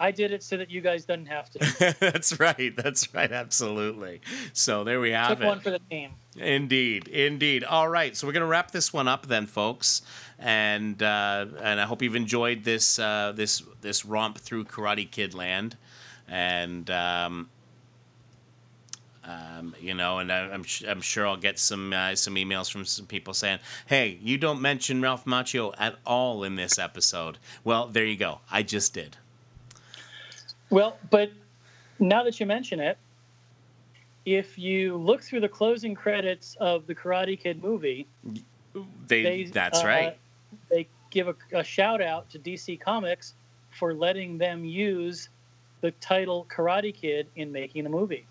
I 0.00 0.10
did 0.10 0.32
it 0.32 0.42
so 0.42 0.56
that 0.56 0.68
you 0.68 0.80
guys 0.80 1.04
didn't 1.04 1.26
have 1.26 1.48
to. 1.50 1.94
that's 2.00 2.40
right. 2.40 2.74
That's 2.76 3.14
right. 3.14 3.30
Absolutely. 3.30 4.20
So 4.52 4.82
there 4.82 4.98
we 4.98 5.12
have 5.12 5.28
Took 5.38 5.42
it. 5.42 5.46
one 5.46 5.60
for 5.60 5.70
the 5.70 5.78
team. 5.78 6.10
Indeed, 6.36 7.06
indeed. 7.08 7.62
All 7.62 7.88
right, 7.88 8.16
so 8.16 8.26
we're 8.26 8.32
gonna 8.32 8.46
wrap 8.46 8.70
this 8.70 8.92
one 8.92 9.06
up 9.06 9.26
then, 9.26 9.46
folks, 9.46 10.02
and 10.38 11.00
uh, 11.02 11.46
and 11.62 11.80
I 11.80 11.84
hope 11.84 12.02
you've 12.02 12.16
enjoyed 12.16 12.64
this 12.64 12.98
uh, 12.98 13.32
this 13.36 13.62
this 13.82 14.04
romp 14.04 14.38
through 14.38 14.64
Karate 14.64 15.08
Kid 15.08 15.34
Land, 15.34 15.76
and 16.26 16.90
um, 16.90 17.50
um, 19.24 19.74
you 19.80 19.94
know, 19.94 20.18
and 20.18 20.32
I, 20.32 20.50
I'm 20.50 20.64
sh- 20.64 20.84
I'm 20.86 21.00
sure 21.00 21.26
I'll 21.26 21.36
get 21.36 21.58
some 21.58 21.92
uh, 21.92 22.14
some 22.14 22.34
emails 22.34 22.70
from 22.70 22.84
some 22.84 23.06
people 23.06 23.34
saying, 23.34 23.60
"Hey, 23.86 24.18
you 24.20 24.36
don't 24.36 24.60
mention 24.60 25.00
Ralph 25.00 25.24
Macchio 25.24 25.72
at 25.78 25.96
all 26.04 26.42
in 26.42 26.56
this 26.56 26.78
episode." 26.78 27.38
Well, 27.62 27.86
there 27.86 28.04
you 28.04 28.16
go. 28.16 28.40
I 28.50 28.62
just 28.62 28.94
did. 28.94 29.16
Well, 30.70 30.96
but 31.10 31.30
now 31.98 32.24
that 32.24 32.40
you 32.40 32.46
mention 32.46 32.80
it, 32.80 32.98
if 34.24 34.58
you 34.58 34.96
look 34.96 35.22
through 35.22 35.40
the 35.40 35.48
closing 35.48 35.94
credits 35.94 36.56
of 36.60 36.86
the 36.86 36.94
Karate 36.94 37.38
Kid 37.38 37.62
movie, 37.62 38.06
They, 39.06 39.22
they 39.22 39.44
that's 39.44 39.84
uh, 39.84 39.86
right. 39.86 40.18
They 40.70 40.88
give 41.10 41.28
a, 41.28 41.36
a 41.52 41.62
shout 41.62 42.00
out 42.00 42.28
to 42.30 42.38
DC 42.38 42.80
Comics 42.80 43.34
for 43.78 43.94
letting 43.94 44.38
them 44.38 44.64
use 44.64 45.28
the 45.80 45.90
title 45.92 46.46
Karate 46.50 46.94
Kid 46.94 47.26
in 47.36 47.52
making 47.52 47.84
the 47.84 47.90
movie. 47.90 48.26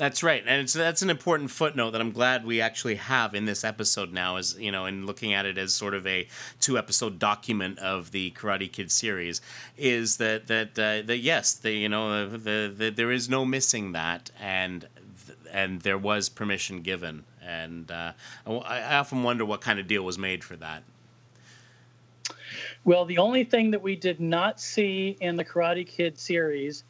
That's 0.00 0.22
right, 0.22 0.42
and 0.46 0.62
it's 0.62 0.72
that's 0.72 1.02
an 1.02 1.10
important 1.10 1.50
footnote 1.50 1.90
that 1.90 2.00
I'm 2.00 2.12
glad 2.12 2.46
we 2.46 2.62
actually 2.62 2.94
have 2.94 3.34
in 3.34 3.44
this 3.44 3.64
episode 3.64 4.14
now. 4.14 4.38
Is 4.38 4.58
you 4.58 4.72
know, 4.72 4.86
in 4.86 5.04
looking 5.04 5.34
at 5.34 5.44
it 5.44 5.58
as 5.58 5.74
sort 5.74 5.92
of 5.92 6.06
a 6.06 6.26
two 6.58 6.78
episode 6.78 7.18
document 7.18 7.78
of 7.80 8.10
the 8.10 8.30
Karate 8.30 8.72
Kid 8.72 8.90
series, 8.90 9.42
is 9.76 10.16
that 10.16 10.46
that 10.46 10.70
uh, 10.78 11.06
that 11.06 11.18
yes, 11.18 11.52
the 11.52 11.72
you 11.72 11.90
know 11.90 12.26
the, 12.26 12.38
the, 12.38 12.74
the 12.74 12.90
there 12.90 13.12
is 13.12 13.28
no 13.28 13.44
missing 13.44 13.92
that, 13.92 14.30
and 14.40 14.88
and 15.52 15.82
there 15.82 15.98
was 15.98 16.30
permission 16.30 16.80
given, 16.80 17.24
and 17.44 17.90
uh, 17.90 18.12
I 18.46 18.94
often 18.94 19.22
wonder 19.22 19.44
what 19.44 19.60
kind 19.60 19.78
of 19.78 19.86
deal 19.86 20.02
was 20.02 20.16
made 20.16 20.42
for 20.42 20.56
that. 20.56 20.82
Well, 22.86 23.04
the 23.04 23.18
only 23.18 23.44
thing 23.44 23.70
that 23.72 23.82
we 23.82 23.96
did 23.96 24.18
not 24.18 24.62
see 24.62 25.18
in 25.20 25.36
the 25.36 25.44
Karate 25.44 25.86
Kid 25.86 26.18
series 26.18 26.84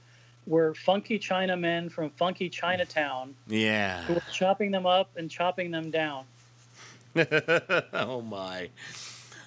were 0.50 0.74
funky 0.74 1.16
Chinamen 1.16 1.90
from 1.92 2.10
funky 2.10 2.48
Chinatown 2.50 3.36
Yeah. 3.46 4.02
who 4.02 4.14
were 4.14 4.22
chopping 4.32 4.72
them 4.72 4.84
up 4.84 5.08
and 5.16 5.30
chopping 5.30 5.70
them 5.70 5.92
down. 5.92 6.24
oh 7.94 8.20
my. 8.20 8.68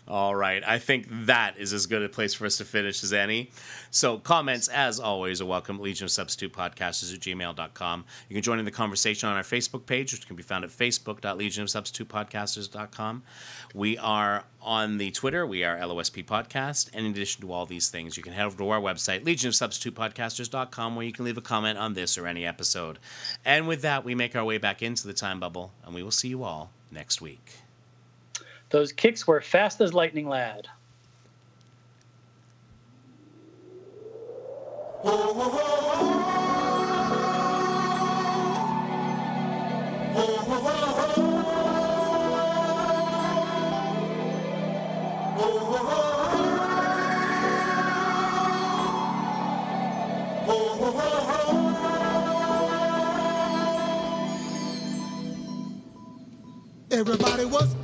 All 0.05 0.35
right. 0.35 0.61
I 0.67 0.79
think 0.79 1.07
that 1.09 1.57
is 1.57 1.71
as 1.71 1.85
good 1.85 2.03
a 2.03 2.09
place 2.09 2.33
for 2.33 2.45
us 2.45 2.57
to 2.57 2.65
finish 2.65 3.01
as 3.05 3.13
any. 3.13 3.51
So, 3.89 4.17
comments, 4.17 4.67
as 4.67 4.99
always, 4.99 5.39
are 5.39 5.45
welcome. 5.45 5.79
Legion 5.79 6.03
of 6.05 6.11
Substitute 6.11 6.51
Podcasters 6.51 7.13
at 7.13 7.21
gmail.com. 7.21 8.03
You 8.27 8.33
can 8.33 8.43
join 8.43 8.59
in 8.59 8.65
the 8.65 8.71
conversation 8.71 9.29
on 9.29 9.37
our 9.37 9.43
Facebook 9.43 9.85
page, 9.85 10.11
which 10.11 10.27
can 10.27 10.35
be 10.35 10.43
found 10.43 10.65
at 10.65 10.71
facebook.legionofsubstitutepodcasters.com. 10.71 13.23
We 13.73 13.97
are 13.97 14.43
on 14.61 14.97
the 14.97 15.11
Twitter. 15.11 15.47
We 15.47 15.63
are 15.63 15.77
LOSP 15.77 16.25
Podcast. 16.25 16.89
And 16.93 17.05
in 17.05 17.13
addition 17.13 17.41
to 17.43 17.53
all 17.53 17.65
these 17.65 17.87
things, 17.87 18.17
you 18.17 18.23
can 18.23 18.33
head 18.33 18.45
over 18.45 18.57
to 18.57 18.67
our 18.69 18.81
website, 18.81 19.23
legionofsubstitutepodcasters.com, 19.23 20.97
where 20.97 21.05
you 21.05 21.13
can 21.13 21.23
leave 21.23 21.37
a 21.37 21.41
comment 21.41 21.79
on 21.79 21.93
this 21.93 22.17
or 22.17 22.27
any 22.27 22.45
episode. 22.45 22.99
And 23.45 23.69
with 23.69 23.81
that, 23.83 24.03
we 24.03 24.15
make 24.15 24.35
our 24.35 24.43
way 24.43 24.57
back 24.57 24.81
into 24.81 25.07
the 25.07 25.13
time 25.13 25.39
bubble, 25.39 25.71
and 25.85 25.95
we 25.95 26.03
will 26.03 26.11
see 26.11 26.27
you 26.27 26.43
all 26.43 26.71
next 26.91 27.21
week. 27.21 27.62
Those 28.73 28.91
kicks 28.91 29.27
were 29.27 29.39
fast 29.39 29.81
as 29.81 29.93
lightning, 29.93 30.27
lad. 30.27 30.67
Everybody 56.89 57.45
was 57.45 57.75